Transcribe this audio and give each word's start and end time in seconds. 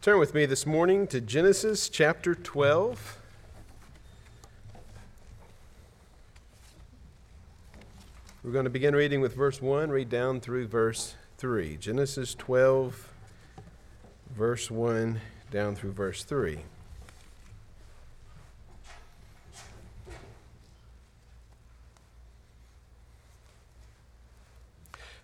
Turn 0.00 0.20
with 0.20 0.32
me 0.32 0.46
this 0.46 0.64
morning 0.64 1.08
to 1.08 1.20
Genesis 1.20 1.88
chapter 1.88 2.32
12. 2.32 3.18
We're 8.44 8.52
going 8.52 8.62
to 8.62 8.70
begin 8.70 8.94
reading 8.94 9.20
with 9.20 9.34
verse 9.34 9.60
1, 9.60 9.90
read 9.90 10.08
down 10.08 10.38
through 10.38 10.68
verse 10.68 11.16
3. 11.38 11.78
Genesis 11.78 12.36
12, 12.36 13.12
verse 14.36 14.70
1, 14.70 15.20
down 15.50 15.74
through 15.74 15.90
verse 15.90 16.22
3. 16.22 16.60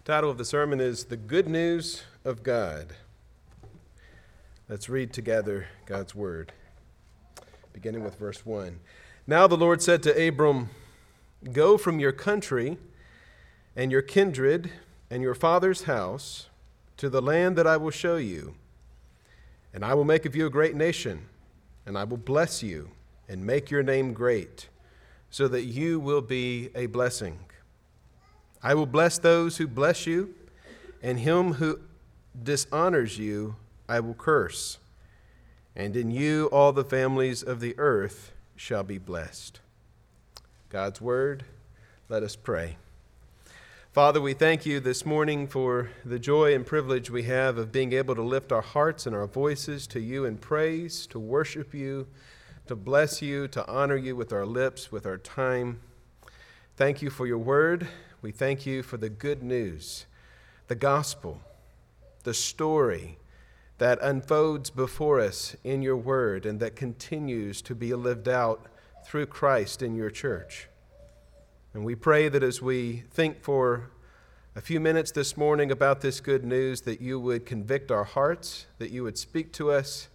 Title 0.05 0.31
of 0.31 0.37
the 0.37 0.45
sermon 0.45 0.81
is 0.81 1.05
The 1.05 1.17
Good 1.17 1.49
News 1.49 2.03
of 2.25 2.43
God. 2.43 2.97
Let's 4.67 4.89
read 4.89 5.13
together 5.13 5.67
God's 5.85 6.15
word, 6.15 6.51
beginning 7.75 8.03
with 8.03 8.19
verse 8.19 8.47
1. 8.47 8.81
Now 9.27 9.47
the 9.47 9.59
Lord 9.59 9.83
said 9.83 10.03
to 10.05 10.29
Abram, 10.29 10.71
Go 11.53 11.77
from 11.77 12.01
your 12.01 12.13
country 12.13 12.79
and 13.77 13.93
your 13.93 14.01
kindred 14.01 14.73
and 15.11 15.23
your 15.23 15.35
father's 15.35 15.83
house 15.83 16.47
to 16.97 17.11
the 17.11 17.21
land 17.21 17.57
that 17.57 17.67
I 17.67 17.77
will 17.77 17.91
show 17.91 18.17
you. 18.17 18.55
And 19.75 19.85
I 19.85 19.93
will 19.93 20.05
make 20.05 20.25
of 20.25 20.35
you 20.35 20.47
a 20.47 20.51
great 20.51 20.75
nation, 20.75 21.27
and 21.85 21.99
I 21.99 22.05
will 22.05 22.17
bless 22.17 22.63
you 22.63 22.89
and 23.29 23.45
make 23.45 23.71
your 23.71 23.83
name 23.83 24.15
great, 24.15 24.71
so 25.29 25.47
that 25.47 25.65
you 25.65 26.01
will 26.01 26.23
be 26.23 26.71
a 26.75 26.87
blessing. 26.87 27.39
I 28.63 28.73
will 28.73 28.87
bless 28.87 29.19
those 29.19 29.59
who 29.59 29.67
bless 29.67 30.07
you, 30.07 30.35
and 31.03 31.19
him 31.19 31.53
who 31.53 31.81
dishonors 32.43 33.19
you 33.19 33.57
I 33.89 34.01
will 34.01 34.15
curse, 34.15 34.79
and 35.77 35.95
in 35.97 36.11
you 36.11 36.47
all 36.47 36.73
the 36.73 36.85
families 36.85 37.43
of 37.43 37.61
the 37.61 37.75
earth 37.79 38.33
shall 38.57 38.83
be 38.83 38.99
blessed. 38.99 39.61
God's 40.71 41.01
word, 41.01 41.45
let 42.09 42.23
us 42.23 42.35
pray. 42.35 42.77
Father, 43.93 44.21
we 44.21 44.33
thank 44.33 44.65
you 44.65 44.81
this 44.81 45.05
morning 45.05 45.47
for 45.47 45.91
the 46.05 46.19
joy 46.19 46.55
and 46.55 46.67
privilege 46.67 47.11
we 47.11 47.25
have 47.25 47.59
of 47.59 47.71
being 47.71 47.93
able 47.93 48.15
to 48.15 48.23
lift 48.23 48.51
our 48.51 48.63
hearts 48.63 49.07
and 49.07 49.15
our 49.15 49.27
voices 49.27 49.87
to 49.89 50.01
you 50.01 50.25
in 50.25 50.39
praise, 50.39 51.07
to 51.09 51.19
worship 51.19 51.75
you, 51.75 52.07
to 52.67 52.75
bless 52.75 53.21
you, 53.21 53.47
to 53.49 53.69
honor 53.69 53.97
you 53.97 54.17
with 54.17 54.33
our 54.33 54.47
lips, 54.47 54.91
with 54.91 55.07
our 55.07 55.19
time. 55.19 55.81
Thank 56.77 57.03
you 57.03 57.11
for 57.11 57.27
your 57.27 57.39
word. 57.39 57.87
We 58.23 58.33
thank 58.33 58.65
you 58.65 58.83
for 58.83 58.97
the 58.97 59.11
good 59.11 59.43
news, 59.43 60.07
the 60.69 60.75
gospel, 60.75 61.41
the 62.25 62.35
story 62.35 63.19
that 63.79 63.99
unfolds 64.01 64.71
before 64.71 65.21
us 65.21 65.57
in 65.65 65.83
your 65.83 65.97
word 65.97 66.47
and 66.47 66.61
that 66.61 66.77
continues 66.77 67.61
to 67.63 67.75
be 67.75 67.93
lived 67.95 68.29
out 68.29 68.67
through 69.05 69.27
Christ 69.27 69.83
in 69.83 69.95
your 69.95 70.11
church. 70.11 70.69
And 71.73 71.85
we 71.85 71.95
pray 71.95 72.29
that 72.29 72.43
as 72.43 72.63
we 72.63 73.03
think 73.11 73.43
for 73.43 73.91
a 74.55 74.61
few 74.61 74.79
minutes 74.79 75.11
this 75.11 75.37
morning 75.37 75.73
about 75.73 76.01
this 76.01 76.21
good 76.21 76.45
news, 76.45 76.83
that 76.83 77.01
you 77.01 77.19
would 77.19 77.45
convict 77.45 77.91
our 77.91 78.05
hearts, 78.05 78.67
that 78.79 78.91
you 78.91 79.03
would 79.03 79.19
speak 79.19 79.53
to 79.55 79.73
us, 79.73 80.09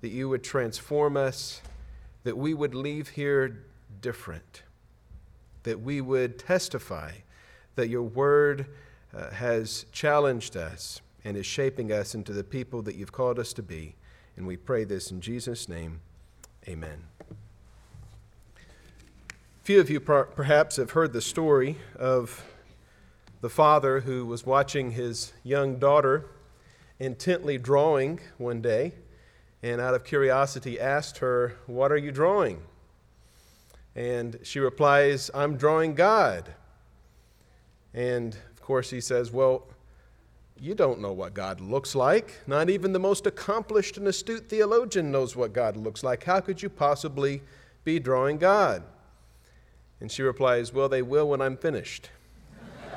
that 0.00 0.08
you 0.08 0.28
would 0.30 0.42
transform 0.42 1.16
us, 1.16 1.60
that 2.24 2.38
we 2.38 2.54
would 2.54 2.74
leave 2.74 3.10
here 3.10 3.64
different, 4.00 4.62
that 5.64 5.80
we 5.80 6.00
would 6.00 6.38
testify 6.38 7.12
that 7.74 7.88
your 7.88 8.02
word 8.02 8.66
uh, 9.14 9.30
has 9.30 9.84
challenged 9.92 10.56
us 10.56 11.02
and 11.24 11.36
is 11.36 11.46
shaping 11.46 11.92
us 11.92 12.14
into 12.14 12.32
the 12.32 12.44
people 12.44 12.82
that 12.82 12.94
you've 12.94 13.12
called 13.12 13.38
us 13.38 13.52
to 13.54 13.62
be. 13.62 13.94
And 14.36 14.46
we 14.46 14.56
pray 14.56 14.84
this 14.84 15.10
in 15.10 15.20
Jesus' 15.20 15.68
name. 15.68 16.00
Amen. 16.68 17.04
Few 19.62 19.80
of 19.80 19.90
you 19.90 20.00
perhaps 20.00 20.76
have 20.76 20.90
heard 20.90 21.12
the 21.12 21.20
story 21.20 21.76
of 21.96 22.44
the 23.40 23.50
father 23.50 24.00
who 24.00 24.26
was 24.26 24.46
watching 24.46 24.92
his 24.92 25.32
young 25.44 25.78
daughter 25.78 26.26
intently 26.98 27.58
drawing 27.58 28.20
one 28.38 28.60
day 28.60 28.92
and 29.62 29.80
out 29.80 29.94
of 29.94 30.04
curiosity 30.04 30.80
asked 30.80 31.18
her, 31.18 31.56
What 31.66 31.92
are 31.92 31.96
you 31.96 32.10
drawing? 32.10 32.62
And 33.94 34.38
she 34.42 34.58
replies, 34.58 35.30
I'm 35.34 35.56
drawing 35.56 35.94
God. 35.94 36.52
And 37.94 38.34
of 38.34 38.62
course, 38.62 38.90
he 38.90 39.00
says, 39.00 39.30
Well, 39.30 39.66
you 40.58 40.74
don't 40.74 41.00
know 41.00 41.12
what 41.12 41.34
God 41.34 41.60
looks 41.60 41.94
like. 41.94 42.40
Not 42.46 42.70
even 42.70 42.92
the 42.92 42.98
most 42.98 43.26
accomplished 43.26 43.96
and 43.96 44.06
astute 44.06 44.48
theologian 44.48 45.10
knows 45.10 45.34
what 45.34 45.52
God 45.52 45.76
looks 45.76 46.04
like. 46.04 46.24
How 46.24 46.40
could 46.40 46.62
you 46.62 46.68
possibly 46.68 47.42
be 47.84 47.98
drawing 47.98 48.38
God? 48.38 48.82
And 50.00 50.10
she 50.10 50.22
replies, 50.22 50.72
Well, 50.72 50.88
they 50.88 51.02
will 51.02 51.28
when 51.28 51.40
I'm 51.40 51.56
finished. 51.56 52.10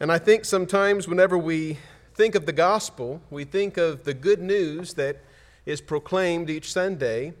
and 0.00 0.10
I 0.10 0.18
think 0.18 0.44
sometimes 0.44 1.06
whenever 1.06 1.38
we 1.38 1.78
think 2.14 2.34
of 2.34 2.46
the 2.46 2.52
gospel, 2.52 3.20
we 3.30 3.44
think 3.44 3.76
of 3.76 4.04
the 4.04 4.14
good 4.14 4.40
news 4.40 4.94
that 4.94 5.20
is 5.66 5.80
proclaimed 5.80 6.50
each 6.50 6.72
Sunday, 6.72 7.34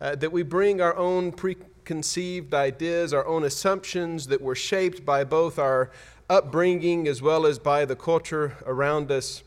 uh, 0.00 0.14
that 0.16 0.32
we 0.32 0.42
bring 0.42 0.80
our 0.80 0.96
own 0.96 1.32
preconceived 1.32 2.54
ideas, 2.54 3.12
our 3.12 3.26
own 3.26 3.44
assumptions 3.44 4.26
that 4.26 4.40
were 4.40 4.54
shaped 4.54 5.04
by 5.04 5.24
both 5.24 5.58
our 5.58 5.90
upbringing 6.32 7.06
as 7.06 7.20
well 7.20 7.44
as 7.44 7.58
by 7.58 7.84
the 7.84 7.94
culture 7.94 8.56
around 8.64 9.10
us. 9.12 9.42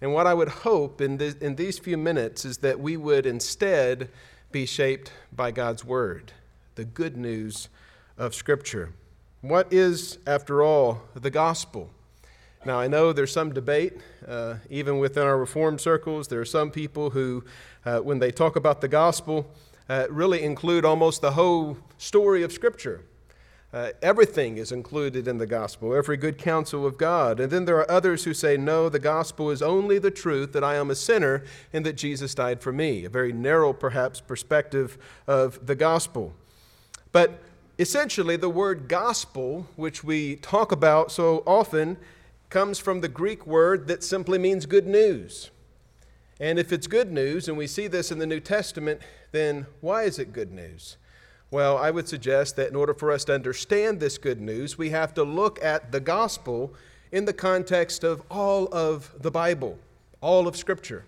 And 0.00 0.14
what 0.14 0.26
I 0.26 0.32
would 0.32 0.48
hope 0.48 1.02
in, 1.02 1.18
this, 1.18 1.34
in 1.34 1.56
these 1.56 1.78
few 1.78 1.98
minutes 1.98 2.46
is 2.46 2.58
that 2.58 2.80
we 2.80 2.96
would 2.96 3.26
instead 3.26 4.08
be 4.50 4.64
shaped 4.64 5.12
by 5.30 5.50
God's 5.50 5.84
Word, 5.84 6.32
the 6.74 6.86
good 6.86 7.18
news 7.18 7.68
of 8.16 8.34
Scripture. 8.34 8.94
What 9.42 9.70
is, 9.70 10.16
after 10.26 10.62
all, 10.62 11.02
the 11.14 11.28
gospel? 11.28 11.90
Now, 12.64 12.80
I 12.80 12.86
know 12.88 13.12
there's 13.12 13.32
some 13.32 13.52
debate, 13.52 14.00
uh, 14.26 14.54
even 14.70 14.98
within 14.98 15.24
our 15.24 15.36
Reformed 15.36 15.82
circles. 15.82 16.28
There 16.28 16.40
are 16.40 16.46
some 16.46 16.70
people 16.70 17.10
who, 17.10 17.44
uh, 17.84 17.98
when 17.98 18.20
they 18.20 18.30
talk 18.30 18.56
about 18.56 18.80
the 18.80 18.88
gospel, 18.88 19.46
uh, 19.90 20.06
really 20.08 20.42
include 20.42 20.86
almost 20.86 21.20
the 21.20 21.32
whole 21.32 21.76
story 21.98 22.42
of 22.42 22.52
Scripture. 22.52 23.02
Uh, 23.72 23.90
everything 24.00 24.56
is 24.56 24.72
included 24.72 25.26
in 25.26 25.38
the 25.38 25.46
gospel, 25.46 25.94
every 25.94 26.16
good 26.16 26.38
counsel 26.38 26.86
of 26.86 26.96
God. 26.96 27.40
And 27.40 27.50
then 27.50 27.64
there 27.64 27.76
are 27.76 27.90
others 27.90 28.24
who 28.24 28.32
say, 28.32 28.56
no, 28.56 28.88
the 28.88 28.98
gospel 28.98 29.50
is 29.50 29.60
only 29.60 29.98
the 29.98 30.10
truth 30.10 30.52
that 30.52 30.64
I 30.64 30.76
am 30.76 30.90
a 30.90 30.94
sinner 30.94 31.42
and 31.72 31.84
that 31.84 31.94
Jesus 31.94 32.34
died 32.34 32.60
for 32.60 32.72
me. 32.72 33.04
A 33.04 33.10
very 33.10 33.32
narrow, 33.32 33.72
perhaps, 33.72 34.20
perspective 34.20 34.96
of 35.26 35.66
the 35.66 35.74
gospel. 35.74 36.32
But 37.12 37.42
essentially, 37.78 38.36
the 38.36 38.48
word 38.48 38.88
gospel, 38.88 39.66
which 39.76 40.04
we 40.04 40.36
talk 40.36 40.70
about 40.70 41.10
so 41.10 41.42
often, 41.46 41.98
comes 42.48 42.78
from 42.78 43.00
the 43.00 43.08
Greek 43.08 43.46
word 43.46 43.88
that 43.88 44.04
simply 44.04 44.38
means 44.38 44.64
good 44.64 44.86
news. 44.86 45.50
And 46.38 46.58
if 46.58 46.72
it's 46.72 46.86
good 46.86 47.10
news, 47.10 47.48
and 47.48 47.58
we 47.58 47.66
see 47.66 47.88
this 47.88 48.12
in 48.12 48.18
the 48.18 48.26
New 48.26 48.40
Testament, 48.40 49.00
then 49.32 49.66
why 49.80 50.04
is 50.04 50.18
it 50.18 50.32
good 50.32 50.52
news? 50.52 50.96
Well, 51.50 51.78
I 51.78 51.92
would 51.92 52.08
suggest 52.08 52.56
that 52.56 52.70
in 52.70 52.76
order 52.76 52.92
for 52.92 53.12
us 53.12 53.24
to 53.26 53.34
understand 53.34 54.00
this 54.00 54.18
good 54.18 54.40
news, 54.40 54.76
we 54.76 54.90
have 54.90 55.14
to 55.14 55.22
look 55.22 55.62
at 55.62 55.92
the 55.92 56.00
gospel 56.00 56.74
in 57.12 57.24
the 57.24 57.32
context 57.32 58.02
of 58.02 58.22
all 58.30 58.68
of 58.72 59.14
the 59.20 59.30
Bible, 59.30 59.78
all 60.20 60.48
of 60.48 60.56
Scripture. 60.56 61.04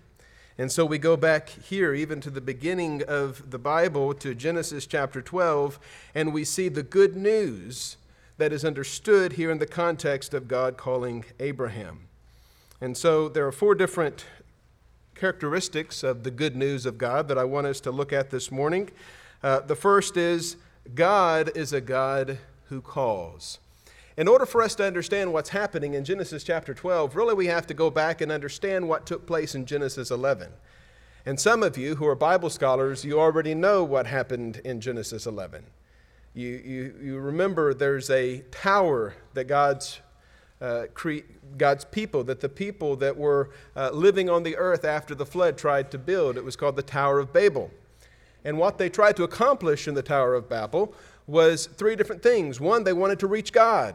And 0.57 0.71
so 0.71 0.85
we 0.85 0.99
go 0.99 1.17
back 1.17 1.49
here, 1.49 1.93
even 1.93 2.21
to 2.21 2.31
the 2.31 2.41
beginning 2.41 3.03
of 3.07 3.51
the 3.51 3.59
Bible, 3.59 4.15
to 4.15 4.35
Genesis 4.35 4.87
chapter 4.87 5.21
12, 5.21 5.79
and 6.15 6.33
we 6.33 6.45
see 6.45 6.69
the 6.69 6.83
good 6.83 7.17
news 7.17 7.97
that 8.39 8.53
is 8.53 8.65
understood 8.65 9.33
here 9.33 9.51
in 9.51 9.59
the 9.59 9.67
context 9.67 10.35
of 10.35 10.47
God 10.47 10.77
calling 10.77 11.25
Abraham. 11.41 12.07
And 12.81 12.97
so 12.97 13.29
there 13.29 13.47
are 13.47 13.53
four 13.53 13.75
different 13.75 14.25
characteristics 15.17 16.05
of 16.05 16.23
the 16.23 16.31
good 16.31 16.55
news 16.55 16.87
of 16.87 16.97
God 16.97 17.27
that 17.27 17.39
I 17.39 17.45
want 17.45 17.67
us 17.67 17.81
to 17.81 17.91
look 17.91 18.13
at 18.13 18.31
this 18.31 18.53
morning. 18.53 18.91
Uh, 19.43 19.61
the 19.61 19.77
first 19.77 20.17
is 20.17 20.57
God 20.95 21.51
is 21.55 21.73
a 21.73 21.81
God 21.81 22.39
who 22.69 22.81
calls. 22.81 23.59
In 24.17 24.27
order 24.27 24.47
for 24.47 24.63
us 24.63 24.75
to 24.75 24.85
understand 24.85 25.33
what's 25.33 25.51
happening 25.51 25.95
in 25.95 26.05
Genesis 26.05 26.43
chapter 26.43 26.75
12, 26.75 27.15
really 27.15 27.35
we 27.35 27.47
have 27.47 27.69
to 27.69 27.75
go 27.75 27.89
back 27.89 28.21
and 28.21 28.33
understand 28.33 28.89
what 28.89 29.07
took 29.07 29.27
place 29.27 29.55
in 29.55 29.65
Genesis 29.65 30.11
11. 30.11 30.51
And 31.25 31.39
some 31.39 31.63
of 31.63 31.79
you 31.79 31.95
who 31.95 32.07
are 32.07 32.17
Bible 32.17 32.51
scholars, 32.51 33.05
you 33.05 33.21
already 33.21 33.55
know 33.55 33.85
what 33.85 34.07
happened 34.07 34.61
in 34.65 34.81
Genesis 34.81 35.25
11. 35.27 35.65
You, 36.35 36.49
you, 36.49 36.95
you 37.01 37.19
remember 37.19 37.75
there's 37.75 38.11
a 38.11 38.41
tower 38.51 39.15
that 39.35 39.45
God's, 39.45 40.01
uh, 40.61 40.87
cre- 40.95 41.27
God's 41.57 41.85
people, 41.85 42.25
that 42.25 42.41
the 42.41 42.49
people 42.49 42.97
that 42.97 43.17
were 43.17 43.51
uh, 43.77 43.91
living 43.91 44.29
on 44.29 44.43
the 44.43 44.57
earth 44.57 44.85
after 44.85 45.15
the 45.15 45.27
flood 45.27 45.57
tried 45.57 45.93
to 45.93 45.99
build. 45.99 46.37
It 46.37 46.45
was 46.45 46.57
called 46.57 46.75
the 46.75 46.83
Tower 46.83 47.21
of 47.21 47.33
Babel. 47.33 47.71
And 48.49 48.57
what 48.57 48.79
they 48.79 48.89
tried 48.89 49.15
to 49.17 49.25
accomplish 49.25 49.87
in 49.87 49.93
the 49.93 50.01
Tower 50.01 50.35
of 50.35 50.49
Babel 50.49 50.95
was 51.27 51.67
three 51.67 51.95
different 51.97 52.23
things. 52.23 52.59
One, 52.59 52.83
they 52.83 52.95
wanted 52.95 53.19
to 53.19 53.27
reach 53.27 53.53
God. 53.53 53.95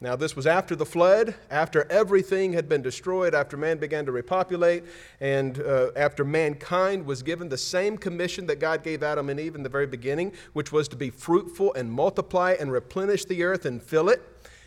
Now, 0.00 0.14
this 0.14 0.36
was 0.36 0.46
after 0.46 0.76
the 0.76 0.86
flood, 0.86 1.34
after 1.50 1.90
everything 1.90 2.52
had 2.52 2.68
been 2.68 2.82
destroyed, 2.82 3.34
after 3.34 3.56
man 3.56 3.78
began 3.78 4.06
to 4.06 4.12
repopulate, 4.12 4.84
and 5.20 5.60
uh, 5.60 5.90
after 5.96 6.24
mankind 6.24 7.04
was 7.04 7.24
given 7.24 7.48
the 7.48 7.58
same 7.58 7.98
commission 7.98 8.46
that 8.46 8.60
God 8.60 8.84
gave 8.84 9.02
Adam 9.02 9.28
and 9.28 9.40
Eve 9.40 9.56
in 9.56 9.64
the 9.64 9.68
very 9.68 9.88
beginning, 9.88 10.34
which 10.52 10.70
was 10.70 10.86
to 10.86 10.96
be 10.96 11.10
fruitful 11.10 11.74
and 11.74 11.90
multiply 11.90 12.54
and 12.60 12.70
replenish 12.70 13.24
the 13.24 13.42
earth 13.42 13.64
and 13.64 13.82
fill 13.82 14.08
it. 14.08 14.22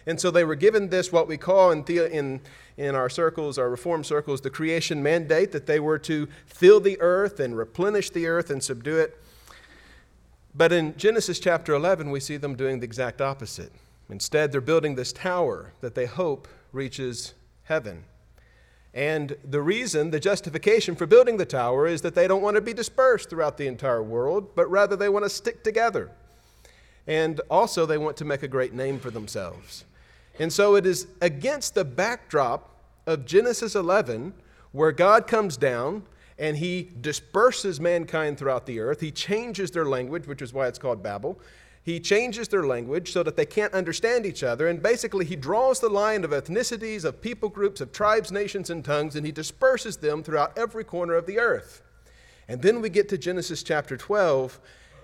And 0.06 0.20
so 0.20 0.32
they 0.32 0.44
were 0.44 0.56
given 0.56 0.90
this, 0.90 1.12
what 1.12 1.28
we 1.28 1.38
call 1.38 1.72
in, 1.72 1.84
the, 1.84 2.12
in, 2.12 2.42
in 2.78 2.96
our 2.96 3.10
circles, 3.10 3.58
our 3.58 3.70
reform 3.70 4.04
circles, 4.04 4.42
the 4.42 4.50
creation 4.50 5.02
mandate, 5.02 5.52
that 5.52 5.66
they 5.66 5.80
were 5.80 6.00
to 6.00 6.28
fill 6.46 6.80
the 6.80 7.00
earth 7.00 7.40
and 7.40 7.58
replenish 7.58 8.10
the 8.10 8.28
earth 8.28 8.50
and 8.50 8.62
subdue 8.62 8.98
it. 8.98 9.18
But 10.56 10.72
in 10.72 10.96
Genesis 10.98 11.40
chapter 11.40 11.74
11, 11.74 12.12
we 12.12 12.20
see 12.20 12.38
them 12.38 12.56
doing 12.56 12.80
the 12.80 12.86
exact 12.86 13.22
opposite. 13.22 13.72
Instead, 14.10 14.52
they're 14.52 14.62
building 14.62 14.96
this 14.96 15.14
tower 15.14 15.74
that 15.82 15.96
they 15.96 16.06
hope 16.06 16.48
reaches 16.72 17.34
heaven. 17.64 18.04
And 18.94 19.36
the 19.44 19.62
reason, 19.62 20.12
the 20.12 20.20
justification 20.20 20.96
for 20.96 21.08
building 21.08 21.38
the 21.38 21.46
tower 21.46 21.88
is 21.88 22.02
that 22.02 22.14
they 22.14 22.28
don't 22.28 22.44
want 22.44 22.56
to 22.56 22.62
be 22.62 22.74
dispersed 22.74 23.30
throughout 23.30 23.58
the 23.58 23.66
entire 23.66 24.04
world, 24.04 24.54
but 24.56 24.70
rather 24.70 24.96
they 24.96 25.10
want 25.10 25.26
to 25.26 25.30
stick 25.30 25.64
together. 25.64 26.12
And 27.08 27.42
also, 27.50 27.86
they 27.86 27.98
want 27.98 28.18
to 28.18 28.26
make 28.26 28.44
a 28.44 28.48
great 28.48 28.74
name 28.74 29.00
for 29.00 29.10
themselves. 29.10 29.86
And 30.40 30.52
so, 30.52 30.76
it 30.76 30.86
is 30.86 31.08
against 31.22 31.76
the 31.76 31.86
backdrop 31.86 32.70
of 33.06 33.26
Genesis 33.26 33.76
11 33.76 34.34
where 34.72 34.92
God 34.92 35.28
comes 35.28 35.56
down 35.56 36.04
and 36.38 36.58
he 36.58 36.90
disperses 37.00 37.80
mankind 37.80 38.38
throughout 38.38 38.66
the 38.66 38.80
earth. 38.80 39.00
He 39.00 39.12
changes 39.12 39.72
their 39.72 39.86
language, 39.86 40.28
which 40.28 40.42
is 40.42 40.52
why 40.52 40.68
it's 40.68 40.80
called 40.80 41.04
Babel. 41.04 41.40
He 41.84 42.00
changes 42.00 42.48
their 42.48 42.66
language 42.66 43.12
so 43.12 43.24
that 43.24 43.36
they 43.36 43.46
can't 43.46 43.74
understand 43.74 44.26
each 44.26 44.42
other. 44.42 44.68
And 44.68 44.82
basically, 44.82 45.26
he 45.26 45.36
draws 45.36 45.80
the 45.80 45.90
line 45.90 46.24
of 46.24 46.32
ethnicities, 46.32 47.04
of 47.04 47.22
people 47.22 47.50
groups, 47.50 47.82
of 47.82 47.92
tribes, 47.92 48.32
nations, 48.32 48.70
and 48.70 48.84
tongues, 48.84 49.16
and 49.16 49.26
he 49.26 49.32
disperses 49.32 49.98
them 49.98 50.24
throughout 50.24 50.58
every 50.58 50.86
corner 50.86 51.14
of 51.14 51.26
the 51.26 51.40
earth. 51.40 51.82
And 52.48 52.62
then 52.62 52.82
we 52.82 52.90
get 52.90 53.10
to 53.10 53.18
Genesis 53.18 53.64
chapter 53.64 53.98
12, 53.98 54.60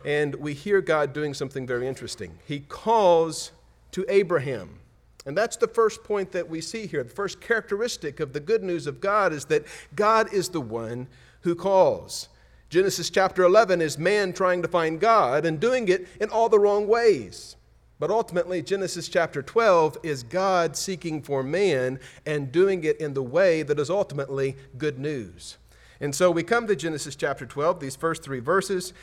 and 0.06 0.36
we 0.36 0.54
hear 0.54 0.81
God 0.81 1.14
doing 1.14 1.34
something 1.34 1.68
very 1.68 1.88
interesting. 1.88 2.40
He 2.46 2.62
calls 2.62 3.52
to 3.92 4.06
Abraham. 4.08 4.80
And 5.25 5.38
that's 5.38 5.57
the 5.57 5.68
first 5.68 6.04
point 6.04 6.31
that 6.31 6.50
we 6.50 6.62
see 6.62 6.88
here. 6.88 7.04
The 7.04 7.10
first 7.10 7.42
characteristic 7.42 8.19
of 8.19 8.33
the 8.33 8.39
good 8.39 8.63
news 8.63 8.88
of 8.88 9.01
God 9.01 9.33
is 9.33 9.45
that 9.45 9.66
God 9.95 10.33
is 10.33 10.50
the 10.50 10.62
one 10.62 11.07
who 11.42 11.56
calls. 11.56 12.30
Genesis 12.69 13.10
chapter 13.10 13.44
11 13.44 13.81
is 13.81 13.98
man 13.98 14.31
trying 14.31 14.62
to 14.62 14.68
find 14.68 15.00
God 15.00 15.45
and 15.45 15.60
doing 15.60 15.88
it 15.88 16.07
in 16.21 16.30
all 16.30 16.50
the 16.50 16.60
wrong 16.60 16.88
ways. 16.88 17.56
But 18.00 18.12
ultimately, 18.12 18.62
Genesis 18.62 19.10
chapter 19.10 19.42
12 19.42 19.98
is 20.04 20.24
God 20.24 20.77
seeking 20.77 21.21
for 21.21 21.44
man 21.44 22.00
and 22.25 22.51
doing 22.51 22.86
it 22.86 23.01
in 23.01 23.13
the 23.13 23.24
way 23.24 23.62
that 23.63 23.80
is 23.80 23.89
ultimately 23.89 24.56
good 24.77 25.00
news. 25.00 25.57
And 26.00 26.16
so 26.16 26.31
we 26.31 26.44
come 26.44 26.66
to 26.68 26.77
Genesis 26.77 27.18
chapter 27.18 27.45
12, 27.45 27.81
these 27.81 27.98
first 27.98 28.24
three 28.24 28.39
verses, 28.39 28.94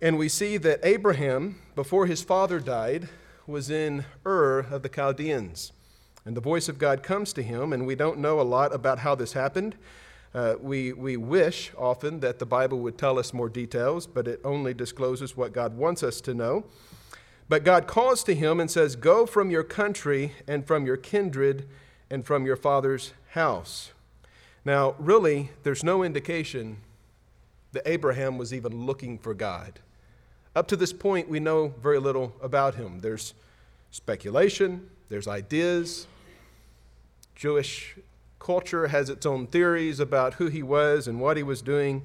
and 0.00 0.16
we 0.16 0.28
see 0.28 0.58
that 0.58 0.78
Abraham, 0.84 1.60
before 1.74 2.06
his 2.06 2.22
father 2.22 2.60
died, 2.60 3.08
was 3.50 3.68
in 3.68 4.04
Ur 4.24 4.60
of 4.60 4.82
the 4.82 4.88
Chaldeans. 4.88 5.72
And 6.24 6.36
the 6.36 6.40
voice 6.40 6.68
of 6.68 6.78
God 6.78 7.02
comes 7.02 7.32
to 7.34 7.42
him, 7.42 7.72
and 7.72 7.86
we 7.86 7.94
don't 7.94 8.18
know 8.18 8.40
a 8.40 8.42
lot 8.42 8.74
about 8.74 9.00
how 9.00 9.14
this 9.14 9.32
happened. 9.32 9.74
Uh, 10.34 10.54
we, 10.60 10.92
we 10.92 11.16
wish 11.16 11.72
often 11.76 12.20
that 12.20 12.38
the 12.38 12.46
Bible 12.46 12.78
would 12.78 12.96
tell 12.96 13.18
us 13.18 13.32
more 13.32 13.48
details, 13.48 14.06
but 14.06 14.28
it 14.28 14.40
only 14.44 14.72
discloses 14.72 15.36
what 15.36 15.52
God 15.52 15.76
wants 15.76 16.02
us 16.02 16.20
to 16.22 16.34
know. 16.34 16.64
But 17.48 17.64
God 17.64 17.88
calls 17.88 18.22
to 18.24 18.34
him 18.34 18.60
and 18.60 18.70
says, 18.70 18.94
Go 18.94 19.26
from 19.26 19.50
your 19.50 19.64
country 19.64 20.34
and 20.46 20.64
from 20.64 20.86
your 20.86 20.96
kindred 20.96 21.66
and 22.08 22.24
from 22.24 22.46
your 22.46 22.56
father's 22.56 23.12
house. 23.30 23.90
Now, 24.64 24.94
really, 24.98 25.50
there's 25.64 25.82
no 25.82 26.04
indication 26.04 26.76
that 27.72 27.88
Abraham 27.88 28.38
was 28.38 28.54
even 28.54 28.86
looking 28.86 29.18
for 29.18 29.34
God. 29.34 29.80
Up 30.56 30.66
to 30.68 30.76
this 30.76 30.92
point, 30.92 31.28
we 31.28 31.38
know 31.38 31.74
very 31.80 32.00
little 32.00 32.34
about 32.42 32.74
him. 32.74 33.00
There's 33.00 33.34
speculation, 33.90 34.90
there's 35.08 35.28
ideas. 35.28 36.06
Jewish 37.36 37.96
Culture 38.40 38.88
has 38.88 39.10
its 39.10 39.26
own 39.26 39.46
theories 39.46 40.00
about 40.00 40.34
who 40.34 40.48
he 40.48 40.62
was 40.62 41.06
and 41.06 41.20
what 41.20 41.36
he 41.36 41.42
was 41.42 41.62
doing. 41.62 42.02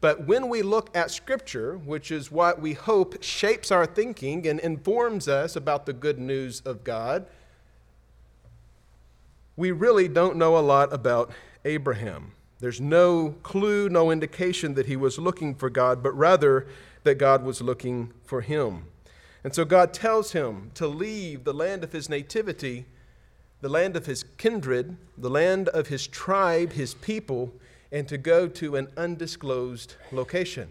But 0.00 0.26
when 0.26 0.48
we 0.48 0.60
look 0.60 0.94
at 0.94 1.10
Scripture, 1.10 1.78
which 1.78 2.10
is 2.10 2.30
what 2.30 2.60
we 2.60 2.74
hope 2.74 3.22
shapes 3.22 3.70
our 3.70 3.86
thinking 3.86 4.46
and 4.46 4.60
informs 4.60 5.28
us 5.28 5.56
about 5.56 5.86
the 5.86 5.92
good 5.94 6.18
news 6.18 6.60
of 6.60 6.84
God, 6.84 7.26
we 9.56 9.70
really 9.70 10.08
don't 10.08 10.36
know 10.36 10.58
a 10.58 10.60
lot 10.60 10.92
about 10.92 11.30
Abraham. 11.64 12.32
There's 12.58 12.80
no 12.80 13.36
clue, 13.42 13.88
no 13.88 14.10
indication 14.10 14.74
that 14.74 14.86
he 14.86 14.96
was 14.96 15.18
looking 15.18 15.54
for 15.54 15.70
God, 15.70 16.02
but 16.02 16.12
rather 16.12 16.66
that 17.04 17.16
God 17.16 17.44
was 17.44 17.62
looking 17.62 18.12
for 18.24 18.40
him. 18.40 18.86
And 19.44 19.54
so 19.54 19.64
God 19.64 19.94
tells 19.94 20.32
him 20.32 20.70
to 20.74 20.86
leave 20.86 21.44
the 21.44 21.54
land 21.54 21.84
of 21.84 21.92
his 21.92 22.08
nativity 22.08 22.86
the 23.64 23.70
land 23.70 23.96
of 23.96 24.04
his 24.04 24.26
kindred, 24.36 24.94
the 25.16 25.30
land 25.30 25.70
of 25.70 25.86
his 25.86 26.06
tribe, 26.06 26.74
his 26.74 26.92
people, 26.92 27.50
and 27.90 28.06
to 28.06 28.18
go 28.18 28.46
to 28.46 28.76
an 28.76 28.86
undisclosed 28.94 29.94
location. 30.12 30.68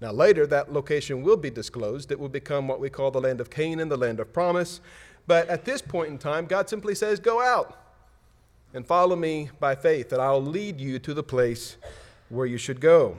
Now, 0.00 0.12
later, 0.12 0.46
that 0.46 0.72
location 0.72 1.22
will 1.24 1.36
be 1.36 1.50
disclosed. 1.50 2.12
It 2.12 2.20
will 2.20 2.28
become 2.28 2.68
what 2.68 2.78
we 2.78 2.90
call 2.90 3.10
the 3.10 3.20
land 3.20 3.40
of 3.40 3.50
Canaan, 3.50 3.88
the 3.88 3.96
land 3.96 4.20
of 4.20 4.32
promise. 4.32 4.80
But 5.26 5.48
at 5.48 5.64
this 5.64 5.82
point 5.82 6.10
in 6.10 6.18
time, 6.18 6.46
God 6.46 6.68
simply 6.68 6.94
says, 6.94 7.18
Go 7.18 7.42
out 7.42 7.76
and 8.72 8.86
follow 8.86 9.16
me 9.16 9.50
by 9.58 9.74
faith, 9.74 10.12
and 10.12 10.22
I'll 10.22 10.40
lead 10.40 10.80
you 10.80 11.00
to 11.00 11.14
the 11.14 11.24
place 11.24 11.76
where 12.28 12.46
you 12.46 12.56
should 12.56 12.80
go. 12.80 13.16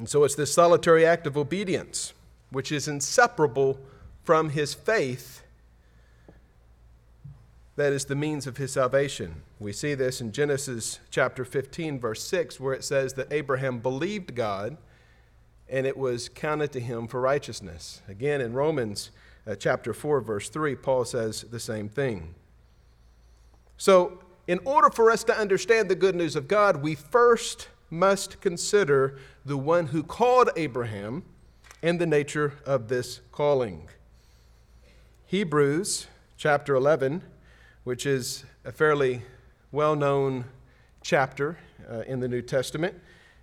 And 0.00 0.08
so 0.08 0.24
it's 0.24 0.34
this 0.34 0.52
solitary 0.52 1.04
act 1.04 1.26
of 1.26 1.36
obedience, 1.36 2.14
which 2.50 2.72
is 2.72 2.88
inseparable 2.88 3.78
from 4.24 4.50
his 4.50 4.74
faith 4.74 5.42
that 7.76 7.92
is 7.92 8.06
the 8.06 8.14
means 8.14 8.46
of 8.46 8.56
his 8.56 8.72
salvation. 8.72 9.42
We 9.58 9.72
see 9.72 9.94
this 9.94 10.20
in 10.20 10.32
Genesis 10.32 11.00
chapter 11.10 11.44
15, 11.44 12.00
verse 12.00 12.22
6, 12.24 12.58
where 12.58 12.74
it 12.74 12.82
says 12.82 13.12
that 13.14 13.32
Abraham 13.32 13.78
believed 13.78 14.34
God 14.34 14.76
and 15.68 15.86
it 15.86 15.96
was 15.96 16.28
counted 16.28 16.72
to 16.72 16.80
him 16.80 17.06
for 17.06 17.20
righteousness. 17.20 18.02
Again, 18.08 18.40
in 18.40 18.54
Romans 18.54 19.10
uh, 19.46 19.54
chapter 19.54 19.92
4, 19.92 20.20
verse 20.20 20.48
3, 20.48 20.76
Paul 20.76 21.04
says 21.04 21.42
the 21.50 21.60
same 21.60 21.88
thing. 21.88 22.34
So, 23.76 24.22
in 24.46 24.60
order 24.64 24.90
for 24.90 25.10
us 25.10 25.24
to 25.24 25.38
understand 25.38 25.88
the 25.88 25.94
good 25.94 26.16
news 26.16 26.36
of 26.36 26.48
God, 26.48 26.82
we 26.82 26.94
first 26.94 27.68
must 27.90 28.40
consider 28.40 29.18
the 29.44 29.56
one 29.56 29.88
who 29.88 30.02
called 30.02 30.50
Abraham 30.56 31.24
and 31.82 32.00
the 32.00 32.06
nature 32.06 32.54
of 32.66 32.88
this 32.88 33.20
calling. 33.32 33.88
Hebrews 35.26 36.06
chapter 36.36 36.74
11 36.74 37.22
which 37.84 38.06
is 38.06 38.44
a 38.64 38.72
fairly 38.72 39.22
well 39.72 39.96
known 39.96 40.44
chapter 41.02 41.58
uh, 41.90 42.00
in 42.00 42.20
the 42.20 42.28
New 42.28 42.42
Testament. 42.42 42.94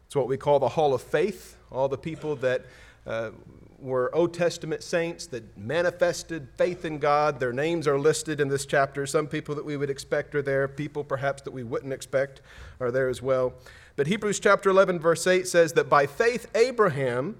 It's 0.05 0.15
what 0.15 0.27
we 0.27 0.37
call 0.37 0.59
the 0.59 0.69
Hall 0.69 0.93
of 0.93 1.01
Faith, 1.01 1.57
all 1.71 1.89
the 1.89 1.97
people 1.97 2.35
that 2.37 2.65
uh, 3.05 3.31
were 3.79 4.13
Old 4.15 4.33
Testament 4.33 4.83
saints 4.83 5.27
that 5.27 5.57
manifested 5.57 6.47
faith 6.55 6.85
in 6.85 6.99
God. 6.99 7.39
Their 7.39 7.53
names 7.53 7.87
are 7.87 7.99
listed 7.99 8.39
in 8.39 8.47
this 8.47 8.65
chapter. 8.65 9.05
Some 9.05 9.27
people 9.27 9.55
that 9.55 9.65
we 9.65 9.77
would 9.77 9.89
expect 9.89 10.33
are 10.35 10.41
there, 10.41 10.67
people 10.67 11.03
perhaps 11.03 11.41
that 11.43 11.51
we 11.51 11.63
wouldn't 11.63 11.93
expect 11.93 12.41
are 12.79 12.91
there 12.91 13.09
as 13.09 13.21
well. 13.21 13.53
But 13.97 14.05
Hebrews 14.05 14.39
chapter 14.39 14.69
11, 14.69 14.99
verse 14.99 15.25
8 15.25 15.47
says 15.47 15.73
that 15.73 15.89
by 15.89 16.05
faith 16.05 16.45
Abraham 16.53 17.35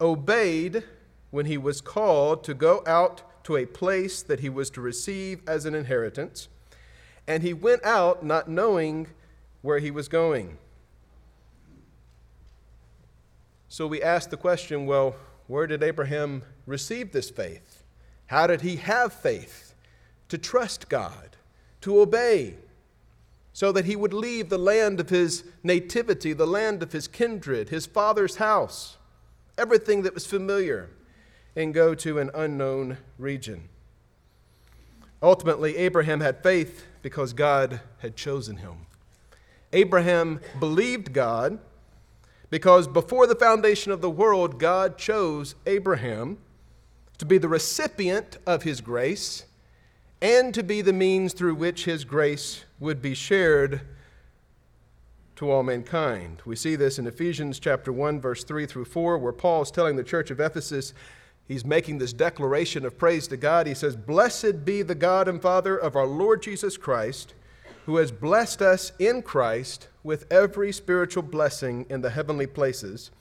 obeyed 0.00 0.84
when 1.32 1.46
he 1.46 1.58
was 1.58 1.80
called 1.80 2.44
to 2.44 2.54
go 2.54 2.84
out 2.86 3.22
to 3.44 3.56
a 3.56 3.66
place 3.66 4.22
that 4.22 4.38
he 4.38 4.48
was 4.48 4.70
to 4.70 4.80
receive 4.80 5.40
as 5.48 5.66
an 5.66 5.74
inheritance. 5.74 6.46
And 7.26 7.42
he 7.42 7.52
went 7.52 7.84
out 7.84 8.24
not 8.24 8.48
knowing 8.48 9.08
where 9.62 9.80
he 9.80 9.90
was 9.90 10.06
going. 10.06 10.58
So 13.68 13.88
we 13.88 14.00
ask 14.00 14.30
the 14.30 14.36
question 14.36 14.86
well, 14.86 15.16
where 15.48 15.66
did 15.66 15.82
Abraham 15.82 16.42
receive 16.66 17.10
this 17.10 17.30
faith? 17.30 17.82
How 18.26 18.46
did 18.46 18.60
he 18.60 18.76
have 18.76 19.12
faith 19.12 19.74
to 20.28 20.38
trust 20.38 20.88
God, 20.88 21.36
to 21.80 22.00
obey, 22.00 22.58
so 23.56 23.72
that 23.72 23.86
he 23.86 23.96
would 23.96 24.12
leave 24.12 24.50
the 24.50 24.58
land 24.58 25.00
of 25.00 25.08
his 25.08 25.42
nativity, 25.62 26.34
the 26.34 26.46
land 26.46 26.82
of 26.82 26.92
his 26.92 27.08
kindred, 27.08 27.70
his 27.70 27.86
father's 27.86 28.36
house, 28.36 28.98
everything 29.56 30.02
that 30.02 30.12
was 30.12 30.26
familiar, 30.26 30.90
and 31.56 31.72
go 31.72 31.94
to 31.94 32.18
an 32.18 32.30
unknown 32.34 32.98
region. 33.16 33.66
Ultimately, 35.22 35.74
Abraham 35.78 36.20
had 36.20 36.42
faith 36.42 36.84
because 37.00 37.32
God 37.32 37.80
had 38.00 38.14
chosen 38.14 38.58
him. 38.58 38.74
Abraham 39.72 40.38
believed 40.60 41.14
God 41.14 41.58
because 42.50 42.86
before 42.86 43.26
the 43.26 43.34
foundation 43.34 43.90
of 43.90 44.02
the 44.02 44.10
world, 44.10 44.60
God 44.60 44.98
chose 44.98 45.54
Abraham 45.64 46.36
to 47.16 47.24
be 47.24 47.38
the 47.38 47.48
recipient 47.48 48.36
of 48.46 48.64
his 48.64 48.82
grace 48.82 49.45
and 50.26 50.52
to 50.52 50.64
be 50.64 50.82
the 50.82 50.92
means 50.92 51.32
through 51.32 51.54
which 51.54 51.84
his 51.84 52.02
grace 52.02 52.64
would 52.80 53.00
be 53.00 53.14
shared 53.14 53.80
to 55.36 55.48
all 55.48 55.62
mankind. 55.62 56.42
We 56.44 56.56
see 56.56 56.74
this 56.74 56.98
in 56.98 57.06
Ephesians 57.06 57.60
chapter 57.60 57.92
1 57.92 58.20
verse 58.20 58.42
3 58.42 58.66
through 58.66 58.86
4 58.86 59.18
where 59.18 59.32
Paul 59.32 59.62
is 59.62 59.70
telling 59.70 59.94
the 59.94 60.02
church 60.02 60.32
of 60.32 60.40
Ephesus 60.40 60.94
he's 61.46 61.64
making 61.64 61.98
this 61.98 62.12
declaration 62.12 62.84
of 62.84 62.98
praise 62.98 63.28
to 63.28 63.36
God. 63.36 63.68
He 63.68 63.74
says, 63.74 63.94
"Blessed 63.94 64.64
be 64.64 64.82
the 64.82 64.96
God 64.96 65.28
and 65.28 65.40
Father 65.40 65.76
of 65.78 65.94
our 65.94 66.06
Lord 66.06 66.42
Jesus 66.42 66.76
Christ, 66.76 67.34
who 67.84 67.94
has 67.98 68.10
blessed 68.10 68.60
us 68.60 68.90
in 68.98 69.22
Christ 69.22 69.86
with 70.02 70.26
every 70.28 70.72
spiritual 70.72 71.22
blessing 71.22 71.86
in 71.88 72.00
the 72.00 72.10
heavenly 72.10 72.48
places, 72.48 73.12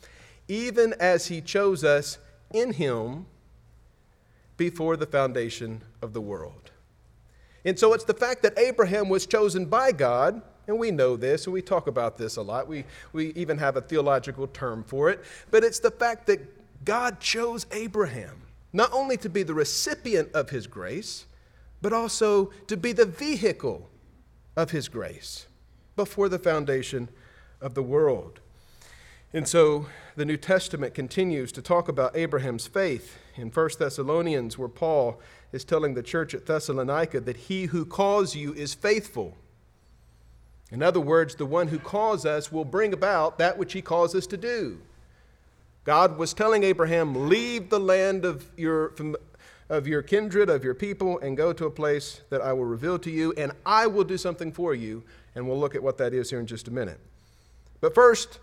even 0.47 0.95
as 0.99 1.27
he 1.27 1.39
chose 1.39 1.83
us 1.83 2.17
in 2.51 2.73
him 2.73 3.27
before 4.57 4.97
the 4.97 5.05
foundation 5.05 5.83
of 6.01 6.13
the 6.13 6.21
world." 6.21 6.71
And 7.65 7.77
so 7.77 7.93
it's 7.93 8.03
the 8.03 8.13
fact 8.13 8.43
that 8.43 8.57
Abraham 8.57 9.09
was 9.09 9.25
chosen 9.25 9.65
by 9.65 9.91
God 9.91 10.41
and 10.67 10.79
we 10.79 10.91
know 10.91 11.15
this, 11.15 11.45
and 11.45 11.53
we 11.53 11.61
talk 11.61 11.87
about 11.87 12.17
this 12.17 12.37
a 12.37 12.41
lot. 12.41 12.67
We, 12.67 12.85
we 13.13 13.33
even 13.33 13.57
have 13.59 13.77
a 13.77 13.81
theological 13.81 14.47
term 14.47 14.83
for 14.83 15.09
it. 15.09 15.23
But 15.51 15.63
it's 15.63 15.79
the 15.79 15.91
fact 15.91 16.27
that 16.27 16.83
God 16.83 17.19
chose 17.19 17.65
Abraham 17.71 18.41
not 18.73 18.91
only 18.91 19.15
to 19.15 19.29
be 19.29 19.41
the 19.41 19.53
recipient 19.53 20.29
of 20.33 20.49
his 20.49 20.67
grace, 20.67 21.27
but 21.81 21.93
also 21.93 22.51
to 22.67 22.75
be 22.75 22.91
the 22.91 23.05
vehicle 23.05 23.89
of 24.57 24.71
his 24.71 24.89
grace 24.89 25.47
before 25.95 26.27
the 26.27 26.39
foundation 26.39 27.07
of 27.61 27.73
the 27.73 27.83
world. 27.83 28.41
And 29.31 29.47
so 29.47 29.85
the 30.15 30.25
New 30.25 30.35
Testament 30.35 30.93
continues 30.93 31.53
to 31.53 31.61
talk 31.61 31.87
about 31.87 32.17
Abraham's 32.17 32.67
faith 32.67 33.17
in 33.35 33.49
1 33.49 33.69
Thessalonians, 33.79 34.57
where 34.57 34.67
Paul 34.67 35.21
is 35.51 35.63
telling 35.63 35.93
the 35.93 36.03
church 36.03 36.33
at 36.33 36.45
Thessalonica 36.45 37.21
that 37.21 37.37
he 37.37 37.65
who 37.65 37.85
calls 37.85 38.35
you 38.35 38.53
is 38.53 38.73
faithful. 38.73 39.37
In 40.71 40.81
other 40.81 40.99
words, 40.99 41.35
the 41.35 41.45
one 41.45 41.67
who 41.67 41.79
calls 41.79 42.25
us 42.25 42.51
will 42.51 42.65
bring 42.65 42.93
about 42.93 43.37
that 43.37 43.57
which 43.57 43.73
he 43.73 43.81
calls 43.81 44.15
us 44.15 44.27
to 44.27 44.37
do. 44.37 44.79
God 45.83 46.17
was 46.17 46.33
telling 46.33 46.63
Abraham, 46.63 47.29
Leave 47.29 47.69
the 47.69 47.79
land 47.79 48.25
of 48.25 48.49
your, 48.57 48.93
of 49.69 49.87
your 49.87 50.01
kindred, 50.01 50.49
of 50.49 50.63
your 50.63 50.73
people, 50.73 51.19
and 51.19 51.37
go 51.37 51.53
to 51.53 51.65
a 51.65 51.71
place 51.71 52.21
that 52.29 52.41
I 52.41 52.51
will 52.53 52.65
reveal 52.65 52.97
to 52.99 53.11
you, 53.11 53.33
and 53.37 53.51
I 53.65 53.85
will 53.87 54.03
do 54.03 54.17
something 54.17 54.51
for 54.51 54.73
you. 54.73 55.03
And 55.35 55.47
we'll 55.47 55.59
look 55.59 55.75
at 55.75 55.83
what 55.83 55.97
that 55.99 56.13
is 56.13 56.29
here 56.29 56.39
in 56.39 56.47
just 56.47 56.67
a 56.67 56.71
minute. 56.71 56.99
But 57.81 57.93
first, 57.93 58.39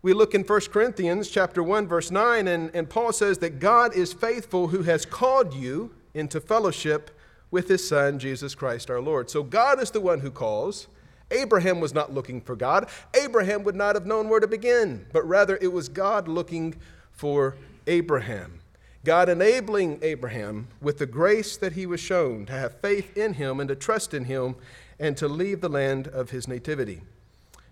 we 0.00 0.12
look 0.12 0.34
in 0.34 0.44
1 0.44 0.60
Corinthians 0.70 1.28
chapter 1.28 1.62
1, 1.62 1.88
verse 1.88 2.12
9, 2.12 2.46
and, 2.46 2.70
and 2.72 2.88
Paul 2.88 3.12
says 3.12 3.38
that 3.38 3.58
God 3.58 3.94
is 3.94 4.12
faithful 4.12 4.68
who 4.68 4.82
has 4.82 5.04
called 5.04 5.54
you 5.54 5.90
into 6.14 6.40
fellowship 6.40 7.10
with 7.50 7.68
his 7.68 7.86
Son, 7.86 8.18
Jesus 8.18 8.54
Christ 8.54 8.90
our 8.90 9.00
Lord. 9.00 9.30
So 9.30 9.42
God 9.42 9.80
is 9.80 9.90
the 9.90 10.00
one 10.00 10.20
who 10.20 10.30
calls. 10.30 10.88
Abraham 11.30 11.80
was 11.80 11.94
not 11.94 12.12
looking 12.12 12.40
for 12.40 12.56
God. 12.56 12.88
Abraham 13.14 13.64
would 13.64 13.76
not 13.76 13.94
have 13.94 14.06
known 14.06 14.28
where 14.28 14.40
to 14.40 14.48
begin, 14.48 15.06
but 15.12 15.26
rather 15.26 15.58
it 15.60 15.72
was 15.72 15.88
God 15.88 16.28
looking 16.28 16.74
for 17.12 17.56
Abraham. 17.86 18.60
God 19.04 19.28
enabling 19.28 20.00
Abraham 20.02 20.68
with 20.80 20.98
the 20.98 21.06
grace 21.06 21.56
that 21.56 21.72
he 21.72 21.86
was 21.86 22.00
shown 22.00 22.46
to 22.46 22.52
have 22.52 22.80
faith 22.80 23.16
in 23.16 23.34
him 23.34 23.60
and 23.60 23.68
to 23.68 23.76
trust 23.76 24.12
in 24.12 24.24
him 24.24 24.56
and 24.98 25.16
to 25.16 25.28
leave 25.28 25.60
the 25.60 25.68
land 25.68 26.08
of 26.08 26.30
his 26.30 26.48
nativity. 26.48 27.02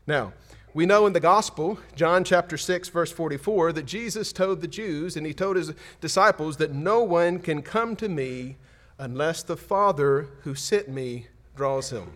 Now, 0.06 0.32
we 0.75 0.85
know 0.87 1.06
in 1.06 1.12
the 1.12 1.20
gospel, 1.20 1.78
John 1.94 2.23
chapter 2.23 2.58
6, 2.58 2.90
verse 2.90 3.11
44, 3.11 3.73
that 3.73 3.87
Jesus 3.87 4.32
told 4.32 4.61
the 4.61 4.68
Jews 4.68 5.16
and 5.16 5.26
he 5.26 5.32
told 5.32 5.56
his 5.56 5.73
disciples 6.00 6.58
that 6.58 6.75
no 6.75 7.02
one 7.02 7.38
can 7.38 7.62
come 7.62 7.96
to 7.96 8.08
me 8.08 8.56
unless 8.99 9.42
the 9.42 9.56
Father 9.56 10.28
who 10.42 10.54
sent 10.54 10.88
me 10.88 11.28
draws 11.54 11.90
him. 11.90 12.12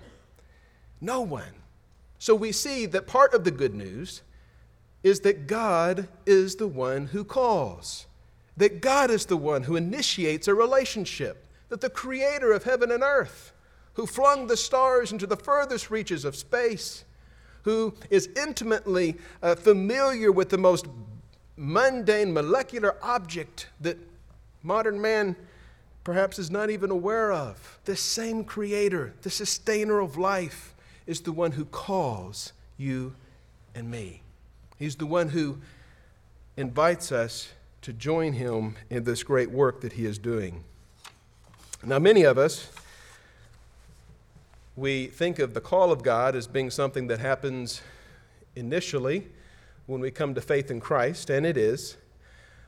No 1.01 1.23
one. 1.23 1.55
So 2.19 2.35
we 2.35 2.53
see 2.53 2.85
that 2.87 3.07
part 3.07 3.33
of 3.33 3.45
the 3.45 3.51
good 3.51 3.75
news 3.75 4.23
is 5.03 5.21
that 5.21 5.47
God 5.47 6.09
is 6.27 6.57
the 6.57 6.69
one 6.69 7.07
who 7.07 7.25
calls, 7.25 8.07
that 8.57 8.83
God 8.83 9.11
is 9.11 9.27
the 9.27 9.37
one 9.37 9.63
who 9.63 9.77
initiates 9.77 10.47
a 10.47 10.55
relationship, 10.55 11.47
that 11.71 11.81
the 11.81 11.89
creator 11.89 12.53
of 12.53 12.65
heaven 12.65 12.91
and 12.91 13.03
earth, 13.03 13.53
who 13.95 14.07
flung 14.07 14.47
the 14.47 14.57
stars 14.57 15.13
into 15.13 15.27
the 15.27 15.37
furthest 15.37 15.91
reaches 15.91 16.27
of 16.27 16.37
space, 16.37 17.05
who 17.63 17.95
is 18.11 18.29
intimately 18.37 19.17
uh, 19.43 19.55
familiar 19.55 20.33
with 20.33 20.51
the 20.51 20.59
most 20.59 20.87
mundane 21.57 22.33
molecular 22.33 22.97
object 23.03 23.69
that 23.81 23.99
modern 24.63 25.01
man 25.01 25.37
perhaps 26.05 26.39
is 26.39 26.51
not 26.51 26.71
even 26.71 26.91
aware 26.91 27.33
of. 27.33 27.79
The 27.85 27.97
same 27.97 28.45
creator, 28.45 29.15
the 29.23 29.31
sustainer 29.31 30.01
of 30.01 30.17
life, 30.17 30.75
is 31.07 31.21
the 31.21 31.33
one 31.33 31.53
who 31.53 31.65
calls 31.67 32.53
you 32.79 33.15
and 33.75 33.91
me. 33.91 34.23
He's 34.79 34.97
the 34.97 35.07
one 35.07 35.29
who 35.29 35.59
invites 36.57 37.13
us 37.13 37.51
to 37.83 37.93
join 37.93 38.33
him 38.33 38.77
in 38.89 39.05
this 39.05 39.23
great 39.23 39.51
work 39.51 39.81
that 39.83 39.93
he 39.93 40.07
is 40.07 40.19
doing. 40.19 40.65
Now, 41.85 41.99
many 41.99 42.25
of 42.25 42.39
us, 42.39 42.71
we 44.77 45.07
think 45.07 45.39
of 45.39 45.55
the 45.55 45.61
call 45.61 45.93
of 45.93 46.03
God 46.03 46.35
as 46.35 46.47
being 46.47 46.71
something 46.71 47.07
that 47.09 47.19
happens 47.19 47.83
initially 48.55 49.29
when 49.87 50.01
we 50.01 50.11
come 50.11 50.35
to 50.35 50.41
faith 50.41 50.71
in 50.71 50.81
Christ, 50.81 51.31
and 51.31 51.45
it 51.45 51.57
is. 51.57 51.97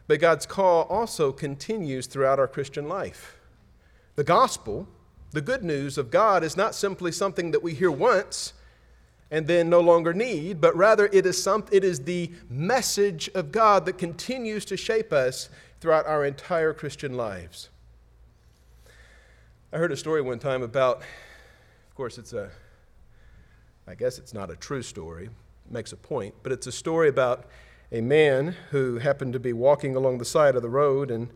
But 0.06 0.21
God's 0.21 0.47
call 0.47 0.82
also 0.85 1.32
continues 1.32 2.06
throughout 2.06 2.38
our 2.38 2.49
Christian 2.49 2.88
life. 2.88 3.37
The 4.16 4.25
gospel 4.25 4.88
the 5.32 5.40
good 5.40 5.64
news 5.64 5.97
of 5.97 6.11
God 6.11 6.44
is 6.44 6.59
not 6.59 6.75
simply 6.75 7.11
something 7.11 7.52
that 7.52 7.62
we 7.62 7.73
hear 7.73 7.90
once 7.90 8.52
and 9.30 9.47
then 9.47 9.71
no 9.71 9.80
longer 9.80 10.12
need, 10.12 10.61
but 10.61 10.76
rather 10.76 11.06
it 11.06 11.25
is, 11.25 11.42
some, 11.42 11.64
it 11.73 11.82
is 11.82 12.00
the 12.00 12.30
message 12.50 13.30
of 13.35 13.50
God 13.50 13.87
that 13.87 13.97
continues 13.97 14.66
to 14.66 14.76
shape 14.76 15.11
us 15.11 15.49
throughout 15.80 16.06
our 16.06 16.23
entire 16.23 16.75
Christian 16.75 17.16
lives. 17.16 17.71
I 19.73 19.78
heard 19.78 19.90
a 19.90 19.97
story 19.97 20.21
one 20.21 20.38
time 20.38 20.62
about, 20.62 21.00
of 21.93 21.97
course, 21.97 22.17
it's 22.17 22.33
a, 22.33 22.51
I 23.87 23.95
guess 23.95 24.17
it's 24.17 24.33
not 24.33 24.51
a 24.51 24.57
true 24.57 24.81
story, 24.81 25.27
it 25.27 25.71
makes 25.71 25.93
a 25.93 25.97
point, 25.99 26.35
but 26.43 26.51
it's 26.51 26.67
a 26.67 26.73
story 26.73 27.11
about 27.11 27.45
a 27.93 28.01
man 28.01 28.57
who 28.71 28.97
happened 28.97 29.35
to 29.35 29.39
be 29.39 29.53
walking 29.53 29.95
along 29.95 30.17
the 30.17 30.25
side 30.25 30.57
of 30.57 30.63
the 30.63 30.71
road 30.71 31.11
and 31.11 31.29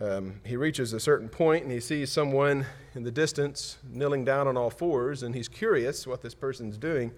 um, 0.00 0.40
he 0.44 0.56
reaches 0.56 0.92
a 0.92 1.00
certain 1.00 1.28
point 1.28 1.64
and 1.64 1.72
he 1.72 1.80
sees 1.80 2.12
someone 2.12 2.64
in 2.94 3.02
the 3.02 3.10
distance 3.10 3.78
kneeling 3.90 4.24
down 4.24 4.46
on 4.46 4.56
all 4.56 4.70
fours, 4.70 5.24
and 5.24 5.34
he's 5.34 5.48
curious 5.48 6.06
what 6.06 6.22
this 6.22 6.32
person's 6.32 6.78
doing. 6.78 7.10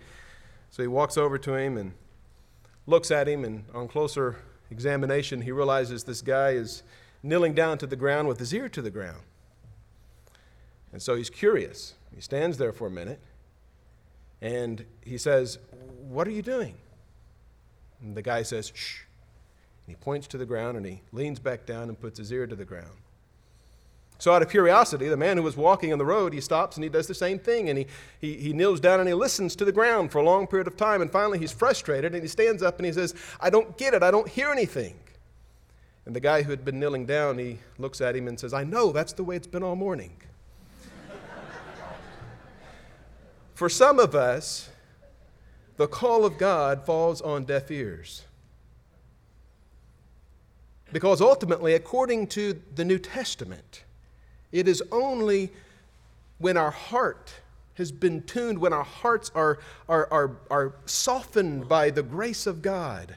So 0.71 0.83
he 0.83 0.89
walks 0.89 1.19
over 1.19 1.37
to 1.37 1.57
him 1.57 1.77
and 1.77 1.93
looks 2.87 3.11
at 3.11 3.29
him, 3.29 3.45
and 3.45 3.65
on 3.75 3.89
closer 3.89 4.37
examination, 4.71 5.43
he 5.43 5.53
realizes 5.53 6.05
this 6.05 6.23
guy 6.23 6.53
is 6.53 6.83
kneeling 7.23 7.53
down 7.53 7.77
to 7.77 7.87
the 7.87 7.97
ground 7.97 8.27
with 8.27 8.39
his 8.39 8.55
ear 8.55 8.71
to 8.71 8.81
the 8.81 8.91
ground. 8.91 9.21
And 10.95 11.03
so 11.03 11.15
he's 11.15 11.29
curious. 11.29 11.93
He 12.15 12.21
stands 12.21 12.59
there 12.59 12.73
for 12.73 12.87
a 12.87 12.91
minute 12.91 13.21
and 14.41 14.85
he 15.03 15.19
says, 15.19 15.59
What 16.09 16.27
are 16.27 16.33
you 16.33 16.43
doing? 16.43 16.77
And 18.03 18.17
the 18.17 18.23
guy 18.23 18.43
says, 18.43 18.73
Shh. 18.75 19.03
And 19.87 19.97
he 19.97 20.03
points 20.03 20.27
to 20.29 20.39
the 20.39 20.47
ground 20.47 20.77
and 20.77 20.87
he 20.87 21.03
leans 21.13 21.39
back 21.39 21.67
down 21.67 21.89
and 21.89 21.99
puts 21.99 22.19
his 22.19 22.33
ear 22.33 22.47
to 22.47 22.57
the 22.57 22.65
ground. 22.65 22.97
So, 24.19 24.35
out 24.35 24.43
of 24.43 24.51
curiosity, 24.51 25.09
the 25.09 25.17
man 25.17 25.39
who 25.39 25.43
was 25.43 25.57
walking 25.57 25.93
on 25.93 25.99
the 25.99 26.05
road, 26.05 26.35
he 26.35 26.43
stops 26.43 26.77
and 26.77 26.85
he 26.85 26.91
does 26.91 27.07
the 27.07 27.15
same 27.15 27.39
thing. 27.39 27.71
And 27.71 27.79
he, 27.79 27.87
he, 28.21 28.35
he 28.37 28.53
kneels 28.53 28.79
down 28.79 29.01
and 29.01 29.09
he 29.09 29.15
listens 29.15 29.57
to 29.57 29.65
the 29.65 29.73
ground 29.73 30.13
for 30.13 30.19
a 30.19 30.23
long 30.23 30.47
period 30.47 30.67
of 30.67 30.77
time. 30.77 31.01
And 31.01 31.11
finally, 31.11 31.39
he's 31.39 31.53
frustrated 31.53 32.13
and 32.13 32.23
he 32.23 32.29
stands 32.29 32.63
up 32.63 32.79
and 32.79 32.85
he 32.85 32.93
says, 32.93 33.15
I 33.41 33.49
don't 33.49 33.79
get 33.79 33.95
it. 33.95 34.03
I 34.03 34.11
don't 34.11 34.29
hear 34.29 34.51
anything. 34.51 34.95
And 36.05 36.15
the 36.15 36.21
guy 36.21 36.43
who 36.43 36.51
had 36.51 36.67
been 36.67 36.79
kneeling 36.79 37.07
down, 37.07 37.39
he 37.39 37.61
looks 37.79 38.03
at 38.03 38.15
him 38.15 38.29
and 38.29 38.39
says, 38.39 38.53
I 38.53 38.63
know, 38.63 38.93
that's 38.93 39.15
the 39.15 39.25
way 39.25 39.37
it's 39.37 39.47
been 39.47 39.63
all 39.63 39.77
morning. 39.77 40.13
For 43.61 43.69
some 43.69 43.99
of 43.99 44.15
us, 44.15 44.71
the 45.77 45.87
call 45.87 46.25
of 46.25 46.39
God 46.39 46.87
falls 46.87 47.21
on 47.21 47.45
deaf 47.45 47.71
ears. 47.71 48.23
Because 50.95 51.21
ultimately, 51.21 51.75
according 51.75 52.29
to 52.29 52.59
the 52.75 52.87
New 52.87 52.99
Testament, 52.99 53.85
it 54.51 54.67
is 54.67 54.83
only 54.91 55.53
when 56.39 56.57
our 56.57 56.71
heart 56.71 57.35
has 57.75 57.93
been 57.93 58.23
tuned, 58.23 58.59
when 58.59 58.73
our 58.73 58.83
hearts 58.83 59.31
are, 59.35 59.59
are, 59.91 60.09
are, 60.11 60.37
are 60.51 60.75
softened 60.87 61.69
by 61.69 61.91
the 61.91 62.03
grace 62.03 62.47
of 62.47 62.63
God, 62.63 63.15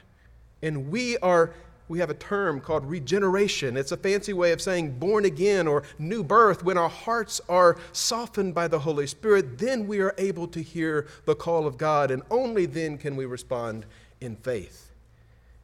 and 0.60 0.90
we 0.90 1.16
are 1.20 1.54
we 1.88 1.98
have 1.98 2.10
a 2.10 2.14
term 2.14 2.60
called 2.60 2.86
regeneration. 2.86 3.76
It's 3.76 3.92
a 3.92 3.96
fancy 3.96 4.32
way 4.32 4.52
of 4.52 4.62
saying 4.62 4.98
born 4.98 5.24
again 5.24 5.66
or 5.66 5.82
new 5.98 6.24
birth. 6.24 6.64
When 6.64 6.78
our 6.78 6.88
hearts 6.88 7.40
are 7.48 7.76
softened 7.92 8.54
by 8.54 8.68
the 8.68 8.78
Holy 8.78 9.06
Spirit, 9.06 9.58
then 9.58 9.86
we 9.86 10.00
are 10.00 10.14
able 10.16 10.48
to 10.48 10.62
hear 10.62 11.06
the 11.26 11.34
call 11.34 11.66
of 11.66 11.76
God, 11.76 12.10
and 12.10 12.22
only 12.30 12.66
then 12.66 12.96
can 12.96 13.16
we 13.16 13.26
respond 13.26 13.84
in 14.20 14.36
faith. 14.36 14.90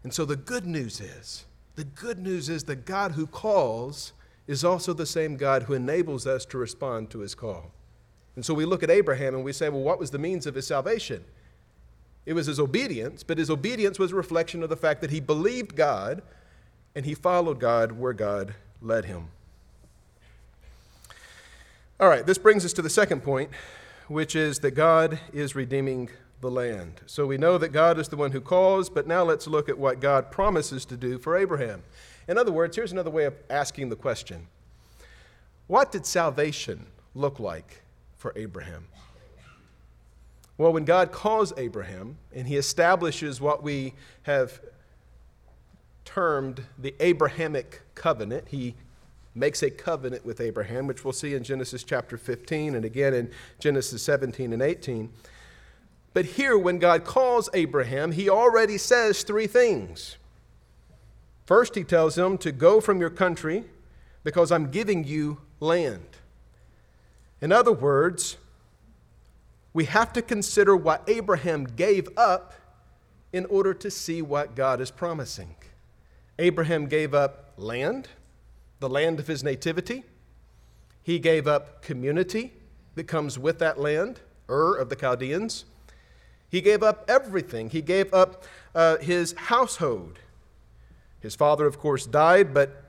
And 0.02 0.12
so 0.12 0.24
the 0.24 0.36
good 0.36 0.66
news 0.66 1.00
is 1.00 1.44
the 1.76 1.84
good 1.84 2.18
news 2.18 2.48
is 2.48 2.64
the 2.64 2.76
God 2.76 3.12
who 3.12 3.26
calls 3.26 4.12
is 4.46 4.64
also 4.64 4.92
the 4.92 5.06
same 5.06 5.36
God 5.36 5.62
who 5.62 5.74
enables 5.74 6.26
us 6.26 6.44
to 6.46 6.58
respond 6.58 7.08
to 7.10 7.20
his 7.20 7.34
call. 7.34 7.70
And 8.36 8.44
so 8.44 8.52
we 8.52 8.64
look 8.64 8.82
at 8.82 8.90
Abraham 8.90 9.34
and 9.34 9.44
we 9.44 9.52
say, 9.52 9.68
well, 9.68 9.82
what 9.82 9.98
was 9.98 10.10
the 10.10 10.18
means 10.18 10.46
of 10.46 10.54
his 10.54 10.66
salvation? 10.66 11.24
It 12.30 12.34
was 12.34 12.46
his 12.46 12.60
obedience, 12.60 13.24
but 13.24 13.38
his 13.38 13.50
obedience 13.50 13.98
was 13.98 14.12
a 14.12 14.14
reflection 14.14 14.62
of 14.62 14.68
the 14.68 14.76
fact 14.76 15.00
that 15.00 15.10
he 15.10 15.18
believed 15.18 15.74
God 15.74 16.22
and 16.94 17.04
he 17.04 17.12
followed 17.12 17.58
God 17.58 17.90
where 17.90 18.12
God 18.12 18.54
led 18.80 19.06
him. 19.06 19.30
All 21.98 22.08
right, 22.08 22.24
this 22.24 22.38
brings 22.38 22.64
us 22.64 22.72
to 22.74 22.82
the 22.82 22.88
second 22.88 23.24
point, 23.24 23.50
which 24.06 24.36
is 24.36 24.60
that 24.60 24.76
God 24.76 25.18
is 25.32 25.56
redeeming 25.56 26.08
the 26.40 26.52
land. 26.52 27.00
So 27.06 27.26
we 27.26 27.36
know 27.36 27.58
that 27.58 27.70
God 27.70 27.98
is 27.98 28.06
the 28.06 28.16
one 28.16 28.30
who 28.30 28.40
calls, 28.40 28.88
but 28.88 29.08
now 29.08 29.24
let's 29.24 29.48
look 29.48 29.68
at 29.68 29.76
what 29.76 29.98
God 29.98 30.30
promises 30.30 30.84
to 30.84 30.96
do 30.96 31.18
for 31.18 31.36
Abraham. 31.36 31.82
In 32.28 32.38
other 32.38 32.52
words, 32.52 32.76
here's 32.76 32.92
another 32.92 33.10
way 33.10 33.24
of 33.24 33.34
asking 33.50 33.88
the 33.88 33.96
question 33.96 34.46
What 35.66 35.90
did 35.90 36.06
salvation 36.06 36.86
look 37.12 37.40
like 37.40 37.82
for 38.16 38.32
Abraham? 38.36 38.86
Well, 40.60 40.74
when 40.74 40.84
God 40.84 41.10
calls 41.10 41.54
Abraham 41.56 42.18
and 42.34 42.46
he 42.46 42.56
establishes 42.56 43.40
what 43.40 43.62
we 43.62 43.94
have 44.24 44.60
termed 46.04 46.64
the 46.78 46.94
Abrahamic 47.00 47.80
covenant, 47.94 48.48
he 48.48 48.74
makes 49.34 49.62
a 49.62 49.70
covenant 49.70 50.22
with 50.22 50.38
Abraham, 50.38 50.86
which 50.86 51.02
we'll 51.02 51.14
see 51.14 51.32
in 51.32 51.44
Genesis 51.44 51.82
chapter 51.82 52.18
15 52.18 52.74
and 52.74 52.84
again 52.84 53.14
in 53.14 53.30
Genesis 53.58 54.02
17 54.02 54.52
and 54.52 54.60
18. 54.60 55.10
But 56.12 56.26
here, 56.26 56.58
when 56.58 56.78
God 56.78 57.06
calls 57.06 57.48
Abraham, 57.54 58.12
he 58.12 58.28
already 58.28 58.76
says 58.76 59.22
three 59.22 59.46
things. 59.46 60.18
First, 61.46 61.74
he 61.74 61.84
tells 61.84 62.18
him 62.18 62.36
to 62.36 62.52
go 62.52 62.82
from 62.82 63.00
your 63.00 63.08
country 63.08 63.64
because 64.24 64.52
I'm 64.52 64.70
giving 64.70 65.04
you 65.04 65.38
land. 65.58 66.18
In 67.40 67.50
other 67.50 67.72
words, 67.72 68.36
we 69.72 69.84
have 69.84 70.12
to 70.14 70.22
consider 70.22 70.76
what 70.76 71.02
Abraham 71.06 71.64
gave 71.64 72.08
up 72.16 72.54
in 73.32 73.46
order 73.46 73.72
to 73.74 73.90
see 73.90 74.20
what 74.20 74.56
God 74.56 74.80
is 74.80 74.90
promising. 74.90 75.54
Abraham 76.38 76.86
gave 76.86 77.14
up 77.14 77.52
land, 77.56 78.08
the 78.80 78.88
land 78.88 79.20
of 79.20 79.26
his 79.26 79.44
nativity. 79.44 80.04
He 81.02 81.18
gave 81.18 81.46
up 81.46 81.82
community 81.82 82.52
that 82.94 83.04
comes 83.04 83.38
with 83.38 83.58
that 83.60 83.78
land, 83.78 84.20
Ur 84.48 84.74
of 84.74 84.88
the 84.88 84.96
Chaldeans. 84.96 85.64
He 86.48 86.60
gave 86.60 86.82
up 86.82 87.04
everything. 87.08 87.70
He 87.70 87.82
gave 87.82 88.12
up 88.12 88.44
uh, 88.74 88.96
his 88.98 89.34
household. 89.34 90.18
His 91.20 91.36
father, 91.36 91.66
of 91.66 91.78
course, 91.78 92.06
died, 92.06 92.52
but 92.52 92.82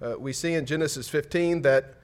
uh, 0.00 0.14
we 0.18 0.32
see 0.32 0.54
in 0.54 0.64
Genesis 0.64 1.08
15 1.08 1.62
that 1.62 1.94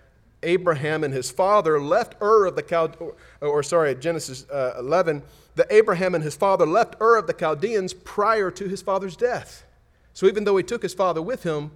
Abraham 0.42 1.04
and 1.04 1.12
his 1.12 1.30
father 1.30 1.80
left 1.80 2.14
Ur 2.23 2.47
of 2.47 2.57
the 2.57 2.62
Chaldeans, 2.62 3.00
or, 3.00 3.14
or, 3.49 3.62
sorry, 3.62 3.95
Genesis 3.95 4.49
uh, 4.50 4.75
11, 4.78 5.23
that 5.57 5.66
Abraham 5.71 6.14
and 6.14 6.23
his 6.23 6.37
father 6.37 6.66
left 6.66 6.97
Ur 7.00 7.16
of 7.16 7.26
the 7.26 7.33
Chaldeans 7.33 7.92
prior 7.92 8.50
to 8.52 8.68
his 8.68 8.83
father's 8.83 9.16
death. 9.16 9.64
So 10.14 10.26
even 10.26 10.45
though 10.45 10.57
he 10.57 10.62
took 10.62 10.83
his 10.83 10.95
father 10.95 11.23
with 11.23 11.42
him, 11.42 11.73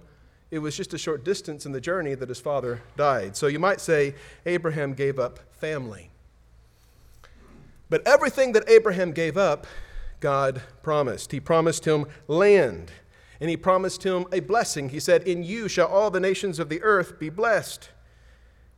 it 0.51 0.59
was 0.59 0.77
just 0.77 0.93
a 0.93 0.97
short 0.97 1.25
distance 1.25 1.65
in 1.65 1.71
the 1.71 1.81
journey 1.81 2.13
that 2.13 2.29
his 2.29 2.39
father 2.39 2.81
died. 2.95 3.35
So 3.35 3.47
you 3.47 3.59
might 3.59 3.81
say 3.81 4.15
Abraham 4.45 4.93
gave 4.93 5.17
up 5.17 5.39
family. 5.51 6.11
But 7.89 8.05
everything 8.07 8.53
that 8.53 8.69
Abraham 8.69 9.11
gave 9.11 9.37
up, 9.37 9.65
God 10.19 10.61
promised. 10.81 11.31
He 11.31 11.39
promised 11.39 11.85
him 11.85 12.05
land, 12.27 12.91
and 13.41 13.49
he 13.49 13.57
promised 13.57 14.03
him 14.03 14.25
a 14.31 14.39
blessing. 14.39 14.89
He 14.89 14.99
said, 14.99 15.23
In 15.23 15.43
you 15.43 15.67
shall 15.67 15.87
all 15.87 16.09
the 16.09 16.19
nations 16.19 16.59
of 16.59 16.69
the 16.69 16.81
earth 16.81 17.19
be 17.19 17.29
blessed. 17.29 17.89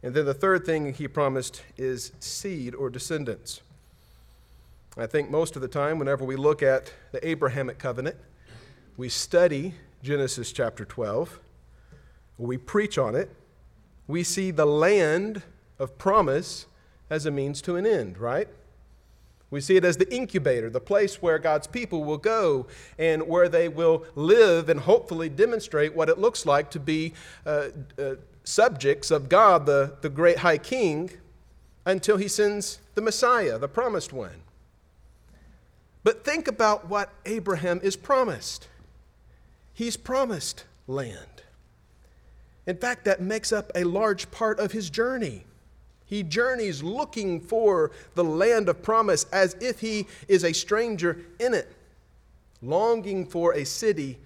And 0.04 0.14
then 0.14 0.26
the 0.26 0.34
third 0.34 0.66
thing 0.66 0.94
he 0.94 1.08
promised 1.08 1.64
is 1.78 2.12
seed 2.20 2.76
or 2.76 2.90
descendants. 2.90 3.62
I 4.98 5.08
think 5.08 5.30
most 5.30 5.56
of 5.56 5.62
the 5.62 5.68
time, 5.68 6.00
whenever 6.00 6.24
we 6.24 6.36
look 6.36 6.64
at 6.64 6.94
the 7.12 7.28
Abrahamic 7.28 7.80
covenant, 7.80 8.16
we 8.98 9.10
study 9.10 9.74
Genesis 10.04 10.52
chapter 10.52 10.86
12, 10.86 11.40
we 12.38 12.58
preach 12.58 12.98
on 12.98 13.16
it, 13.16 13.30
we 14.08 14.24
see 14.24 14.52
the 14.52 14.66
land 14.66 15.42
of 15.80 15.98
promise 15.98 16.68
as 17.10 17.26
a 17.26 17.32
means 17.32 17.62
to 17.64 17.76
an 17.76 17.86
end, 17.86 18.18
right? 18.18 18.48
We 19.52 19.62
see 19.62 19.76
it 19.76 19.86
as 19.86 19.98
the 19.98 20.14
incubator, 20.14 20.70
the 20.70 20.80
place 20.80 21.22
where 21.22 21.40
God's 21.40 21.68
people 21.68 22.04
will 22.04 22.18
go 22.18 22.68
and 22.98 23.28
where 23.28 23.48
they 23.48 23.68
will 23.68 24.06
live 24.16 24.70
and 24.70 24.80
hopefully 24.80 25.30
demonstrate 25.30 25.96
what 25.96 26.10
it 26.10 26.18
looks 26.18 26.46
like 26.46 26.72
to 26.72 26.80
be 26.80 27.14
uh, 27.46 27.68
uh, 27.98 28.16
subjects 28.46 29.12
of 29.12 29.28
God, 29.28 29.66
the, 29.66 29.98
the 30.02 30.10
great 30.10 30.38
high 30.38 30.58
king, 30.58 31.12
until 31.86 32.18
he 32.18 32.28
sends 32.28 32.80
the 32.96 33.02
Messiah, 33.02 33.58
the 33.58 33.68
promised 33.68 34.14
one. 34.14 34.42
But 36.04 36.24
think 36.24 36.48
about 36.48 36.88
what 36.88 37.12
Abraham 37.26 37.80
is 37.84 37.96
promised. 37.96 38.68
He's 39.74 39.98
promised 39.98 40.64
land. 40.88 41.44
In 42.68 42.78
fact, 42.78 43.06
that 43.06 43.22
makes 43.22 43.52
up 43.52 43.72
a 43.76 43.84
large 43.84 44.32
part 44.32 44.60
of 44.60 44.72
his 44.72 44.90
journey. 44.90 45.46
He 46.06 46.24
journeys 46.24 46.84
looking 46.84 47.42
for 47.42 47.92
the 48.14 48.24
land 48.24 48.70
of 48.70 48.82
promise 48.84 49.26
as 49.32 49.56
if 49.60 49.80
he 49.80 50.08
is 50.28 50.44
a 50.44 50.54
stranger 50.54 51.26
in 51.40 51.54
it, 51.54 51.76
longing 52.62 53.26
for 53.26 53.54
a 53.54 53.66
city 53.66 54.20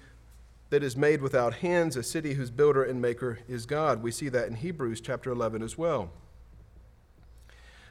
that 0.69 0.83
is 0.83 0.95
made 0.95 1.21
without 1.21 1.55
hands, 1.55 1.95
a 1.95 2.03
city 2.03 2.33
whose 2.33 2.51
builder 2.51 2.83
and 2.83 3.01
maker 3.01 3.39
is 3.47 3.65
God. 3.65 4.03
We 4.03 4.11
see 4.11 4.29
that 4.29 4.47
in 4.47 4.55
Hebrews 4.55 5.01
chapter 5.01 5.31
11 5.31 5.63
as 5.63 5.77
well. 5.77 6.11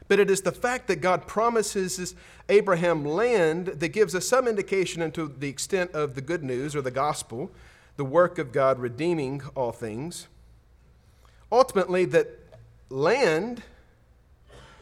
But 0.07 0.19
it 0.19 0.31
is 0.31 0.41
the 0.41 0.51
fact 0.51 0.87
that 0.87 1.01
God 1.01 1.27
promises 1.27 2.15
Abraham 2.47 3.05
land 3.05 3.67
that 3.67 3.89
gives 3.89 4.15
us 4.15 4.27
some 4.27 4.47
indication 4.47 5.01
into 5.01 5.27
the 5.27 5.49
extent 5.49 5.91
of 5.91 6.15
the 6.15 6.21
good 6.21 6.43
news 6.43 6.75
or 6.75 6.81
the 6.81 6.89
gospel, 6.89 7.51
the 7.97 8.05
work 8.05 8.39
of 8.39 8.51
God 8.51 8.79
redeeming 8.79 9.41
all 9.55 9.71
things. 9.71 10.27
Ultimately, 11.51 12.05
that 12.05 12.39
land 12.89 13.61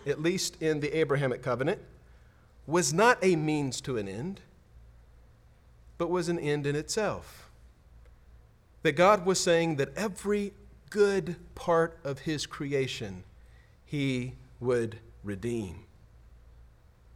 at 0.08 0.22
least 0.22 0.62
in 0.62 0.80
the 0.80 0.98
Abrahamic 0.98 1.44
covenant, 1.44 1.80
was 2.66 2.94
not 2.94 3.18
a 3.22 3.36
means 3.36 3.82
to 3.82 3.98
an 3.98 4.08
end, 4.08 4.42
but 5.98 6.10
was 6.10 6.30
an 6.30 6.40
end 6.40 6.66
in 6.66 6.76
itself. 6.76 7.47
That 8.84 8.94
God 8.94 9.26
was 9.26 9.40
saying 9.40 9.78
that 9.78 9.96
every 9.98 10.54
good 10.90 11.36
part 11.56 11.98
of 12.04 12.20
his 12.20 12.46
creation 12.46 13.24
he 13.86 14.34
would 14.60 14.98
redeem. 15.24 15.84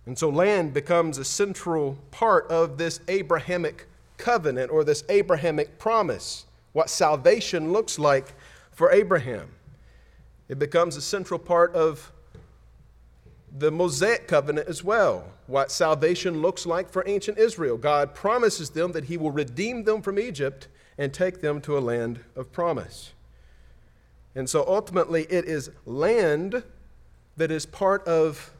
And 0.05 0.17
so 0.17 0.29
land 0.29 0.73
becomes 0.73 1.17
a 1.17 1.25
central 1.25 1.97
part 2.09 2.49
of 2.49 2.77
this 2.77 2.99
Abrahamic 3.07 3.87
covenant 4.17 4.71
or 4.71 4.83
this 4.83 5.03
Abrahamic 5.09 5.77
promise, 5.77 6.45
what 6.73 6.89
salvation 6.89 7.71
looks 7.71 7.99
like 7.99 8.33
for 8.71 8.91
Abraham. 8.91 9.49
It 10.49 10.59
becomes 10.59 10.95
a 10.95 11.01
central 11.01 11.39
part 11.39 11.73
of 11.75 12.11
the 13.57 13.71
Mosaic 13.71 14.27
covenant 14.27 14.67
as 14.67 14.83
well, 14.83 15.25
what 15.47 15.71
salvation 15.71 16.41
looks 16.41 16.65
like 16.65 16.89
for 16.89 17.03
ancient 17.07 17.37
Israel. 17.37 17.77
God 17.77 18.13
promises 18.15 18.69
them 18.69 18.93
that 18.93 19.05
He 19.05 19.17
will 19.17 19.31
redeem 19.31 19.83
them 19.83 20.01
from 20.01 20.17
Egypt 20.17 20.67
and 21.01 21.11
take 21.11 21.41
them 21.41 21.59
to 21.59 21.75
a 21.75 21.79
land 21.79 22.19
of 22.35 22.51
promise. 22.51 23.13
And 24.35 24.47
so 24.47 24.63
ultimately, 24.67 25.23
it 25.31 25.45
is 25.45 25.71
land 25.83 26.61
that 27.37 27.49
is 27.49 27.65
part 27.65 28.07
of 28.07 28.51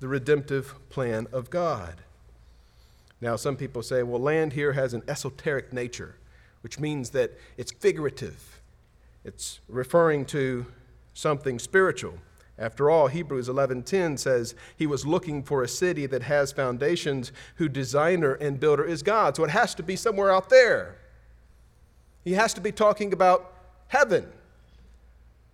the 0.00 0.06
redemptive 0.06 0.74
plan 0.90 1.26
of 1.32 1.48
God. 1.48 2.02
Now, 3.22 3.36
some 3.36 3.56
people 3.56 3.82
say, 3.82 4.02
well, 4.02 4.20
land 4.20 4.52
here 4.52 4.74
has 4.74 4.92
an 4.92 5.04
esoteric 5.08 5.72
nature, 5.72 6.16
which 6.60 6.78
means 6.78 7.10
that 7.10 7.32
it's 7.56 7.72
figurative, 7.72 8.60
it's 9.24 9.60
referring 9.66 10.26
to 10.26 10.66
something 11.14 11.58
spiritual. 11.58 12.18
After 12.58 12.90
all, 12.90 13.06
Hebrews 13.06 13.48
11:10 13.48 14.18
says 14.18 14.54
he 14.76 14.86
was 14.86 15.06
looking 15.06 15.42
for 15.42 15.62
a 15.62 15.68
city 15.68 16.04
that 16.04 16.24
has 16.24 16.52
foundations, 16.52 17.32
whose 17.54 17.70
designer 17.70 18.34
and 18.34 18.60
builder 18.60 18.84
is 18.84 19.02
God. 19.02 19.34
So 19.34 19.44
it 19.44 19.50
has 19.50 19.74
to 19.76 19.82
be 19.82 19.96
somewhere 19.96 20.30
out 20.30 20.50
there. 20.50 20.96
He 22.26 22.32
has 22.32 22.52
to 22.54 22.60
be 22.60 22.72
talking 22.72 23.12
about 23.12 23.52
heaven, 23.86 24.26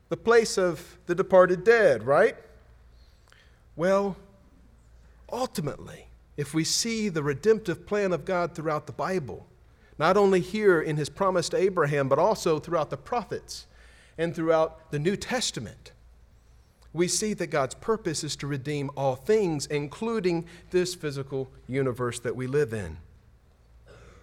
the 0.08 0.16
place 0.16 0.56
of 0.56 0.96
the 1.04 1.14
departed 1.14 1.64
dead, 1.64 2.02
right? 2.02 2.34
Well, 3.76 4.16
ultimately, 5.30 6.06
if 6.38 6.54
we 6.54 6.64
see 6.64 7.10
the 7.10 7.22
redemptive 7.22 7.86
plan 7.86 8.14
of 8.14 8.24
God 8.24 8.54
throughout 8.54 8.86
the 8.86 8.92
Bible, 8.94 9.46
not 9.98 10.16
only 10.16 10.40
here 10.40 10.80
in 10.80 10.96
his 10.96 11.10
promise 11.10 11.50
to 11.50 11.58
Abraham, 11.58 12.08
but 12.08 12.18
also 12.18 12.58
throughout 12.58 12.88
the 12.88 12.96
prophets 12.96 13.66
and 14.16 14.34
throughout 14.34 14.90
the 14.90 14.98
New 14.98 15.14
Testament, 15.14 15.92
we 16.94 17.06
see 17.06 17.34
that 17.34 17.48
God's 17.48 17.74
purpose 17.74 18.24
is 18.24 18.34
to 18.36 18.46
redeem 18.46 18.90
all 18.96 19.14
things, 19.14 19.66
including 19.66 20.46
this 20.70 20.94
physical 20.94 21.50
universe 21.68 22.18
that 22.20 22.34
we 22.34 22.46
live 22.46 22.72
in. 22.72 22.96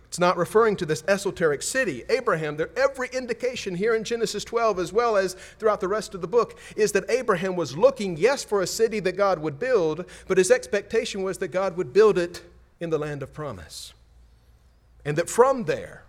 It's 0.10 0.18
not 0.18 0.38
referring 0.38 0.76
to 0.78 0.88
this 0.88 1.04
esoteric 1.08 1.62
city. 1.62 2.04
Abraham, 2.10 2.58
there 2.58 2.72
every 2.76 3.10
indication 3.14 3.76
here 3.76 3.94
in 3.94 4.04
Genesis 4.04 4.44
12 4.44 4.80
as 4.80 4.92
well 4.92 5.16
as 5.16 5.36
throughout 5.60 5.82
the 5.82 5.88
rest 5.88 6.16
of 6.16 6.22
the 6.22 6.28
book 6.28 6.58
is 6.76 6.92
that 6.94 7.08
Abraham 7.12 7.56
was 7.56 7.78
looking 7.78 8.18
yes 8.18 8.44
for 8.44 8.64
a 8.64 8.68
city 8.68 9.00
that 9.02 9.16
God 9.16 9.38
would 9.38 9.60
build, 9.60 10.06
but 10.28 10.40
his 10.40 10.50
expectation 10.50 11.22
was 11.22 11.38
that 11.38 11.50
God 11.50 11.78
would 11.78 11.94
build 11.94 12.18
it 12.18 12.42
in 12.80 12.90
the 12.90 12.98
land 12.98 13.22
of 13.22 13.34
promise. 13.34 13.94
And 15.06 15.16
that 15.16 15.30
from 15.30 15.66
there 15.66 16.06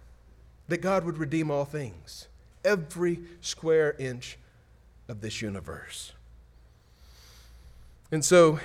that 0.68 0.78
God 0.78 1.04
would 1.04 1.18
redeem 1.18 1.50
all 1.50 1.66
things, 1.66 2.26
every 2.64 3.20
square 3.42 3.94
inch 3.98 4.38
of 5.08 5.20
this 5.20 5.42
universe. 5.42 6.12
And 8.10 8.24
so 8.24 8.60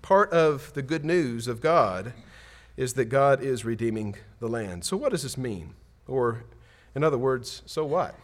part 0.00 0.32
of 0.32 0.72
the 0.72 0.80
good 0.80 1.04
news 1.04 1.46
of 1.46 1.60
God 1.60 2.14
is 2.78 2.92
that 2.92 3.06
God 3.06 3.42
is 3.42 3.64
redeeming 3.64 4.14
the 4.38 4.46
land. 4.46 4.84
So, 4.84 4.96
what 4.96 5.10
does 5.10 5.24
this 5.24 5.36
mean? 5.36 5.74
Or, 6.06 6.44
in 6.94 7.02
other 7.02 7.18
words, 7.18 7.62
so 7.66 7.84
what? 7.84 8.14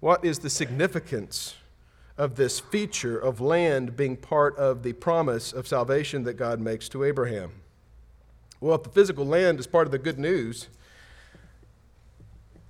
What 0.00 0.24
is 0.24 0.38
the 0.38 0.48
significance 0.48 1.54
of 2.16 2.36
this 2.36 2.58
feature 2.58 3.18
of 3.18 3.38
land 3.38 3.94
being 3.94 4.16
part 4.16 4.56
of 4.56 4.82
the 4.82 4.94
promise 4.94 5.52
of 5.52 5.68
salvation 5.68 6.24
that 6.24 6.38
God 6.38 6.60
makes 6.60 6.88
to 6.88 7.04
Abraham? 7.04 7.52
Well, 8.58 8.74
if 8.74 8.84
the 8.84 8.88
physical 8.88 9.26
land 9.26 9.60
is 9.60 9.66
part 9.66 9.86
of 9.86 9.92
the 9.92 9.98
good 9.98 10.18
news, 10.18 10.68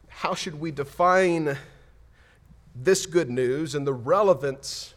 how 0.09 0.35
should 0.35 0.59
we 0.59 0.73
define 0.73 1.57
this 2.75 3.07
good 3.07 3.31
news 3.31 3.77
and 3.77 3.87
the 3.87 3.95
relevance 3.95 4.95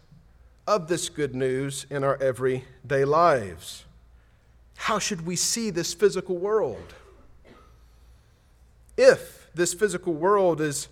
of 0.66 0.88
this 0.88 1.10
good 1.10 1.36
news 1.36 1.86
in 1.92 2.04
our 2.04 2.18
everyday 2.20 3.06
lives? 3.06 3.86
How 4.80 4.98
should 4.98 5.26
we 5.26 5.36
see 5.36 5.70
this 5.72 5.94
physical 5.94 6.38
world? 6.38 6.94
If 8.98 9.52
this 9.54 9.74
physical 9.74 10.14
world 10.14 10.62
is 10.62 10.88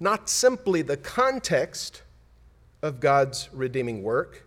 not 0.00 0.28
simply 0.28 0.82
the 0.82 0.96
context 0.96 2.02
of 2.82 2.98
God's 2.98 3.48
redeeming 3.52 4.02
work, 4.02 4.44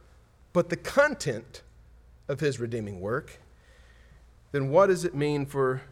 but 0.52 0.68
the 0.68 0.76
content 0.76 1.62
of 2.28 2.42
His 2.42 2.60
redeeming 2.60 3.00
work, 3.00 3.40
then 4.52 4.70
what 4.70 4.88
does 4.88 5.06
it 5.06 5.16
mean 5.16 5.46
for 5.46 5.84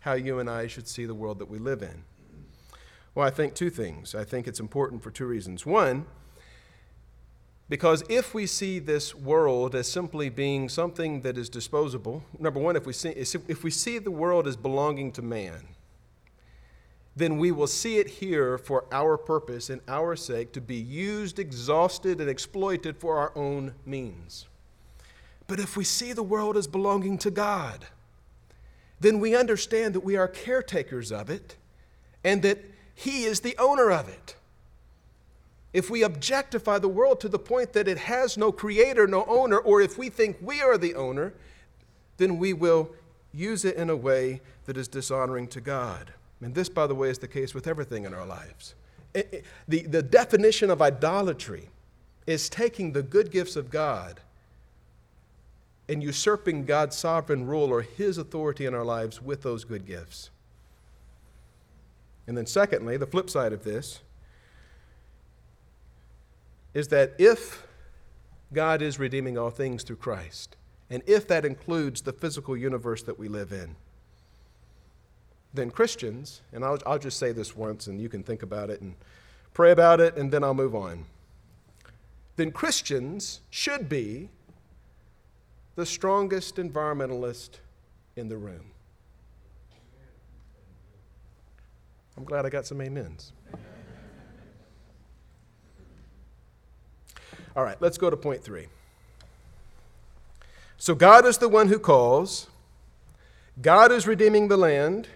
how 0.00 0.12
you 0.12 0.38
and 0.38 0.48
I 0.48 0.68
should 0.68 0.86
see 0.86 1.04
the 1.04 1.14
world 1.14 1.40
that 1.40 1.50
we 1.50 1.58
live 1.58 1.82
in? 1.82 2.04
Well, 3.16 3.26
I 3.26 3.30
think 3.30 3.54
two 3.54 3.70
things. 3.70 4.14
I 4.14 4.22
think 4.22 4.46
it's 4.46 4.60
important 4.60 5.02
for 5.02 5.10
two 5.10 5.26
reasons. 5.26 5.66
One, 5.66 6.06
because 7.68 8.02
if 8.08 8.32
we 8.32 8.46
see 8.46 8.78
this 8.78 9.14
world 9.14 9.74
as 9.74 9.86
simply 9.86 10.30
being 10.30 10.68
something 10.68 11.20
that 11.20 11.36
is 11.36 11.50
disposable, 11.50 12.22
number 12.38 12.58
one, 12.58 12.76
if 12.76 12.86
we 12.86 12.94
see, 12.94 13.10
if 13.10 13.62
we 13.62 13.70
see 13.70 13.98
the 13.98 14.10
world 14.10 14.46
as 14.46 14.56
belonging 14.56 15.12
to 15.12 15.22
man, 15.22 15.68
then 17.14 17.36
we 17.36 17.50
will 17.50 17.66
see 17.66 17.98
it 17.98 18.08
here 18.08 18.56
for 18.56 18.84
our 18.90 19.18
purpose 19.18 19.68
and 19.68 19.80
our 19.88 20.16
sake 20.16 20.52
to 20.52 20.60
be 20.60 20.76
used, 20.76 21.38
exhausted, 21.38 22.20
and 22.20 22.30
exploited 22.30 22.96
for 22.96 23.18
our 23.18 23.32
own 23.34 23.74
means. 23.84 24.46
But 25.46 25.60
if 25.60 25.76
we 25.76 25.84
see 25.84 26.12
the 26.12 26.22
world 26.22 26.56
as 26.56 26.66
belonging 26.66 27.18
to 27.18 27.30
God, 27.30 27.86
then 29.00 29.20
we 29.20 29.34
understand 29.34 29.94
that 29.94 30.04
we 30.04 30.16
are 30.16 30.28
caretakers 30.28 31.12
of 31.12 31.28
it 31.28 31.56
and 32.24 32.42
that 32.42 32.58
He 32.94 33.24
is 33.24 33.40
the 33.40 33.56
owner 33.58 33.90
of 33.90 34.08
it 34.08 34.36
if 35.78 35.88
we 35.88 36.02
objectify 36.02 36.76
the 36.80 36.88
world 36.88 37.20
to 37.20 37.28
the 37.28 37.38
point 37.38 37.72
that 37.72 37.86
it 37.86 37.98
has 37.98 38.36
no 38.36 38.50
creator, 38.50 39.06
no 39.06 39.24
owner, 39.26 39.58
or 39.58 39.80
if 39.80 39.96
we 39.96 40.08
think 40.08 40.36
we 40.40 40.60
are 40.60 40.76
the 40.76 40.96
owner, 40.96 41.32
then 42.16 42.36
we 42.36 42.52
will 42.52 42.90
use 43.32 43.64
it 43.64 43.76
in 43.76 43.88
a 43.88 43.94
way 43.94 44.40
that 44.64 44.76
is 44.76 44.88
dishonoring 44.88 45.46
to 45.46 45.60
God. 45.60 46.12
And 46.40 46.52
this, 46.52 46.68
by 46.68 46.88
the 46.88 46.96
way, 46.96 47.10
is 47.10 47.20
the 47.20 47.28
case 47.28 47.54
with 47.54 47.68
everything 47.68 48.04
in 48.04 48.12
our 48.12 48.26
lives. 48.26 48.74
It, 49.14 49.28
it, 49.32 49.44
the, 49.68 49.82
the 49.82 50.02
definition 50.02 50.68
of 50.68 50.82
idolatry 50.82 51.68
is 52.26 52.48
taking 52.48 52.92
the 52.92 53.04
good 53.04 53.30
gifts 53.30 53.54
of 53.54 53.70
God 53.70 54.18
and 55.88 56.02
usurping 56.02 56.64
God's 56.64 56.96
sovereign 56.96 57.46
rule 57.46 57.70
or 57.70 57.82
His 57.82 58.18
authority 58.18 58.66
in 58.66 58.74
our 58.74 58.84
lives 58.84 59.22
with 59.22 59.42
those 59.42 59.62
good 59.62 59.86
gifts. 59.86 60.30
And 62.26 62.36
then, 62.36 62.46
secondly, 62.46 62.96
the 62.96 63.06
flip 63.06 63.30
side 63.30 63.52
of 63.52 63.62
this 63.62 64.00
is 66.78 66.88
that 66.88 67.12
if 67.18 67.66
God 68.52 68.82
is 68.82 69.00
redeeming 69.00 69.36
all 69.36 69.50
things 69.50 69.82
through 69.82 69.96
Christ, 69.96 70.56
and 70.88 71.02
if 71.08 71.26
that 71.26 71.44
includes 71.44 72.02
the 72.02 72.12
physical 72.12 72.56
universe 72.56 73.02
that 73.02 73.18
we 73.18 73.26
live 73.26 73.52
in, 73.52 73.74
then 75.52 75.72
Christians, 75.72 76.40
and 76.52 76.64
I'll, 76.64 76.78
I'll 76.86 77.00
just 77.00 77.18
say 77.18 77.32
this 77.32 77.56
once 77.56 77.88
and 77.88 78.00
you 78.00 78.08
can 78.08 78.22
think 78.22 78.44
about 78.44 78.70
it 78.70 78.80
and 78.80 78.94
pray 79.54 79.72
about 79.72 79.98
it, 79.98 80.16
and 80.16 80.30
then 80.30 80.44
I'll 80.44 80.54
move 80.54 80.76
on. 80.76 81.06
Then 82.36 82.52
Christians 82.52 83.40
should 83.50 83.88
be 83.88 84.28
the 85.74 85.84
strongest 85.84 86.56
environmentalist 86.56 87.58
in 88.14 88.28
the 88.28 88.36
room. 88.36 88.70
I'm 92.16 92.22
glad 92.22 92.46
I 92.46 92.50
got 92.50 92.66
some 92.66 92.80
amens. 92.80 93.32
All 97.56 97.64
right, 97.64 97.76
let's 97.80 97.98
go 97.98 98.10
to 98.10 98.16
point 98.16 98.42
three. 98.42 98.66
So, 100.76 100.94
God 100.94 101.26
is 101.26 101.38
the 101.38 101.48
one 101.48 101.68
who 101.68 101.78
calls, 101.78 102.46
God 103.60 103.90
is 103.90 104.06
redeeming 104.06 104.46
the 104.48 104.56
land, 104.56 105.08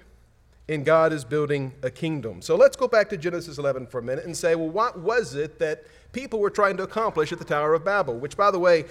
and 0.68 0.84
God 0.84 1.12
is 1.12 1.24
building 1.24 1.72
a 1.82 1.90
kingdom. 1.90 2.42
So, 2.42 2.56
let's 2.56 2.76
go 2.76 2.88
back 2.88 3.08
to 3.10 3.16
Genesis 3.16 3.58
11 3.58 3.86
for 3.86 3.98
a 3.98 4.02
minute 4.02 4.24
and 4.24 4.36
say, 4.36 4.56
well, 4.56 4.68
what 4.68 4.98
was 4.98 5.34
it 5.34 5.60
that 5.60 5.84
people 6.12 6.40
were 6.40 6.50
trying 6.50 6.76
to 6.78 6.82
accomplish 6.82 7.32
at 7.32 7.38
the 7.38 7.44
Tower 7.44 7.74
of 7.74 7.84
Babel? 7.84 8.18
Which, 8.18 8.36
by 8.36 8.50
the 8.50 8.58
way, 8.58 8.86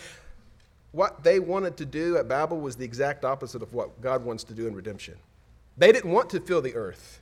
what 0.93 1.23
they 1.23 1.39
wanted 1.39 1.77
to 1.77 1.85
do 1.85 2.17
at 2.17 2.27
Babel 2.27 2.59
was 2.59 2.75
the 2.75 2.85
exact 2.85 3.25
opposite 3.25 3.61
of 3.61 3.73
what 3.73 4.01
God 4.01 4.23
wants 4.23 4.43
to 4.45 4.53
do 4.53 4.67
in 4.67 4.75
redemption. 4.75 5.15
They 5.77 5.91
didn't 5.91 6.11
want 6.11 6.29
to 6.31 6.39
fill 6.39 6.61
the 6.61 6.75
earth 6.75 7.19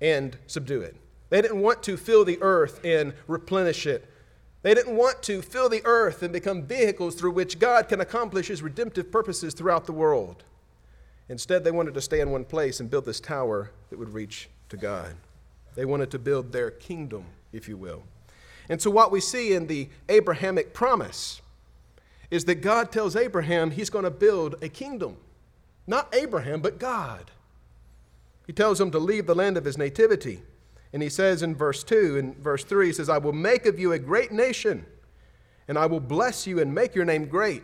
and 0.00 0.36
subdue 0.46 0.80
it. 0.80 0.96
They 1.30 1.42
didn't 1.42 1.60
want 1.60 1.82
to 1.84 1.96
fill 1.96 2.24
the 2.24 2.38
earth 2.40 2.80
and 2.84 3.12
replenish 3.26 3.86
it 3.86 4.08
they 4.62 4.74
didn't 4.74 4.96
want 4.96 5.22
to 5.24 5.40
fill 5.40 5.68
the 5.68 5.84
earth 5.84 6.22
and 6.22 6.32
become 6.32 6.62
vehicles 6.62 7.14
through 7.14 7.30
which 7.30 7.58
God 7.58 7.88
can 7.88 8.00
accomplish 8.00 8.48
his 8.48 8.62
redemptive 8.62 9.12
purposes 9.12 9.54
throughout 9.54 9.86
the 9.86 9.92
world. 9.92 10.42
Instead, 11.28 11.62
they 11.62 11.70
wanted 11.70 11.94
to 11.94 12.00
stay 12.00 12.20
in 12.20 12.30
one 12.30 12.44
place 12.44 12.80
and 12.80 12.90
build 12.90 13.04
this 13.04 13.20
tower 13.20 13.70
that 13.90 13.98
would 13.98 14.12
reach 14.12 14.48
to 14.70 14.76
God. 14.76 15.14
They 15.74 15.84
wanted 15.84 16.10
to 16.10 16.18
build 16.18 16.52
their 16.52 16.70
kingdom, 16.70 17.24
if 17.52 17.68
you 17.68 17.76
will. 17.76 18.02
And 18.68 18.82
so, 18.82 18.90
what 18.90 19.12
we 19.12 19.20
see 19.20 19.52
in 19.52 19.66
the 19.66 19.88
Abrahamic 20.08 20.74
promise 20.74 21.40
is 22.30 22.44
that 22.46 22.56
God 22.56 22.90
tells 22.90 23.14
Abraham 23.14 23.70
he's 23.70 23.90
going 23.90 24.04
to 24.04 24.10
build 24.10 24.56
a 24.60 24.68
kingdom. 24.68 25.16
Not 25.86 26.14
Abraham, 26.14 26.60
but 26.60 26.78
God. 26.78 27.30
He 28.46 28.52
tells 28.52 28.80
him 28.80 28.90
to 28.90 28.98
leave 28.98 29.26
the 29.26 29.34
land 29.34 29.56
of 29.56 29.64
his 29.64 29.78
nativity 29.78 30.42
and 30.92 31.02
he 31.02 31.08
says 31.08 31.42
in 31.42 31.54
verse 31.54 31.84
2 31.84 32.18
and 32.18 32.36
verse 32.38 32.64
3, 32.64 32.86
he 32.86 32.92
says, 32.92 33.08
I 33.08 33.18
will 33.18 33.32
make 33.32 33.66
of 33.66 33.78
you 33.78 33.92
a 33.92 33.98
great 33.98 34.32
nation, 34.32 34.86
and 35.66 35.78
I 35.78 35.86
will 35.86 36.00
bless 36.00 36.46
you 36.46 36.60
and 36.60 36.74
make 36.74 36.94
your 36.94 37.04
name 37.04 37.26
great. 37.26 37.62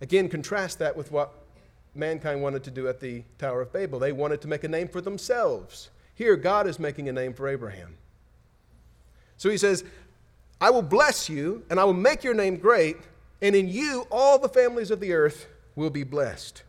Again, 0.00 0.28
contrast 0.28 0.78
that 0.78 0.96
with 0.96 1.10
what 1.10 1.32
mankind 1.94 2.42
wanted 2.42 2.62
to 2.64 2.70
do 2.70 2.88
at 2.88 3.00
the 3.00 3.22
Tower 3.38 3.62
of 3.62 3.72
Babel. 3.72 3.98
They 3.98 4.12
wanted 4.12 4.40
to 4.42 4.48
make 4.48 4.64
a 4.64 4.68
name 4.68 4.88
for 4.88 5.00
themselves. 5.00 5.90
Here, 6.14 6.36
God 6.36 6.66
is 6.66 6.78
making 6.78 7.08
a 7.08 7.12
name 7.12 7.34
for 7.34 7.48
Abraham. 7.48 7.96
So 9.36 9.50
he 9.50 9.58
says, 9.58 9.84
I 10.60 10.70
will 10.70 10.82
bless 10.82 11.28
you, 11.28 11.64
and 11.68 11.78
I 11.80 11.84
will 11.84 11.92
make 11.92 12.24
your 12.24 12.34
name 12.34 12.56
great, 12.56 12.96
and 13.42 13.54
in 13.54 13.68
you 13.68 14.06
all 14.10 14.38
the 14.38 14.48
families 14.48 14.90
of 14.90 15.00
the 15.00 15.12
earth 15.12 15.46
will 15.74 15.90
be 15.90 16.04
blessed. 16.04 16.62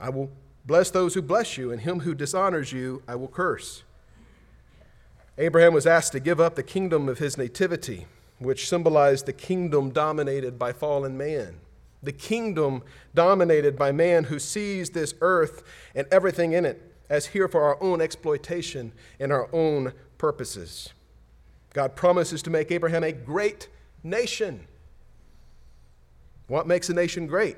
I 0.00 0.10
will 0.10 0.30
bless 0.64 0.90
those 0.90 1.14
who 1.14 1.22
bless 1.22 1.56
you, 1.56 1.70
and 1.72 1.80
him 1.80 2.00
who 2.00 2.14
dishonors 2.14 2.72
you 2.72 3.02
I 3.06 3.14
will 3.14 3.28
curse. 3.28 3.84
Abraham 5.38 5.74
was 5.74 5.86
asked 5.86 6.12
to 6.12 6.20
give 6.20 6.40
up 6.40 6.54
the 6.54 6.62
kingdom 6.62 7.08
of 7.08 7.18
his 7.18 7.36
nativity, 7.36 8.06
which 8.38 8.68
symbolized 8.68 9.26
the 9.26 9.32
kingdom 9.32 9.90
dominated 9.90 10.58
by 10.58 10.72
fallen 10.72 11.16
man. 11.16 11.60
The 12.02 12.12
kingdom 12.12 12.82
dominated 13.14 13.76
by 13.76 13.92
man 13.92 14.24
who 14.24 14.38
sees 14.38 14.90
this 14.90 15.14
earth 15.20 15.62
and 15.94 16.06
everything 16.10 16.52
in 16.52 16.64
it 16.64 16.92
as 17.08 17.26
here 17.26 17.48
for 17.48 17.62
our 17.62 17.82
own 17.82 18.00
exploitation 18.00 18.92
and 19.20 19.32
our 19.32 19.48
own 19.52 19.92
purposes. 20.18 20.92
God 21.72 21.94
promises 21.94 22.42
to 22.42 22.50
make 22.50 22.70
Abraham 22.70 23.04
a 23.04 23.12
great 23.12 23.68
nation. 24.02 24.66
What 26.46 26.66
makes 26.66 26.88
a 26.88 26.94
nation 26.94 27.26
great? 27.26 27.56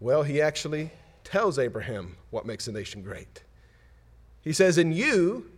Well, 0.00 0.22
he 0.22 0.40
actually 0.40 0.90
tells 1.22 1.58
Abraham 1.58 2.16
what 2.30 2.46
makes 2.46 2.66
a 2.66 2.72
nation 2.72 3.02
great. 3.02 3.42
He 4.40 4.52
says, 4.52 4.78
In 4.78 4.92
you 4.92 5.50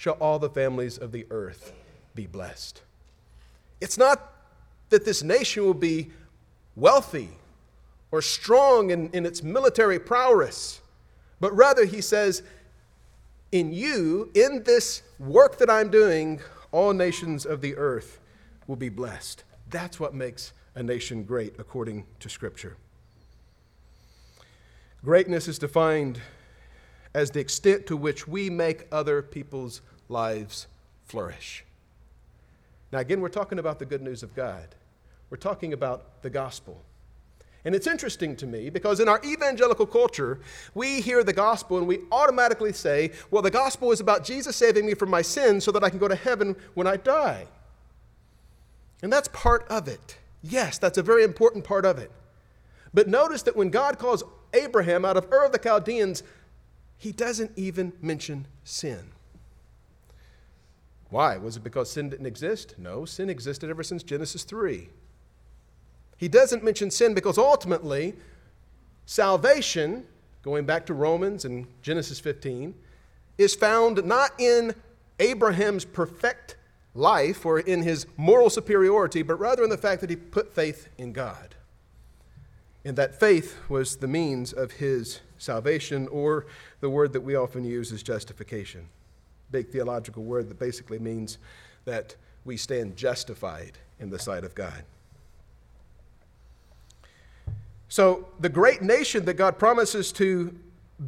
shall 0.00 0.14
all 0.14 0.38
the 0.38 0.48
families 0.48 0.96
of 0.96 1.12
the 1.12 1.26
earth 1.30 1.74
be 2.14 2.26
blessed. 2.26 2.80
It's 3.82 3.98
not 3.98 4.32
that 4.88 5.04
this 5.04 5.22
nation 5.22 5.62
will 5.62 5.74
be 5.74 6.10
wealthy 6.74 7.28
or 8.10 8.22
strong 8.22 8.92
in, 8.92 9.10
in 9.10 9.26
its 9.26 9.42
military 9.42 9.98
prowess, 9.98 10.80
but 11.38 11.54
rather 11.54 11.84
he 11.84 12.00
says, 12.00 12.42
In 13.52 13.74
you, 13.74 14.30
in 14.34 14.62
this 14.62 15.02
work 15.18 15.58
that 15.58 15.68
I'm 15.68 15.90
doing, 15.90 16.40
all 16.72 16.94
nations 16.94 17.44
of 17.44 17.60
the 17.60 17.76
earth 17.76 18.20
will 18.66 18.76
be 18.76 18.88
blessed. 18.88 19.44
That's 19.68 20.00
what 20.00 20.14
makes 20.14 20.54
a 20.74 20.82
nation 20.82 21.24
great, 21.24 21.56
according 21.58 22.06
to 22.20 22.30
Scripture. 22.30 22.78
Greatness 25.04 25.46
is 25.46 25.58
defined 25.58 26.22
as 27.14 27.30
the 27.30 27.40
extent 27.40 27.86
to 27.86 27.96
which 27.96 28.28
we 28.28 28.50
make 28.50 28.86
other 28.92 29.22
people's 29.22 29.80
lives 30.08 30.66
flourish. 31.04 31.64
Now, 32.92 32.98
again, 32.98 33.20
we're 33.20 33.28
talking 33.28 33.58
about 33.58 33.78
the 33.78 33.86
good 33.86 34.02
news 34.02 34.22
of 34.22 34.34
God. 34.34 34.74
We're 35.28 35.36
talking 35.36 35.72
about 35.72 36.22
the 36.22 36.30
gospel. 36.30 36.82
And 37.64 37.74
it's 37.74 37.86
interesting 37.86 38.36
to 38.36 38.46
me 38.46 38.70
because 38.70 39.00
in 39.00 39.08
our 39.08 39.20
evangelical 39.24 39.86
culture, 39.86 40.40
we 40.74 41.00
hear 41.00 41.22
the 41.22 41.32
gospel 41.32 41.78
and 41.78 41.86
we 41.86 42.00
automatically 42.10 42.72
say, 42.72 43.12
well, 43.30 43.42
the 43.42 43.50
gospel 43.50 43.92
is 43.92 44.00
about 44.00 44.24
Jesus 44.24 44.56
saving 44.56 44.86
me 44.86 44.94
from 44.94 45.10
my 45.10 45.22
sins 45.22 45.64
so 45.64 45.70
that 45.72 45.84
I 45.84 45.90
can 45.90 45.98
go 45.98 46.08
to 46.08 46.14
heaven 46.14 46.56
when 46.74 46.86
I 46.86 46.96
die. 46.96 47.46
And 49.02 49.12
that's 49.12 49.28
part 49.28 49.66
of 49.68 49.88
it. 49.88 50.18
Yes, 50.42 50.78
that's 50.78 50.98
a 50.98 51.02
very 51.02 51.22
important 51.22 51.64
part 51.64 51.84
of 51.84 51.98
it. 51.98 52.10
But 52.94 53.08
notice 53.08 53.42
that 53.42 53.56
when 53.56 53.70
God 53.70 53.98
calls 53.98 54.24
Abraham 54.54 55.04
out 55.04 55.16
of 55.16 55.30
Ur 55.30 55.44
of 55.44 55.52
the 55.52 55.58
Chaldeans, 55.58 56.22
he 57.00 57.12
doesn't 57.12 57.50
even 57.56 57.94
mention 58.02 58.46
sin. 58.62 59.00
Why? 61.08 61.38
Was 61.38 61.56
it 61.56 61.64
because 61.64 61.90
sin 61.90 62.10
didn't 62.10 62.26
exist? 62.26 62.74
No, 62.76 63.06
sin 63.06 63.30
existed 63.30 63.70
ever 63.70 63.82
since 63.82 64.02
Genesis 64.02 64.44
3. 64.44 64.90
He 66.18 66.28
doesn't 66.28 66.62
mention 66.62 66.90
sin 66.90 67.14
because 67.14 67.38
ultimately, 67.38 68.16
salvation, 69.06 70.04
going 70.42 70.66
back 70.66 70.84
to 70.86 70.94
Romans 70.94 71.46
and 71.46 71.66
Genesis 71.80 72.20
15, 72.20 72.74
is 73.38 73.54
found 73.54 74.04
not 74.04 74.32
in 74.38 74.74
Abraham's 75.18 75.86
perfect 75.86 76.56
life 76.94 77.46
or 77.46 77.60
in 77.60 77.82
his 77.82 78.06
moral 78.18 78.50
superiority, 78.50 79.22
but 79.22 79.40
rather 79.40 79.64
in 79.64 79.70
the 79.70 79.78
fact 79.78 80.02
that 80.02 80.10
he 80.10 80.16
put 80.16 80.54
faith 80.54 80.90
in 80.98 81.14
God. 81.14 81.54
And 82.84 82.94
that 82.96 83.18
faith 83.18 83.56
was 83.70 83.96
the 83.96 84.06
means 84.06 84.52
of 84.52 84.72
his 84.72 85.20
salvation, 85.40 86.06
or 86.08 86.46
the 86.80 86.90
word 86.90 87.12
that 87.12 87.22
we 87.22 87.34
often 87.34 87.64
use 87.64 87.90
is 87.92 88.02
justification. 88.02 88.86
Big 89.50 89.70
theological 89.70 90.22
word 90.22 90.48
that 90.48 90.58
basically 90.58 90.98
means 90.98 91.38
that 91.84 92.14
we 92.44 92.56
stand 92.56 92.96
justified 92.96 93.78
in 93.98 94.10
the 94.10 94.18
sight 94.18 94.44
of 94.44 94.54
God. 94.54 94.84
So, 97.88 98.28
the 98.38 98.48
great 98.48 98.82
nation 98.82 99.24
that 99.24 99.34
God 99.34 99.58
promises 99.58 100.12
to 100.12 100.54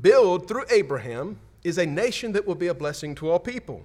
build 0.01 0.49
through 0.49 0.64
Abraham 0.71 1.38
is 1.62 1.79
a 1.79 1.87
nation 1.87 2.33
that 2.33 2.45
will 2.47 2.57
be 2.57 2.66
a 2.66 2.75
blessing 2.75 3.14
to 3.16 3.31
all 3.31 3.38
people. 3.38 3.85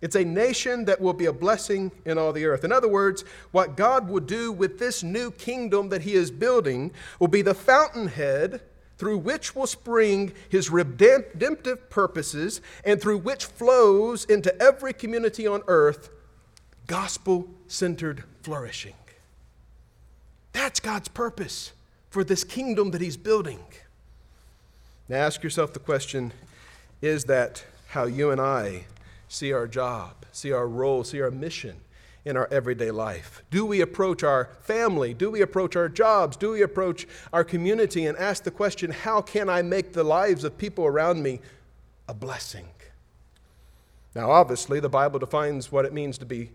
It's 0.00 0.16
a 0.16 0.24
nation 0.24 0.84
that 0.84 1.00
will 1.00 1.12
be 1.12 1.26
a 1.26 1.32
blessing 1.32 1.90
in 2.04 2.18
all 2.18 2.32
the 2.32 2.46
earth. 2.46 2.64
In 2.64 2.72
other 2.72 2.88
words, 2.88 3.24
what 3.50 3.76
God 3.76 4.08
will 4.08 4.20
do 4.20 4.52
with 4.52 4.78
this 4.78 5.02
new 5.02 5.30
kingdom 5.32 5.88
that 5.88 6.02
He 6.02 6.14
is 6.14 6.30
building 6.30 6.92
will 7.18 7.28
be 7.28 7.42
the 7.42 7.54
fountainhead 7.54 8.62
through 8.98 9.18
which 9.18 9.54
will 9.54 9.66
spring 9.66 10.32
His 10.48 10.70
redemptive 10.70 11.88
purposes 11.88 12.60
and 12.84 13.00
through 13.00 13.18
which 13.18 13.44
flows 13.44 14.24
into 14.24 14.54
every 14.60 14.92
community 14.92 15.46
on 15.46 15.62
earth 15.68 16.10
gospel 16.86 17.48
centered 17.68 18.24
flourishing. 18.42 18.94
That's 20.52 20.80
God's 20.80 21.08
purpose 21.08 21.72
for 22.10 22.24
this 22.24 22.42
kingdom 22.42 22.90
that 22.90 23.00
He's 23.00 23.16
building. 23.16 23.60
Now 25.08 25.18
ask 25.18 25.42
yourself 25.42 25.72
the 25.72 25.78
question 25.78 26.32
is 27.00 27.24
that 27.24 27.64
how 27.88 28.04
you 28.04 28.30
and 28.30 28.40
I 28.40 28.84
see 29.28 29.52
our 29.52 29.66
job, 29.66 30.26
see 30.32 30.52
our 30.52 30.66
role, 30.66 31.04
see 31.04 31.20
our 31.20 31.30
mission 31.30 31.76
in 32.24 32.36
our 32.36 32.48
everyday 32.50 32.90
life? 32.90 33.42
Do 33.50 33.64
we 33.64 33.80
approach 33.80 34.22
our 34.22 34.50
family? 34.60 35.14
Do 35.14 35.30
we 35.30 35.40
approach 35.40 35.76
our 35.76 35.88
jobs? 35.88 36.36
Do 36.36 36.50
we 36.50 36.62
approach 36.62 37.06
our 37.32 37.44
community 37.44 38.06
and 38.06 38.18
ask 38.18 38.42
the 38.42 38.50
question, 38.50 38.90
how 38.90 39.20
can 39.22 39.48
I 39.48 39.62
make 39.62 39.92
the 39.92 40.04
lives 40.04 40.44
of 40.44 40.58
people 40.58 40.86
around 40.86 41.22
me 41.22 41.40
a 42.08 42.14
blessing? 42.14 42.68
Now, 44.14 44.30
obviously, 44.30 44.80
the 44.80 44.88
Bible 44.88 45.18
defines 45.18 45.70
what 45.70 45.84
it 45.84 45.92
means 45.92 46.18
to 46.18 46.26
be 46.26 46.50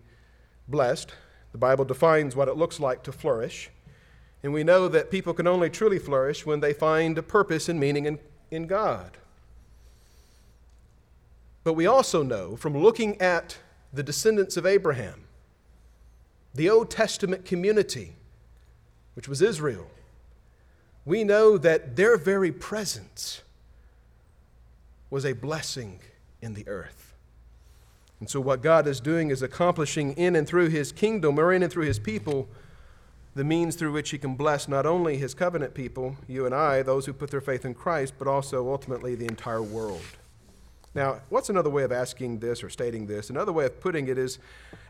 blessed. 0.67 1.13
The 1.51 1.57
Bible 1.57 1.85
defines 1.85 2.35
what 2.35 2.47
it 2.47 2.57
looks 2.57 2.79
like 2.79 3.03
to 3.03 3.11
flourish. 3.11 3.69
And 4.43 4.51
we 4.51 4.63
know 4.63 4.87
that 4.89 5.09
people 5.09 5.33
can 5.33 5.47
only 5.47 5.69
truly 5.69 5.99
flourish 5.99 6.45
when 6.45 6.59
they 6.59 6.73
find 6.73 7.17
a 7.17 7.23
purpose 7.23 7.69
and 7.69 7.79
meaning 7.79 8.05
in, 8.05 8.19
in 8.51 8.67
God. 8.67 9.17
But 11.63 11.73
we 11.73 11.85
also 11.85 12.23
know 12.23 12.57
from 12.57 12.77
looking 12.77 13.19
at 13.21 13.57
the 13.93 14.03
descendants 14.03 14.57
of 14.57 14.65
Abraham, 14.65 15.22
the 16.53 16.69
Old 16.69 16.89
Testament 16.89 17.45
community, 17.45 18.13
which 19.15 19.27
was 19.27 19.41
Israel, 19.41 19.87
we 21.05 21.23
know 21.23 21.57
that 21.57 21.95
their 21.95 22.17
very 22.17 22.51
presence 22.51 23.41
was 25.09 25.25
a 25.25 25.33
blessing 25.33 25.99
in 26.41 26.53
the 26.53 26.67
earth. 26.67 27.13
And 28.19 28.29
so, 28.29 28.39
what 28.39 28.61
God 28.61 28.87
is 28.87 28.99
doing 28.99 29.31
is 29.31 29.41
accomplishing 29.41 30.13
in 30.13 30.35
and 30.35 30.47
through 30.47 30.69
His 30.69 30.91
kingdom, 30.91 31.37
or 31.37 31.51
in 31.51 31.61
and 31.61 31.71
through 31.71 31.85
His 31.85 31.99
people, 31.99 32.47
the 33.35 33.43
means 33.43 33.75
through 33.75 33.91
which 33.91 34.11
He 34.11 34.17
can 34.17 34.35
bless 34.35 34.67
not 34.67 34.85
only 34.85 35.17
His 35.17 35.33
covenant 35.33 35.73
people, 35.73 36.15
you 36.27 36.45
and 36.45 36.55
I, 36.55 36.83
those 36.83 37.05
who 37.05 37.13
put 37.13 37.31
their 37.31 37.41
faith 37.41 37.65
in 37.65 37.73
Christ, 37.73 38.13
but 38.17 38.27
also 38.27 38.71
ultimately 38.71 39.15
the 39.15 39.25
entire 39.25 39.61
world. 39.61 40.01
Now, 40.95 41.21
what's 41.29 41.49
another 41.49 41.69
way 41.69 41.83
of 41.83 41.91
asking 41.91 42.39
this 42.39 42.63
or 42.63 42.69
stating 42.69 43.07
this? 43.07 43.29
Another 43.29 43.51
way 43.51 43.65
of 43.65 43.81
putting 43.81 44.07
it 44.07 44.17
is 44.17 44.39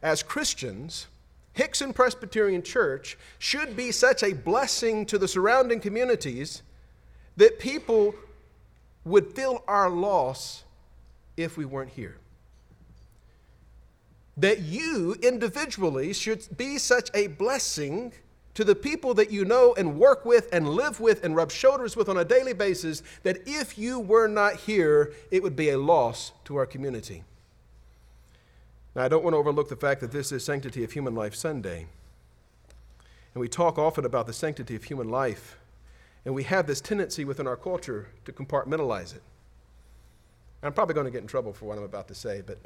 as 0.02 0.22
Christians, 0.22 1.08
Hixson 1.56 1.94
Presbyterian 1.94 2.64
Church 2.64 3.18
should 3.38 3.76
be 3.76 3.92
such 3.92 4.24
a 4.24 4.34
blessing 4.34 5.06
to 5.08 5.18
the 5.18 5.28
surrounding 5.28 5.80
communities 5.80 6.64
that 7.38 7.60
people 7.60 8.16
would 9.06 9.36
feel 9.36 9.64
our 9.68 9.90
loss 9.90 10.64
if 11.38 11.58
we 11.58 11.66
weren't 11.66 11.92
here. 11.92 12.18
That 14.38 14.62
you 14.62 15.16
individually 15.22 16.14
should 16.14 16.58
be 16.58 16.80
such 16.80 17.10
a 17.14 17.28
blessing 17.28 18.14
to 18.56 18.64
the 18.64 18.76
people 18.76 19.14
that 19.16 19.32
you 19.32 19.46
know 19.46 19.74
and 19.76 20.00
work 20.00 20.26
with 20.26 20.50
and 20.54 20.70
live 20.70 21.00
with 21.00 21.24
and 21.24 21.36
rub 21.36 21.52
shoulders 21.52 21.96
with 21.96 22.10
on 22.10 22.18
a 22.18 22.26
daily 22.26 22.54
basis 22.54 23.04
that 23.24 23.48
if 23.48 23.78
you 23.78 24.00
were 24.00 24.28
not 24.28 24.56
here, 24.56 25.14
it 25.32 25.42
would 25.42 25.56
be 25.56 25.70
a 25.70 25.78
loss 25.78 26.32
to 26.46 26.56
our 26.56 26.66
community. 26.66 27.24
Now, 28.96 29.04
I 29.04 29.08
don't 29.08 29.24
want 29.24 29.34
to 29.34 29.38
overlook 29.38 29.70
the 29.70 29.76
fact 29.76 30.02
that 30.02 30.12
this 30.12 30.32
is 30.32 30.46
Sanctity 30.46 30.84
of 30.84 30.92
Human 30.92 31.16
Life 31.16 31.34
Sunday. 31.34 31.88
And 33.34 33.42
we 33.42 33.48
talk 33.48 33.80
often 33.80 34.06
about 34.06 34.28
the 34.28 34.34
sanctity 34.34 34.76
of 34.76 34.84
human 34.84 35.10
life. 35.10 35.58
And 36.26 36.36
we 36.36 36.44
have 36.44 36.68
this 36.68 36.80
tendency 36.80 37.26
within 37.26 37.48
our 37.48 37.58
culture 37.58 38.10
to 38.26 38.32
compartmentalize 38.32 39.16
it. 39.16 39.24
I'm 40.62 40.74
probably 40.74 40.96
going 40.96 41.06
to 41.06 41.12
get 41.12 41.22
in 41.22 41.28
trouble 41.28 41.52
for 41.52 41.66
what 41.66 41.78
I'm 41.78 41.84
about 41.84 42.08
to 42.08 42.16
say, 42.16 42.42
but 42.46 42.58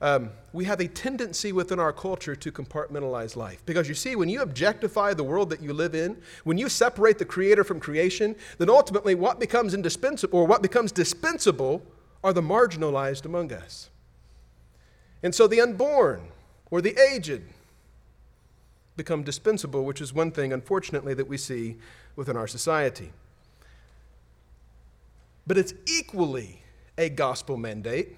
um, 0.00 0.30
we 0.52 0.64
have 0.66 0.80
a 0.80 0.88
tendency 0.88 1.52
within 1.52 1.80
our 1.80 1.92
culture 1.92 2.36
to 2.36 2.52
compartmentalize 2.52 3.34
life. 3.34 3.64
Because 3.64 3.88
you 3.88 3.94
see, 3.94 4.14
when 4.14 4.28
you 4.28 4.42
objectify 4.42 5.14
the 5.14 5.24
world 5.24 5.48
that 5.50 5.62
you 5.62 5.72
live 5.72 5.94
in, 5.94 6.20
when 6.44 6.58
you 6.58 6.68
separate 6.68 7.18
the 7.18 7.24
creator 7.24 7.64
from 7.64 7.80
creation, 7.80 8.36
then 8.58 8.68
ultimately 8.68 9.14
what 9.14 9.40
becomes 9.40 9.72
indispensable 9.72 10.40
or 10.40 10.46
what 10.46 10.62
becomes 10.62 10.92
dispensable 10.92 11.82
are 12.22 12.32
the 12.32 12.42
marginalized 12.42 13.24
among 13.24 13.52
us. 13.52 13.88
And 15.22 15.34
so 15.34 15.46
the 15.46 15.60
unborn 15.60 16.28
or 16.70 16.80
the 16.80 16.96
aged 16.96 17.42
become 18.96 19.22
dispensable, 19.22 19.84
which 19.84 20.00
is 20.00 20.12
one 20.12 20.30
thing, 20.30 20.52
unfortunately, 20.52 21.14
that 21.14 21.28
we 21.28 21.36
see 21.36 21.76
within 22.16 22.36
our 22.36 22.48
society. 22.48 23.12
But 25.46 25.56
it's 25.56 25.72
equally 25.86 26.62
a 26.98 27.08
gospel 27.08 27.56
mandate 27.56 28.16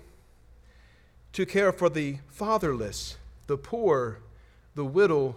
to 1.32 1.46
care 1.46 1.70
for 1.70 1.88
the 1.88 2.18
fatherless, 2.28 3.18
the 3.46 3.56
poor, 3.56 4.18
the 4.74 4.84
widow, 4.84 5.36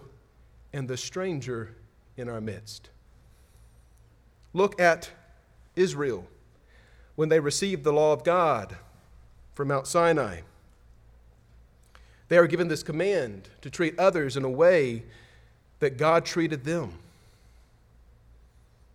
and 0.72 0.88
the 0.88 0.96
stranger 0.96 1.76
in 2.16 2.28
our 2.28 2.40
midst. 2.40 2.90
Look 4.52 4.80
at 4.80 5.10
Israel 5.76 6.26
when 7.16 7.28
they 7.28 7.38
received 7.38 7.84
the 7.84 7.92
law 7.92 8.12
of 8.12 8.24
God 8.24 8.76
from 9.54 9.68
Mount 9.68 9.86
Sinai. 9.86 10.40
They 12.34 12.38
are 12.38 12.48
given 12.48 12.66
this 12.66 12.82
command 12.82 13.48
to 13.60 13.70
treat 13.70 13.96
others 13.96 14.36
in 14.36 14.42
a 14.42 14.50
way 14.50 15.04
that 15.78 15.96
God 15.96 16.24
treated 16.24 16.64
them. 16.64 16.94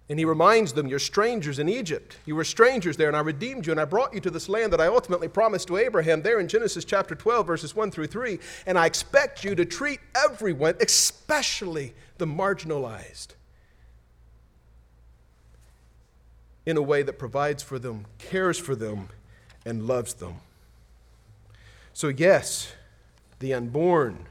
And 0.09 0.19
he 0.19 0.25
reminds 0.25 0.73
them, 0.73 0.87
You're 0.87 0.99
strangers 0.99 1.57
in 1.57 1.69
Egypt. 1.69 2.17
You 2.25 2.35
were 2.35 2.43
strangers 2.43 2.97
there, 2.97 3.07
and 3.07 3.15
I 3.15 3.21
redeemed 3.21 3.65
you, 3.65 3.71
and 3.71 3.79
I 3.79 3.85
brought 3.85 4.13
you 4.13 4.19
to 4.19 4.29
this 4.29 4.49
land 4.49 4.73
that 4.73 4.81
I 4.81 4.87
ultimately 4.87 5.29
promised 5.29 5.69
to 5.69 5.77
Abraham 5.77 6.21
there 6.21 6.41
in 6.41 6.49
Genesis 6.49 6.83
chapter 6.83 7.15
12, 7.15 7.47
verses 7.47 7.73
1 7.73 7.91
through 7.91 8.07
3. 8.07 8.39
And 8.65 8.77
I 8.77 8.85
expect 8.85 9.45
you 9.45 9.55
to 9.55 9.63
treat 9.63 10.01
everyone, 10.21 10.75
especially 10.81 11.93
the 12.17 12.27
marginalized, 12.27 13.35
in 16.65 16.75
a 16.75 16.81
way 16.81 17.03
that 17.03 17.17
provides 17.17 17.63
for 17.63 17.79
them, 17.79 18.05
cares 18.17 18.59
for 18.59 18.75
them, 18.75 19.07
and 19.63 19.87
loves 19.87 20.15
them. 20.15 20.41
So, 21.93 22.09
yes, 22.09 22.73
the 23.39 23.53
unborn, 23.53 24.25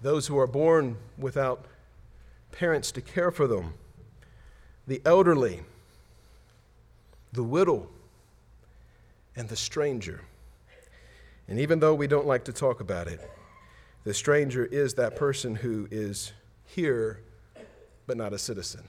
those 0.00 0.26
who 0.26 0.38
are 0.38 0.46
born 0.46 0.96
without 1.16 1.66
parents 2.50 2.90
to 2.92 3.00
care 3.00 3.30
for 3.30 3.46
them, 3.46 3.74
the 4.86 5.00
elderly, 5.04 5.60
the 7.32 7.42
widow, 7.42 7.88
and 9.36 9.48
the 9.48 9.56
stranger. 9.56 10.22
And 11.48 11.58
even 11.60 11.80
though 11.80 11.94
we 11.94 12.06
don't 12.06 12.26
like 12.26 12.44
to 12.44 12.52
talk 12.52 12.80
about 12.80 13.08
it, 13.08 13.20
the 14.04 14.14
stranger 14.14 14.64
is 14.64 14.94
that 14.94 15.16
person 15.16 15.54
who 15.54 15.86
is 15.90 16.32
here 16.66 17.20
but 18.06 18.16
not 18.16 18.32
a 18.32 18.38
citizen. 18.38 18.82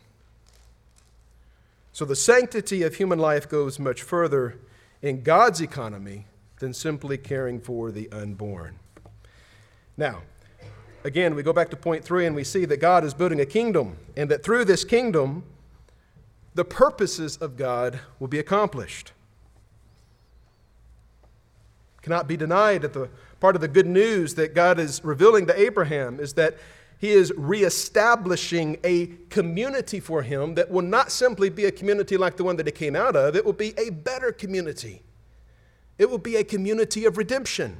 So 1.91 2.06
the 2.06 2.15
sanctity 2.15 2.82
of 2.84 2.95
human 2.95 3.19
life 3.19 3.47
goes 3.47 3.78
much 3.78 4.02
further 4.02 4.58
in 5.02 5.21
God's 5.21 5.62
economy 5.62 6.26
than 6.63 6.73
simply 6.73 7.17
caring 7.17 7.60
for 7.60 7.91
the 7.91 8.10
unborn. 8.10 8.80
Now, 9.97 10.21
again, 11.04 11.36
we 11.36 11.43
go 11.43 11.52
back 11.52 11.69
to 11.71 11.76
point 11.76 12.06
three 12.06 12.26
and 12.26 12.34
we 12.34 12.45
see 12.45 12.63
that 12.63 12.78
God 12.78 13.04
is 13.04 13.13
building 13.13 13.41
a 13.41 13.45
kingdom, 13.45 13.97
and 14.15 14.32
that 14.32 14.43
through 14.45 14.63
this 14.63 14.86
kingdom, 14.86 15.43
the 16.54 16.63
purposes 16.63 17.36
of 17.36 17.58
God 17.58 17.99
will 18.17 18.30
be 18.30 18.39
accomplished. 18.39 19.12
Cannot 22.02 22.30
be 22.30 22.38
denied 22.38 22.84
that 22.84 22.93
the 22.93 23.10
part 23.41 23.56
of 23.56 23.62
the 23.62 23.67
good 23.67 23.88
news 23.88 24.36
that 24.36 24.56
God 24.56 24.80
is 24.80 25.04
revealing 25.04 25.45
to 25.47 25.60
Abraham 25.60 26.17
is 26.17 26.32
that 26.36 26.56
he 26.97 27.10
is 27.10 27.34
reestablishing 27.36 28.78
a 28.86 29.08
community 29.30 29.99
for 29.99 30.21
him 30.21 30.56
that 30.56 30.71
will 30.71 30.82
not 30.82 31.12
simply 31.12 31.49
be 31.49 31.65
a 31.65 31.71
community 31.71 32.15
like 32.15 32.38
the 32.38 32.45
one 32.45 32.56
that 32.56 32.67
he 32.67 32.71
came 32.71 32.95
out 32.95 33.17
of, 33.17 33.36
it 33.36 33.43
will 33.43 33.52
be 33.52 33.73
a 33.78 33.89
better 33.89 34.32
community. 34.32 35.02
It 35.97 36.10
will 36.10 36.17
be 36.17 36.36
a 36.36 36.43
community 36.43 37.06
of 37.06 37.17
redemption. 37.17 37.77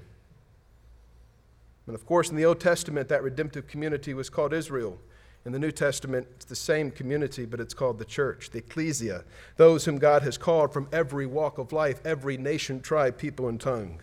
And 1.88 1.95
of 1.95 2.06
course, 2.06 2.30
in 2.30 2.36
the 2.36 2.45
Old 2.45 2.60
Testament, 2.60 3.10
that 3.10 3.23
redemptive 3.23 3.67
community 3.67 4.13
was 4.13 4.30
called 4.30 4.54
Israel. 4.54 4.99
In 5.45 5.52
the 5.52 5.60
New 5.60 5.71
Testament, 5.71 6.28
it's 6.36 6.45
the 6.45 6.56
same 6.56 6.89
community, 6.89 7.43
but 7.45 7.60
it's 7.60 7.73
called 7.73 7.99
the 7.99 8.06
church, 8.06 8.52
the 8.52 8.60
ecclesia, 8.60 9.26
those 9.58 9.84
whom 9.84 9.97
God 9.97 10.21
has 10.21 10.38
called 10.38 10.71
from 10.71 10.88
every 10.93 11.26
walk 11.26 11.58
of 11.58 11.73
life, 11.73 11.99
every 12.06 12.38
nation, 12.38 12.80
tribe, 12.80 13.17
people, 13.17 13.49
and 13.49 13.60
tongue. 13.60 13.99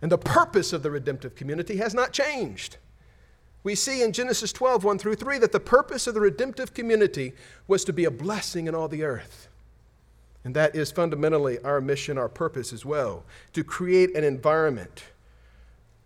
And 0.00 0.10
the 0.10 0.16
purpose 0.16 0.72
of 0.72 0.82
the 0.82 0.90
redemptive 0.90 1.34
community 1.34 1.76
has 1.76 1.92
not 1.92 2.14
changed. 2.14 2.78
We 3.62 3.74
see 3.74 4.02
in 4.02 4.14
Genesis 4.14 4.50
12, 4.50 4.82
1 4.82 4.98
through 4.98 5.16
3, 5.16 5.36
that 5.38 5.52
the 5.52 5.60
purpose 5.60 6.06
of 6.06 6.14
the 6.14 6.20
redemptive 6.20 6.72
community 6.72 7.34
was 7.68 7.84
to 7.84 7.92
be 7.92 8.06
a 8.06 8.10
blessing 8.10 8.66
in 8.66 8.74
all 8.74 8.88
the 8.88 9.04
earth. 9.04 9.49
And 10.44 10.54
that 10.56 10.74
is 10.74 10.90
fundamentally 10.90 11.58
our 11.60 11.80
mission, 11.80 12.16
our 12.16 12.28
purpose 12.28 12.72
as 12.72 12.84
well, 12.84 13.24
to 13.52 13.62
create 13.62 14.16
an 14.16 14.24
environment 14.24 15.04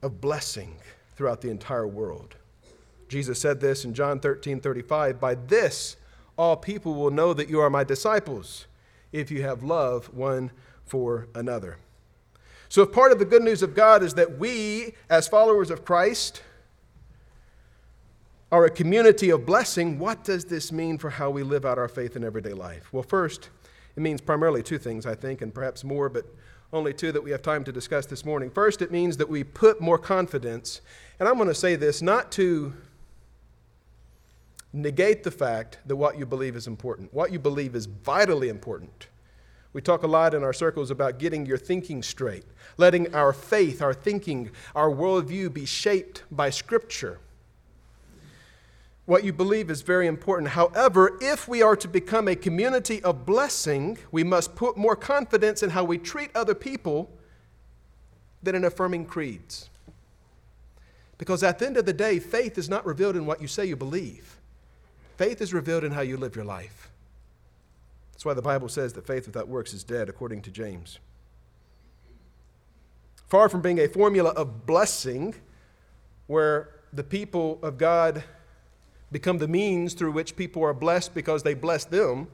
of 0.03 0.20
blessing 0.20 0.77
throughout 1.16 1.40
the 1.40 1.51
entire 1.51 1.87
world. 1.87 2.35
Jesus 3.09 3.40
said 3.40 3.61
this 3.61 3.85
in 3.85 3.94
John 3.94 4.18
13 4.18 4.61
35 4.61 5.20
By 5.20 5.35
this 5.35 5.97
all 6.37 6.57
people 6.57 6.94
will 6.94 7.11
know 7.11 7.33
that 7.33 7.49
you 7.49 7.61
are 7.61 7.70
my 7.70 7.85
disciples, 7.85 8.66
if 9.12 9.31
you 9.31 9.42
have 9.42 9.62
love 9.62 10.12
one 10.12 10.51
for 10.85 11.29
another. 11.35 11.79
So, 12.68 12.83
if 12.83 12.90
part 12.90 13.12
of 13.12 13.20
the 13.20 13.25
good 13.25 13.42
news 13.42 13.62
of 13.62 13.75
God 13.75 14.03
is 14.03 14.14
that 14.14 14.38
we, 14.38 14.94
as 15.09 15.29
followers 15.29 15.70
of 15.70 15.85
Christ, 15.85 16.42
are 18.51 18.64
a 18.64 18.70
community 18.70 19.31
of 19.31 19.47
blessing, 19.47 19.99
what 19.99 20.25
does 20.25 20.47
this 20.47 20.73
mean 20.73 20.99
for 20.99 21.11
how 21.11 21.31
we 21.31 21.42
live 21.42 21.64
out 21.64 21.79
our 21.79 21.88
faith 21.88 22.16
in 22.16 22.25
everyday 22.25 22.53
life? 22.53 22.92
Well, 22.92 23.03
first, 23.03 23.51
it 23.97 24.01
means 24.01 24.21
primarily 24.21 24.63
two 24.63 24.79
things, 24.79 25.07
I 25.07 25.15
think, 25.15 25.43
and 25.43 25.55
perhaps 25.55 25.85
more, 25.85 26.09
but 26.09 26.25
only 26.73 26.93
two 26.93 27.13
that 27.13 27.23
we 27.23 27.31
have 27.31 27.43
time 27.43 27.63
to 27.65 27.73
discuss 27.73 28.07
this 28.07 28.25
morning. 28.25 28.51
First, 28.51 28.83
it 28.83 28.91
means 28.91 29.17
that 29.19 29.29
we 29.29 29.45
put 29.45 29.81
more 29.81 29.99
confidence, 29.99 30.81
and 31.21 31.29
I'm 31.29 31.37
going 31.37 31.49
to 31.49 31.55
say 31.55 31.77
this 31.77 32.03
not 32.03 32.33
to 32.33 32.75
negate 34.73 35.23
the 35.23 35.31
fact 35.31 35.79
that 35.87 35.95
what 35.95 36.19
you 36.19 36.27
believe 36.27 36.57
is 36.57 36.67
important. 36.67 37.15
What 37.15 37.33
you 37.33 37.39
believe 37.39 37.77
is 37.77 37.87
vitally 37.87 38.49
important. 38.49 39.07
We 39.73 39.81
talk 39.81 40.03
a 40.03 40.09
lot 40.09 40.35
in 40.35 40.43
our 40.43 40.53
circles 40.53 40.91
about 40.91 41.19
getting 41.19 41.47
your 41.47 41.59
thinking 41.59 42.03
straight, 42.03 42.45
letting 42.77 43.15
our 43.15 43.33
faith, 43.33 43.81
our 43.81 43.95
thinking, 43.95 44.51
our 44.75 44.91
worldview 44.91 45.53
be 45.53 45.65
shaped 45.65 46.25
by 46.31 46.51
Scripture. 46.51 47.19
What 49.07 49.23
you 49.25 49.33
believe 49.33 49.71
is 49.71 49.83
very 49.83 50.07
important. 50.07 50.51
However, 50.51 51.19
if 51.21 51.47
we 51.47 51.61
are 51.62 51.77
to 51.77 51.88
become 51.88 52.27
a 52.27 52.35
community 52.35 53.03
of 53.03 53.27
blessing, 53.27 53.99
we 54.11 54.25
must 54.25 54.55
put 54.55 54.79
more 54.79 54.97
confidence 54.97 55.62
in 55.62 55.71
how 55.71 55.85
we 55.85 55.99
treat 55.99 56.31
other 56.35 56.55
people 56.55 57.11
than 58.43 58.55
in 58.55 58.64
affirming 58.64 59.05
creeds. 59.05 59.69
Because 61.19 61.43
at 61.43 61.59
the 61.59 61.67
end 61.67 61.77
of 61.77 61.87
the 61.87 61.93
day, 61.93 62.19
faith 62.19 62.57
is 62.57 62.69
not 62.69 62.85
revealed 62.87 63.17
in 63.17 63.27
what 63.27 63.43
you 63.43 63.47
say 63.47 63.64
you 63.67 63.77
believe, 63.77 64.38
faith 65.17 65.40
is 65.40 65.53
revealed 65.53 65.85
in 65.85 65.93
how 65.93 66.01
you 66.01 66.17
live 66.17 66.35
your 66.35 66.45
life. 66.45 66.90
That's 68.12 68.25
why 68.25 68.35
the 68.35 68.43
Bible 68.43 68.69
says 68.69 68.95
that 68.95 69.07
faith 69.07 69.27
without 69.27 69.49
works 69.49 69.75
is 69.75 69.85
dead, 69.85 70.09
according 70.09 70.43
to 70.43 70.51
James. 70.51 70.99
Far 73.29 73.49
from 73.49 73.61
being 73.61 73.81
a 73.81 73.88
formula 73.88 74.31
of 74.31 74.67
blessing 74.67 75.35
where 76.27 76.71
the 76.93 77.05
people 77.05 77.59
of 77.62 77.77
God 77.77 78.25
become 79.12 79.38
the 79.38 79.49
means 79.49 79.95
through 79.95 80.12
which 80.12 80.37
people 80.37 80.62
are 80.64 80.75
blessed 80.75 81.14
because 81.14 81.43
they 81.43 81.55
bless 81.55 81.85
them, 81.85 82.29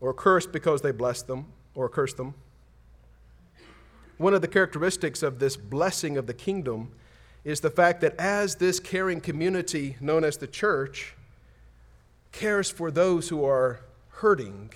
or 0.00 0.12
cursed 0.12 0.52
because 0.52 0.82
they 0.82 0.92
bless 0.92 1.22
them, 1.22 1.46
or 1.74 1.88
curse 1.88 2.14
them. 2.14 2.34
One 4.18 4.34
of 4.34 4.40
the 4.40 4.48
characteristics 4.48 5.22
of 5.22 5.38
this 5.38 5.56
blessing 5.56 6.16
of 6.16 6.26
the 6.26 6.34
kingdom 6.34 6.92
is 7.44 7.60
the 7.60 7.70
fact 7.70 8.00
that 8.02 8.14
as 8.18 8.56
this 8.56 8.78
caring 8.78 9.20
community 9.20 9.96
known 10.00 10.22
as 10.22 10.36
the 10.36 10.46
church 10.46 11.14
cares 12.30 12.70
for 12.70 12.90
those 12.90 13.28
who 13.28 13.44
are 13.44 13.80
hurting, 14.08 14.72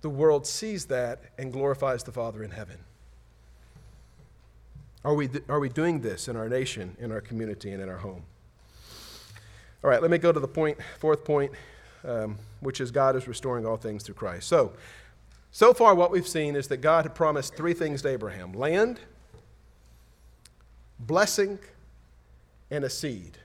the 0.00 0.10
world 0.10 0.46
sees 0.46 0.86
that 0.86 1.22
and 1.38 1.52
glorifies 1.52 2.02
the 2.02 2.12
Father 2.12 2.42
in 2.42 2.50
heaven. 2.50 2.78
Are 5.04 5.14
we, 5.14 5.28
are 5.48 5.60
we 5.60 5.68
doing 5.68 6.00
this 6.00 6.28
in 6.28 6.36
our 6.36 6.48
nation, 6.48 6.96
in 6.98 7.12
our 7.12 7.20
community, 7.20 7.70
and 7.72 7.82
in 7.82 7.88
our 7.88 7.98
home? 7.98 8.24
All 9.84 9.90
right, 9.90 10.00
let 10.00 10.10
me 10.10 10.16
go 10.16 10.32
to 10.32 10.40
the 10.40 10.48
point, 10.48 10.78
fourth 10.98 11.26
point, 11.26 11.52
um, 12.06 12.38
which 12.60 12.80
is 12.80 12.90
God 12.90 13.16
is 13.16 13.28
restoring 13.28 13.66
all 13.66 13.76
things 13.76 14.02
through 14.02 14.14
Christ. 14.14 14.48
So, 14.48 14.72
so 15.50 15.74
far, 15.74 15.94
what 15.94 16.10
we've 16.10 16.26
seen 16.26 16.56
is 16.56 16.68
that 16.68 16.78
God 16.78 17.04
had 17.04 17.14
promised 17.14 17.54
three 17.54 17.74
things 17.74 18.00
to 18.00 18.08
Abraham 18.08 18.54
land, 18.54 18.98
blessing, 20.98 21.58
and 22.70 22.82
a 22.82 22.88
seed. 22.88 23.36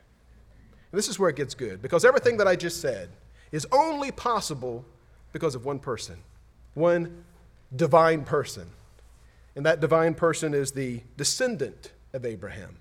And 0.92 0.98
this 0.98 1.10
is 1.10 1.20
where 1.20 1.30
it 1.30 1.36
gets 1.36 1.54
good, 1.54 1.82
because 1.82 2.06
everything 2.06 2.38
that 2.38 2.48
I 2.48 2.56
just 2.56 2.80
said 2.80 3.10
is 3.52 3.68
only 3.74 4.10
possible 4.10 4.86
because 5.34 5.56
of 5.56 5.66
one 5.66 5.78
person, 5.78 6.16
one 6.74 7.26
divine 7.76 8.24
person. 8.24 8.70
And 9.58 9.66
that 9.66 9.82
divine 9.82 10.14
person 10.14 10.54
is 10.54 10.72
the 10.72 11.02
descendant 11.18 11.92
of 12.14 12.26
Abraham 12.26 12.78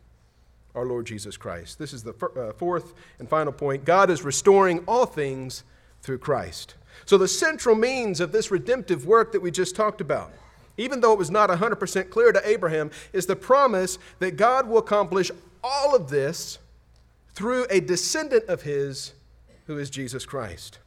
our 0.75 0.85
Lord 0.85 1.07
Jesus 1.07 1.37
Christ. 1.37 1.79
This 1.79 1.93
is 1.93 2.03
the 2.03 2.15
uh, 2.37 2.53
fourth 2.53 2.95
and 3.19 3.29
final 3.29 3.53
point. 3.53 3.85
God 3.85 4.11
is 4.11 4.23
restoring 4.23 4.85
all 4.87 5.07
things 5.07 5.65
through 6.03 6.19
Christ. 6.19 6.75
So, 7.05 7.19
the 7.19 7.29
central 7.29 7.75
means 7.75 8.21
of 8.21 8.33
this 8.33 8.51
redemptive 8.51 9.07
work 9.07 9.33
that 9.33 9.41
we 9.41 9.51
just 9.51 9.77
talked 9.77 10.01
about, 10.01 10.33
even 10.77 11.01
though 11.01 11.13
it 11.13 11.19
was 11.19 11.31
not 11.31 11.51
100% 11.51 12.11
clear 12.11 12.33
to 12.33 12.49
Abraham, 12.49 12.91
is 13.13 13.27
the 13.27 13.37
promise 13.37 13.99
that 14.19 14.37
God 14.37 14.69
will 14.69 14.79
accomplish 14.79 15.31
all 15.63 15.95
of 15.95 16.11
this 16.11 16.59
through 17.35 17.67
a 17.71 17.81
descendant 17.81 18.45
of 18.47 18.63
his 18.63 19.13
who 19.67 19.79
is 19.79 19.91
Jesus 19.91 20.25
Christ. 20.25 20.79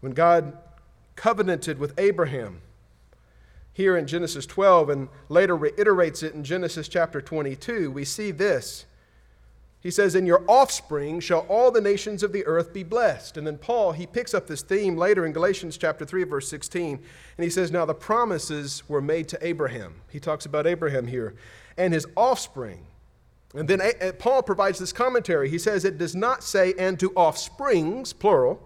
When 0.00 0.12
God 0.12 0.56
covenanted 1.16 1.78
with 1.78 1.98
Abraham, 1.98 2.60
here 3.76 3.94
in 3.98 4.06
Genesis 4.06 4.46
12 4.46 4.88
and 4.88 5.08
later 5.28 5.54
reiterates 5.54 6.22
it 6.22 6.32
in 6.32 6.42
Genesis 6.42 6.88
chapter 6.88 7.20
22, 7.20 7.90
we 7.90 8.06
see 8.06 8.30
this. 8.30 8.86
He 9.80 9.90
says, 9.90 10.14
In 10.14 10.24
your 10.24 10.42
offspring 10.48 11.20
shall 11.20 11.40
all 11.40 11.70
the 11.70 11.82
nations 11.82 12.22
of 12.22 12.32
the 12.32 12.46
earth 12.46 12.72
be 12.72 12.82
blessed. 12.82 13.36
And 13.36 13.46
then 13.46 13.58
Paul, 13.58 13.92
he 13.92 14.06
picks 14.06 14.32
up 14.32 14.46
this 14.46 14.62
theme 14.62 14.96
later 14.96 15.26
in 15.26 15.32
Galatians 15.32 15.76
chapter 15.76 16.06
3, 16.06 16.24
verse 16.24 16.48
16. 16.48 16.94
And 17.36 17.44
he 17.44 17.50
says, 17.50 17.70
Now 17.70 17.84
the 17.84 17.92
promises 17.92 18.82
were 18.88 19.02
made 19.02 19.28
to 19.28 19.46
Abraham. 19.46 19.96
He 20.08 20.20
talks 20.20 20.46
about 20.46 20.66
Abraham 20.66 21.06
here 21.06 21.34
and 21.76 21.92
his 21.92 22.06
offspring. 22.16 22.86
And 23.54 23.68
then 23.68 23.82
eh, 23.82 23.92
eh, 24.00 24.12
Paul 24.12 24.42
provides 24.42 24.78
this 24.78 24.94
commentary. 24.94 25.50
He 25.50 25.58
says, 25.58 25.84
It 25.84 25.98
does 25.98 26.16
not 26.16 26.42
say, 26.42 26.72
and 26.78 26.98
to 26.98 27.12
offsprings, 27.12 28.14
plural, 28.14 28.58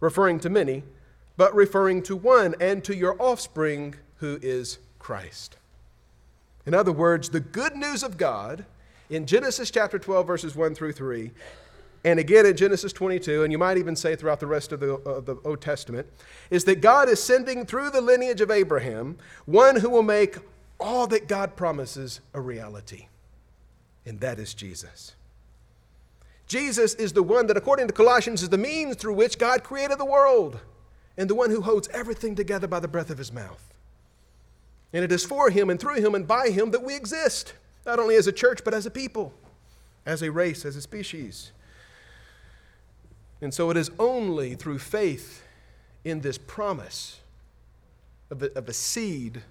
referring 0.00 0.40
to 0.40 0.48
many, 0.48 0.82
but 1.36 1.54
referring 1.54 2.02
to 2.04 2.16
one, 2.16 2.54
and 2.58 2.82
to 2.84 2.96
your 2.96 3.20
offspring, 3.20 3.96
who 4.20 4.38
is 4.42 4.78
Christ. 4.98 5.56
In 6.66 6.74
other 6.74 6.92
words, 6.92 7.30
the 7.30 7.40
good 7.40 7.74
news 7.74 8.02
of 8.02 8.16
God 8.16 8.64
in 9.08 9.26
Genesis 9.26 9.70
chapter 9.70 9.98
12, 9.98 10.26
verses 10.26 10.54
1 10.54 10.74
through 10.74 10.92
3, 10.92 11.32
and 12.04 12.18
again 12.18 12.46
in 12.46 12.56
Genesis 12.56 12.92
22, 12.92 13.42
and 13.42 13.52
you 13.52 13.58
might 13.58 13.76
even 13.76 13.96
say 13.96 14.14
throughout 14.16 14.40
the 14.40 14.46
rest 14.46 14.72
of 14.72 14.80
the, 14.80 14.92
of 14.92 15.26
the 15.26 15.36
Old 15.44 15.60
Testament, 15.60 16.06
is 16.50 16.64
that 16.64 16.80
God 16.80 17.08
is 17.08 17.22
sending 17.22 17.66
through 17.66 17.90
the 17.90 18.00
lineage 18.00 18.40
of 18.40 18.50
Abraham 18.50 19.18
one 19.46 19.76
who 19.76 19.90
will 19.90 20.02
make 20.02 20.38
all 20.78 21.06
that 21.08 21.28
God 21.28 21.56
promises 21.56 22.20
a 22.32 22.40
reality, 22.40 23.06
and 24.06 24.20
that 24.20 24.38
is 24.38 24.54
Jesus. 24.54 25.14
Jesus 26.46 26.94
is 26.94 27.12
the 27.12 27.22
one 27.22 27.46
that, 27.46 27.56
according 27.56 27.86
to 27.86 27.92
Colossians, 27.92 28.42
is 28.42 28.48
the 28.48 28.58
means 28.58 28.96
through 28.96 29.14
which 29.14 29.38
God 29.38 29.62
created 29.62 29.98
the 29.98 30.04
world 30.04 30.60
and 31.16 31.28
the 31.28 31.34
one 31.34 31.50
who 31.50 31.60
holds 31.60 31.88
everything 31.88 32.34
together 32.34 32.66
by 32.66 32.80
the 32.80 32.88
breath 32.88 33.10
of 33.10 33.18
his 33.18 33.32
mouth. 33.32 33.69
And 34.92 35.04
it 35.04 35.12
is 35.12 35.24
for 35.24 35.50
him 35.50 35.70
and 35.70 35.78
through 35.78 35.96
him 35.96 36.14
and 36.14 36.26
by 36.26 36.50
him 36.50 36.70
that 36.72 36.82
we 36.82 36.96
exist, 36.96 37.54
not 37.86 37.98
only 37.98 38.16
as 38.16 38.26
a 38.26 38.32
church, 38.32 38.64
but 38.64 38.74
as 38.74 38.86
a 38.86 38.90
people, 38.90 39.32
as 40.04 40.22
a 40.22 40.30
race, 40.30 40.64
as 40.64 40.76
a 40.76 40.80
species. 40.80 41.52
And 43.40 43.54
so 43.54 43.70
it 43.70 43.76
is 43.76 43.90
only 43.98 44.54
through 44.54 44.78
faith 44.78 45.42
in 46.04 46.20
this 46.20 46.38
promise 46.38 47.20
of 48.30 48.42
a, 48.42 48.52
of 48.56 48.68
a 48.68 48.72
seed 48.72 49.42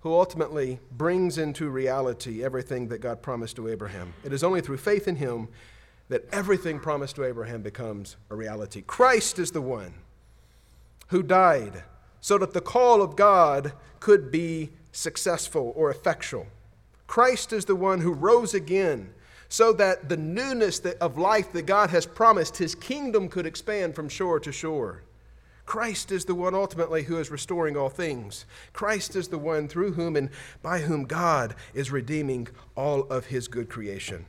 who 0.00 0.12
ultimately 0.12 0.78
brings 0.92 1.38
into 1.38 1.68
reality 1.68 2.44
everything 2.44 2.88
that 2.88 3.00
God 3.00 3.22
promised 3.22 3.56
to 3.56 3.68
Abraham. 3.68 4.14
It 4.24 4.32
is 4.32 4.44
only 4.44 4.60
through 4.60 4.76
faith 4.76 5.08
in 5.08 5.16
him 5.16 5.48
that 6.08 6.24
everything 6.32 6.78
promised 6.78 7.16
to 7.16 7.24
Abraham 7.24 7.62
becomes 7.62 8.16
a 8.30 8.36
reality. 8.36 8.82
Christ 8.82 9.38
is 9.38 9.50
the 9.50 9.60
one 9.60 9.94
who 11.08 11.22
died 11.22 11.82
so 12.26 12.36
that 12.36 12.52
the 12.52 12.60
call 12.60 13.02
of 13.02 13.14
God 13.14 13.72
could 14.00 14.32
be 14.32 14.70
successful 14.90 15.72
or 15.76 15.92
effectual. 15.92 16.48
Christ 17.06 17.52
is 17.52 17.66
the 17.66 17.76
one 17.76 18.00
who 18.00 18.12
rose 18.12 18.52
again 18.52 19.14
so 19.48 19.72
that 19.74 20.08
the 20.08 20.16
newness 20.16 20.80
of 20.80 21.18
life 21.18 21.52
that 21.52 21.66
God 21.66 21.90
has 21.90 22.04
promised, 22.04 22.56
his 22.56 22.74
kingdom 22.74 23.28
could 23.28 23.46
expand 23.46 23.94
from 23.94 24.08
shore 24.08 24.40
to 24.40 24.50
shore. 24.50 25.04
Christ 25.66 26.10
is 26.10 26.24
the 26.24 26.34
one 26.34 26.52
ultimately 26.52 27.04
who 27.04 27.16
is 27.18 27.30
restoring 27.30 27.76
all 27.76 27.90
things. 27.90 28.44
Christ 28.72 29.14
is 29.14 29.28
the 29.28 29.38
one 29.38 29.68
through 29.68 29.92
whom 29.92 30.16
and 30.16 30.30
by 30.62 30.80
whom 30.80 31.04
God 31.04 31.54
is 31.74 31.92
redeeming 31.92 32.48
all 32.74 33.02
of 33.02 33.26
his 33.26 33.46
good 33.46 33.68
creation. 33.68 34.26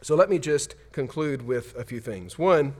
So 0.00 0.14
let 0.14 0.30
me 0.30 0.38
just 0.38 0.74
conclude 0.90 1.42
with 1.42 1.76
a 1.76 1.84
few 1.84 2.00
things. 2.00 2.38
One, 2.38 2.72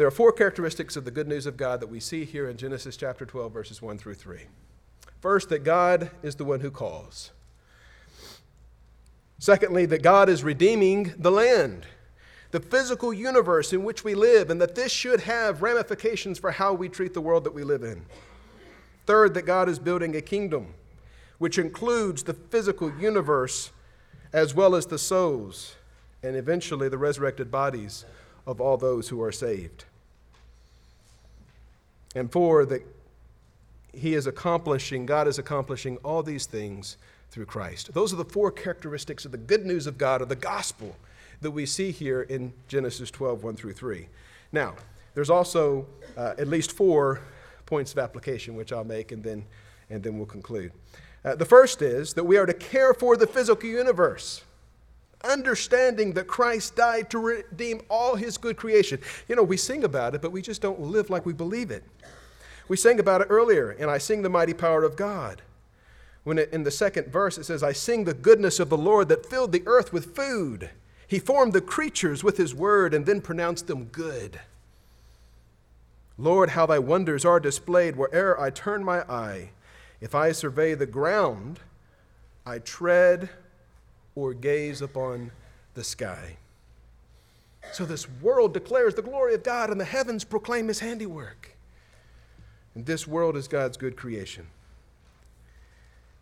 there 0.00 0.06
are 0.06 0.10
four 0.10 0.32
characteristics 0.32 0.96
of 0.96 1.04
the 1.04 1.10
good 1.10 1.28
news 1.28 1.44
of 1.44 1.58
God 1.58 1.78
that 1.80 1.90
we 1.90 2.00
see 2.00 2.24
here 2.24 2.48
in 2.48 2.56
Genesis 2.56 2.96
chapter 2.96 3.26
12, 3.26 3.52
verses 3.52 3.82
1 3.82 3.98
through 3.98 4.14
3. 4.14 4.38
First, 5.20 5.50
that 5.50 5.62
God 5.62 6.10
is 6.22 6.36
the 6.36 6.44
one 6.46 6.60
who 6.60 6.70
calls. 6.70 7.32
Secondly, 9.38 9.84
that 9.84 10.02
God 10.02 10.30
is 10.30 10.42
redeeming 10.42 11.12
the 11.18 11.30
land, 11.30 11.84
the 12.50 12.60
physical 12.60 13.12
universe 13.12 13.74
in 13.74 13.84
which 13.84 14.02
we 14.02 14.14
live, 14.14 14.48
and 14.48 14.58
that 14.58 14.74
this 14.74 14.90
should 14.90 15.20
have 15.20 15.60
ramifications 15.60 16.38
for 16.38 16.50
how 16.50 16.72
we 16.72 16.88
treat 16.88 17.12
the 17.12 17.20
world 17.20 17.44
that 17.44 17.52
we 17.52 17.62
live 17.62 17.82
in. 17.82 18.00
Third, 19.04 19.34
that 19.34 19.44
God 19.44 19.68
is 19.68 19.78
building 19.78 20.16
a 20.16 20.22
kingdom, 20.22 20.72
which 21.36 21.58
includes 21.58 22.22
the 22.22 22.32
physical 22.32 22.90
universe 22.98 23.70
as 24.32 24.54
well 24.54 24.74
as 24.74 24.86
the 24.86 24.98
souls 24.98 25.76
and 26.22 26.36
eventually 26.36 26.88
the 26.88 26.96
resurrected 26.96 27.50
bodies 27.50 28.06
of 28.50 28.60
all 28.60 28.76
those 28.76 29.08
who 29.08 29.22
are 29.22 29.30
saved. 29.30 29.84
And 32.16 32.30
four, 32.30 32.66
that 32.66 32.82
he 33.94 34.14
is 34.14 34.26
accomplishing, 34.26 35.06
God 35.06 35.28
is 35.28 35.38
accomplishing 35.38 35.96
all 35.98 36.22
these 36.24 36.46
things 36.46 36.96
through 37.30 37.46
Christ. 37.46 37.94
Those 37.94 38.12
are 38.12 38.16
the 38.16 38.24
four 38.24 38.50
characteristics 38.50 39.24
of 39.24 39.30
the 39.30 39.38
good 39.38 39.64
news 39.64 39.86
of 39.86 39.96
God, 39.96 40.20
of 40.20 40.28
the 40.28 40.36
gospel, 40.36 40.96
that 41.40 41.52
we 41.52 41.64
see 41.64 41.92
here 41.92 42.22
in 42.22 42.52
Genesis 42.66 43.10
12, 43.10 43.44
1 43.44 43.56
through 43.56 43.72
3. 43.72 44.08
Now, 44.50 44.74
there's 45.14 45.30
also 45.30 45.86
uh, 46.16 46.34
at 46.36 46.48
least 46.48 46.72
four 46.72 47.20
points 47.66 47.92
of 47.92 47.98
application, 47.98 48.56
which 48.56 48.72
I'll 48.72 48.84
make, 48.84 49.12
and 49.12 49.22
then, 49.22 49.44
and 49.88 50.02
then 50.02 50.16
we'll 50.16 50.26
conclude. 50.26 50.72
Uh, 51.24 51.36
the 51.36 51.44
first 51.44 51.82
is 51.82 52.14
that 52.14 52.24
we 52.24 52.36
are 52.36 52.46
to 52.46 52.54
care 52.54 52.94
for 52.94 53.16
the 53.16 53.28
physical 53.28 53.68
universe 53.68 54.42
understanding 55.24 56.12
that 56.14 56.26
Christ 56.26 56.76
died 56.76 57.10
to 57.10 57.18
redeem 57.18 57.82
all 57.88 58.14
his 58.16 58.38
good 58.38 58.56
creation. 58.56 59.00
You 59.28 59.36
know, 59.36 59.42
we 59.42 59.56
sing 59.56 59.84
about 59.84 60.14
it, 60.14 60.22
but 60.22 60.32
we 60.32 60.42
just 60.42 60.62
don't 60.62 60.80
live 60.80 61.10
like 61.10 61.26
we 61.26 61.32
believe 61.32 61.70
it. 61.70 61.84
We 62.68 62.76
sang 62.76 63.00
about 63.00 63.20
it 63.20 63.28
earlier, 63.30 63.70
and 63.70 63.90
I 63.90 63.98
sing 63.98 64.22
the 64.22 64.28
mighty 64.28 64.54
power 64.54 64.84
of 64.84 64.96
God. 64.96 65.42
When 66.22 66.38
it, 66.38 66.52
in 66.52 66.62
the 66.62 66.70
second 66.70 67.08
verse 67.08 67.38
it 67.38 67.44
says, 67.44 67.62
I 67.62 67.72
sing 67.72 68.04
the 68.04 68.14
goodness 68.14 68.60
of 68.60 68.68
the 68.68 68.78
Lord 68.78 69.08
that 69.08 69.26
filled 69.26 69.52
the 69.52 69.62
earth 69.66 69.92
with 69.92 70.14
food. 70.14 70.70
He 71.06 71.18
formed 71.18 71.52
the 71.52 71.60
creatures 71.60 72.22
with 72.22 72.36
his 72.36 72.54
word 72.54 72.94
and 72.94 73.06
then 73.06 73.20
pronounced 73.20 73.66
them 73.66 73.86
good. 73.86 74.40
Lord, 76.16 76.50
how 76.50 76.66
thy 76.66 76.78
wonders 76.78 77.24
are 77.24 77.40
displayed 77.40 77.96
where'er 77.96 78.38
I 78.38 78.50
turn 78.50 78.84
my 78.84 79.00
eye. 79.08 79.50
If 80.00 80.14
I 80.14 80.32
survey 80.32 80.74
the 80.74 80.86
ground, 80.86 81.60
I 82.46 82.58
tread 82.58 83.30
or 84.14 84.34
gaze 84.34 84.82
upon 84.82 85.30
the 85.74 85.84
sky. 85.84 86.36
So 87.72 87.84
this 87.84 88.08
world 88.20 88.54
declares 88.54 88.94
the 88.94 89.02
glory 89.02 89.34
of 89.34 89.42
God, 89.42 89.70
and 89.70 89.80
the 89.80 89.84
heavens 89.84 90.24
proclaim 90.24 90.68
his 90.68 90.80
handiwork. 90.80 91.56
And 92.74 92.86
this 92.86 93.06
world 93.06 93.36
is 93.36 93.48
God's 93.48 93.76
good 93.76 93.96
creation. 93.96 94.46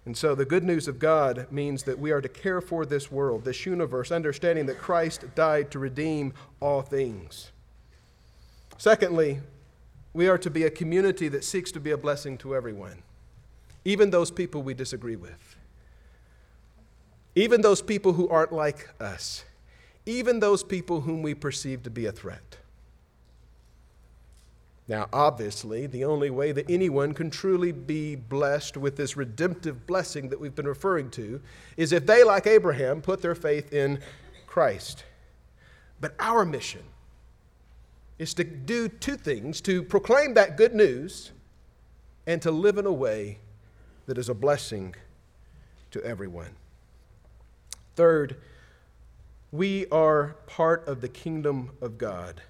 And 0.04 0.16
so 0.16 0.34
the 0.34 0.44
good 0.44 0.64
news 0.64 0.88
of 0.88 0.98
God 0.98 1.46
means 1.50 1.82
that 1.82 1.98
we 1.98 2.12
are 2.12 2.20
to 2.20 2.28
care 2.28 2.60
for 2.60 2.86
this 2.86 3.12
world, 3.12 3.44
this 3.44 3.66
universe, 3.66 4.10
understanding 4.10 4.66
that 4.66 4.78
Christ 4.78 5.24
died 5.34 5.70
to 5.70 5.78
redeem 5.78 6.32
all 6.60 6.80
things. 6.82 7.52
Secondly, 8.78 9.40
we 10.14 10.28
are 10.28 10.38
to 10.38 10.50
be 10.50 10.64
a 10.64 10.70
community 10.70 11.28
that 11.28 11.44
seeks 11.44 11.70
to 11.72 11.80
be 11.80 11.90
a 11.90 11.98
blessing 11.98 12.38
to 12.38 12.56
everyone, 12.56 13.02
even 13.84 14.10
those 14.10 14.30
people 14.30 14.62
we 14.62 14.72
disagree 14.72 15.16
with 15.16 15.57
even 17.38 17.60
those 17.60 17.80
people 17.80 18.14
who 18.14 18.28
aren't 18.28 18.52
like 18.52 18.88
us, 19.00 19.44
even 20.06 20.40
those 20.40 20.64
people 20.64 21.02
whom 21.02 21.22
we 21.22 21.34
perceive 21.34 21.84
to 21.84 21.90
be 21.90 22.06
a 22.06 22.10
threat. 22.10 22.56
Now, 24.88 25.08
obviously, 25.12 25.86
the 25.86 26.04
only 26.04 26.30
way 26.30 26.50
that 26.50 26.68
anyone 26.68 27.14
can 27.14 27.30
truly 27.30 27.70
be 27.70 28.16
blessed 28.16 28.76
with 28.76 28.96
this 28.96 29.16
redemptive 29.16 29.86
blessing 29.86 30.30
that 30.30 30.40
we've 30.40 30.54
been 30.54 30.66
referring 30.66 31.10
to 31.10 31.40
is 31.76 31.92
if 31.92 32.06
they, 32.06 32.24
like 32.24 32.48
Abraham, 32.48 33.00
put 33.00 33.22
their 33.22 33.36
faith 33.36 33.72
in 33.72 34.00
Christ. 34.48 35.04
But 36.00 36.14
our 36.18 36.44
mission 36.44 36.82
is 38.18 38.34
to 38.34 38.42
do 38.42 38.88
two 38.88 39.16
things 39.16 39.60
to 39.60 39.84
proclaim 39.84 40.34
that 40.34 40.56
good 40.56 40.74
news 40.74 41.30
and 42.26 42.42
to 42.42 42.50
live 42.50 42.78
in 42.78 42.86
a 42.86 42.92
way 42.92 43.38
that 44.06 44.18
is 44.18 44.28
a 44.28 44.34
blessing 44.34 44.96
to 45.92 46.02
everyone. 46.02 46.56
Third, 47.98 48.36
we 49.50 49.88
are 49.88 50.36
part 50.46 50.86
of 50.86 51.00
the 51.00 51.08
kingdom 51.08 51.72
of 51.80 51.98
God, 51.98 52.40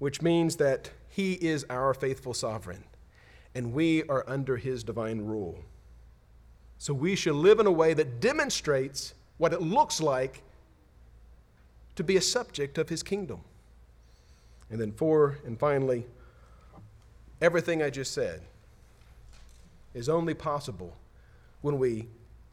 which 0.00 0.20
means 0.20 0.56
that 0.56 0.90
He 1.08 1.34
is 1.34 1.64
our 1.70 1.94
faithful 1.94 2.34
sovereign, 2.34 2.82
and 3.54 3.72
we 3.72 4.02
are 4.08 4.24
under 4.26 4.56
His 4.56 4.82
divine 4.82 5.20
rule. 5.20 5.60
So 6.76 6.92
we 6.92 7.14
should 7.14 7.36
live 7.36 7.60
in 7.60 7.68
a 7.68 7.70
way 7.70 7.94
that 7.94 8.18
demonstrates 8.18 9.14
what 9.38 9.52
it 9.52 9.62
looks 9.62 10.00
like 10.00 10.42
to 11.94 12.02
be 12.02 12.16
a 12.16 12.20
subject 12.20 12.78
of 12.78 12.88
His 12.88 13.04
kingdom. 13.04 13.42
And 14.70 14.80
then, 14.80 14.90
four, 14.90 15.38
and 15.46 15.56
finally, 15.56 16.04
everything 17.40 17.80
I 17.80 17.90
just 17.90 18.12
said 18.12 18.42
is 19.94 20.08
only 20.08 20.34
possible 20.34 20.96
when 21.62 21.78
we 21.78 22.08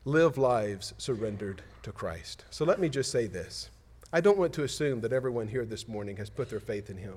live 0.06 0.38
lives 0.38 0.94
surrendered 0.98 1.62
to 1.84 1.92
Christ. 1.92 2.46
So 2.50 2.66
let 2.66 2.80
me 2.80 2.90
just 2.90 3.12
say 3.12 3.28
this. 3.28 3.70
I 4.12 4.22
don't 4.22 4.38
want 4.38 4.54
to 4.54 4.64
assume 4.64 5.02
that 5.02 5.14
everyone 5.14 5.48
here 5.48 5.66
this 5.66 5.88
morning 5.88 6.18
has 6.18 6.30
put 6.30 6.50
their 6.50 6.60
faith 6.60 6.90
in 6.90 6.98
Him. 6.98 7.16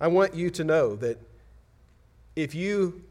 I 0.00 0.08
want 0.08 0.34
you 0.34 0.50
to 0.50 0.64
know 0.64 0.96
that 0.96 1.18
if 2.36 2.54
you 2.54 3.02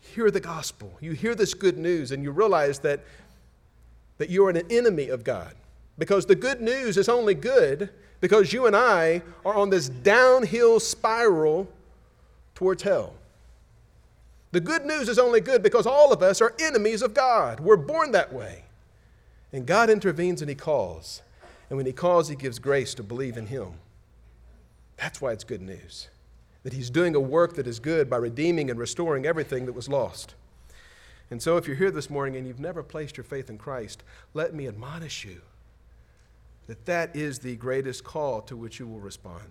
hear 0.00 0.30
the 0.30 0.40
gospel, 0.40 0.92
you 1.00 1.12
hear 1.12 1.34
this 1.34 1.54
good 1.54 1.76
news, 1.76 2.12
and 2.12 2.22
you 2.22 2.30
realize 2.30 2.78
that, 2.80 3.00
that 4.18 4.30
you 4.30 4.46
are 4.46 4.50
an 4.50 4.62
enemy 4.70 5.08
of 5.08 5.24
God, 5.24 5.54
because 5.98 6.26
the 6.26 6.36
good 6.36 6.60
news 6.60 6.96
is 6.96 7.08
only 7.08 7.34
good 7.34 7.90
because 8.20 8.52
you 8.52 8.66
and 8.66 8.74
I 8.74 9.22
are 9.44 9.54
on 9.54 9.70
this 9.70 9.88
downhill 9.88 10.80
spiral 10.80 11.68
towards 12.54 12.82
hell. 12.82 13.14
The 14.50 14.60
good 14.60 14.86
news 14.86 15.08
is 15.08 15.18
only 15.18 15.40
good 15.40 15.62
because 15.62 15.86
all 15.86 16.12
of 16.12 16.22
us 16.22 16.40
are 16.40 16.54
enemies 16.58 17.02
of 17.02 17.14
God. 17.14 17.60
We're 17.60 17.76
born 17.76 18.12
that 18.12 18.32
way. 18.32 18.64
And 19.52 19.66
God 19.66 19.90
intervenes 19.90 20.40
and 20.40 20.48
He 20.48 20.54
calls. 20.54 21.22
And 21.68 21.76
when 21.76 21.86
He 21.86 21.92
calls, 21.92 22.28
He 22.28 22.36
gives 22.36 22.58
grace 22.58 22.94
to 22.94 23.02
believe 23.02 23.36
in 23.36 23.46
Him. 23.46 23.74
That's 24.96 25.20
why 25.20 25.32
it's 25.32 25.44
good 25.44 25.62
news. 25.62 26.08
That 26.62 26.72
He's 26.72 26.90
doing 26.90 27.14
a 27.14 27.20
work 27.20 27.54
that 27.56 27.66
is 27.66 27.78
good 27.78 28.08
by 28.08 28.16
redeeming 28.16 28.70
and 28.70 28.78
restoring 28.78 29.26
everything 29.26 29.66
that 29.66 29.74
was 29.74 29.88
lost. 29.88 30.34
And 31.30 31.42
so, 31.42 31.58
if 31.58 31.66
you're 31.66 31.76
here 31.76 31.90
this 31.90 32.08
morning 32.08 32.36
and 32.36 32.46
you've 32.46 32.58
never 32.58 32.82
placed 32.82 33.18
your 33.18 33.24
faith 33.24 33.50
in 33.50 33.58
Christ, 33.58 34.02
let 34.32 34.54
me 34.54 34.66
admonish 34.66 35.26
you 35.26 35.42
that 36.68 36.86
that 36.86 37.16
is 37.16 37.38
the 37.38 37.56
greatest 37.56 38.04
call 38.04 38.40
to 38.42 38.56
which 38.56 38.78
you 38.78 38.86
will 38.86 39.00
respond. 39.00 39.50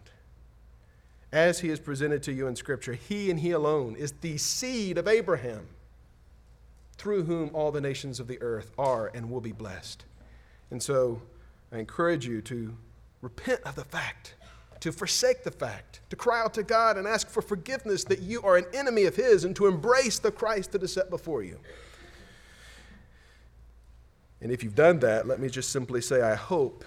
As 1.31 1.59
he 1.59 1.69
is 1.69 1.79
presented 1.79 2.23
to 2.23 2.31
you 2.31 2.47
in 2.47 2.55
Scripture, 2.55 2.93
he 2.93 3.29
and 3.29 3.39
he 3.39 3.51
alone 3.51 3.95
is 3.95 4.13
the 4.13 4.37
seed 4.37 4.97
of 4.97 5.07
Abraham, 5.07 5.67
through 6.97 7.23
whom 7.23 7.51
all 7.53 7.71
the 7.71 7.81
nations 7.81 8.19
of 8.19 8.27
the 8.27 8.41
earth 8.41 8.71
are 8.77 9.11
and 9.13 9.29
will 9.29 9.41
be 9.41 9.51
blessed. 9.51 10.05
And 10.71 10.81
so 10.81 11.21
I 11.71 11.79
encourage 11.79 12.25
you 12.25 12.41
to 12.43 12.75
repent 13.21 13.61
of 13.65 13.75
the 13.75 13.83
fact, 13.83 14.35
to 14.79 14.91
forsake 14.91 15.43
the 15.43 15.51
fact, 15.51 15.99
to 16.09 16.15
cry 16.15 16.41
out 16.41 16.53
to 16.53 16.63
God 16.63 16.97
and 16.97 17.05
ask 17.05 17.27
for 17.29 17.41
forgiveness 17.41 18.05
that 18.05 18.19
you 18.19 18.41
are 18.43 18.57
an 18.57 18.65
enemy 18.73 19.03
of 19.03 19.15
his, 19.15 19.43
and 19.43 19.55
to 19.57 19.67
embrace 19.67 20.19
the 20.19 20.31
Christ 20.31 20.71
that 20.71 20.83
is 20.83 20.93
set 20.93 21.09
before 21.09 21.43
you. 21.43 21.59
And 24.39 24.51
if 24.51 24.63
you've 24.63 24.75
done 24.75 24.99
that, 24.99 25.27
let 25.27 25.39
me 25.39 25.49
just 25.49 25.71
simply 25.71 25.99
say, 25.99 26.21
I 26.21 26.35
hope 26.35 26.85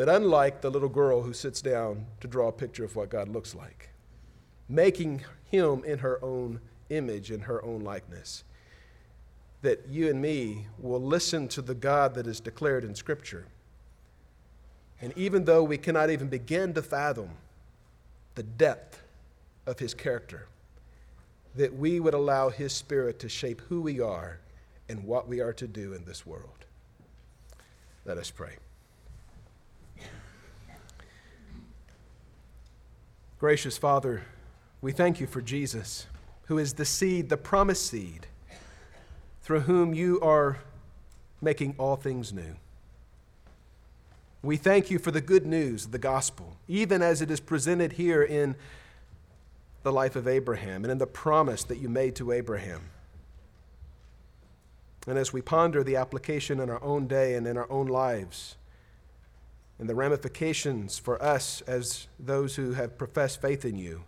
that 0.00 0.08
unlike 0.08 0.62
the 0.62 0.70
little 0.70 0.88
girl 0.88 1.20
who 1.20 1.34
sits 1.34 1.60
down 1.60 2.06
to 2.22 2.26
draw 2.26 2.48
a 2.48 2.52
picture 2.52 2.84
of 2.84 2.96
what 2.96 3.10
God 3.10 3.28
looks 3.28 3.54
like, 3.54 3.90
making 4.66 5.22
him 5.50 5.84
in 5.84 5.98
her 5.98 6.18
own 6.24 6.58
image, 6.88 7.30
in 7.30 7.40
her 7.40 7.62
own 7.62 7.80
likeness, 7.82 8.42
that 9.60 9.86
you 9.90 10.08
and 10.08 10.22
me 10.22 10.66
will 10.78 11.02
listen 11.02 11.48
to 11.48 11.60
the 11.60 11.74
God 11.74 12.14
that 12.14 12.26
is 12.26 12.40
declared 12.40 12.82
in 12.82 12.94
Scripture. 12.94 13.44
And 15.02 15.12
even 15.18 15.44
though 15.44 15.62
we 15.62 15.76
cannot 15.76 16.08
even 16.08 16.28
begin 16.28 16.72
to 16.72 16.82
fathom 16.82 17.32
the 18.36 18.42
depth 18.42 19.02
of 19.66 19.80
his 19.80 19.92
character, 19.92 20.46
that 21.56 21.76
we 21.76 22.00
would 22.00 22.14
allow 22.14 22.48
his 22.48 22.72
spirit 22.72 23.18
to 23.18 23.28
shape 23.28 23.60
who 23.68 23.82
we 23.82 24.00
are 24.00 24.40
and 24.88 25.04
what 25.04 25.28
we 25.28 25.40
are 25.40 25.52
to 25.52 25.68
do 25.68 25.92
in 25.92 26.06
this 26.06 26.24
world. 26.24 26.64
Let 28.06 28.16
us 28.16 28.30
pray. 28.30 28.56
Gracious 33.40 33.78
Father, 33.78 34.24
we 34.82 34.92
thank 34.92 35.18
you 35.18 35.26
for 35.26 35.40
Jesus, 35.40 36.06
who 36.48 36.58
is 36.58 36.74
the 36.74 36.84
seed, 36.84 37.30
the 37.30 37.38
promised 37.38 37.86
seed, 37.86 38.26
through 39.40 39.60
whom 39.60 39.94
you 39.94 40.20
are 40.20 40.58
making 41.40 41.74
all 41.78 41.96
things 41.96 42.34
new. 42.34 42.56
We 44.42 44.58
thank 44.58 44.90
you 44.90 44.98
for 44.98 45.10
the 45.10 45.22
good 45.22 45.46
news, 45.46 45.86
the 45.86 45.96
gospel, 45.96 46.58
even 46.68 47.00
as 47.00 47.22
it 47.22 47.30
is 47.30 47.40
presented 47.40 47.92
here 47.92 48.22
in 48.22 48.56
the 49.84 49.92
life 49.92 50.16
of 50.16 50.28
Abraham 50.28 50.84
and 50.84 50.92
in 50.92 50.98
the 50.98 51.06
promise 51.06 51.64
that 51.64 51.78
you 51.78 51.88
made 51.88 52.14
to 52.16 52.32
Abraham. 52.32 52.90
And 55.06 55.16
as 55.16 55.32
we 55.32 55.40
ponder 55.40 55.82
the 55.82 55.96
application 55.96 56.60
in 56.60 56.68
our 56.68 56.82
own 56.84 57.06
day 57.06 57.36
and 57.36 57.46
in 57.46 57.56
our 57.56 57.72
own 57.72 57.86
lives, 57.86 58.56
and 59.80 59.88
the 59.88 59.94
ramifications 59.94 60.98
for 60.98 61.20
us 61.22 61.62
as 61.62 62.06
those 62.18 62.54
who 62.54 62.74
have 62.74 62.98
professed 62.98 63.40
faith 63.40 63.64
in 63.64 63.76
you, 63.76 64.04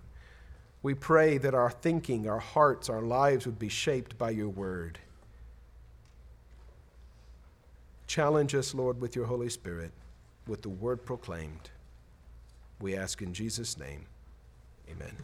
we 0.83 0.93
pray 0.93 1.39
that 1.39 1.55
our 1.55 1.70
thinking, 1.70 2.29
our 2.29 2.41
hearts, 2.41 2.91
our 2.91 3.01
lives 3.01 3.47
would 3.47 3.59
be 3.59 3.70
shaped 3.70 4.18
by 4.18 4.31
your 4.31 4.51
word. 4.51 4.99
Challenge 8.07 8.55
us, 8.55 8.75
Lord, 8.75 9.01
with 9.01 9.16
your 9.16 9.25
Holy 9.25 9.49
Spirit, 9.49 9.93
with 10.47 10.61
the 10.61 10.68
word 10.68 11.07
proclaimed. 11.07 11.70
We 12.79 12.95
ask 12.95 13.23
in 13.23 13.33
Jesus' 13.33 13.79
name. 13.79 14.05
Amen. 14.91 15.16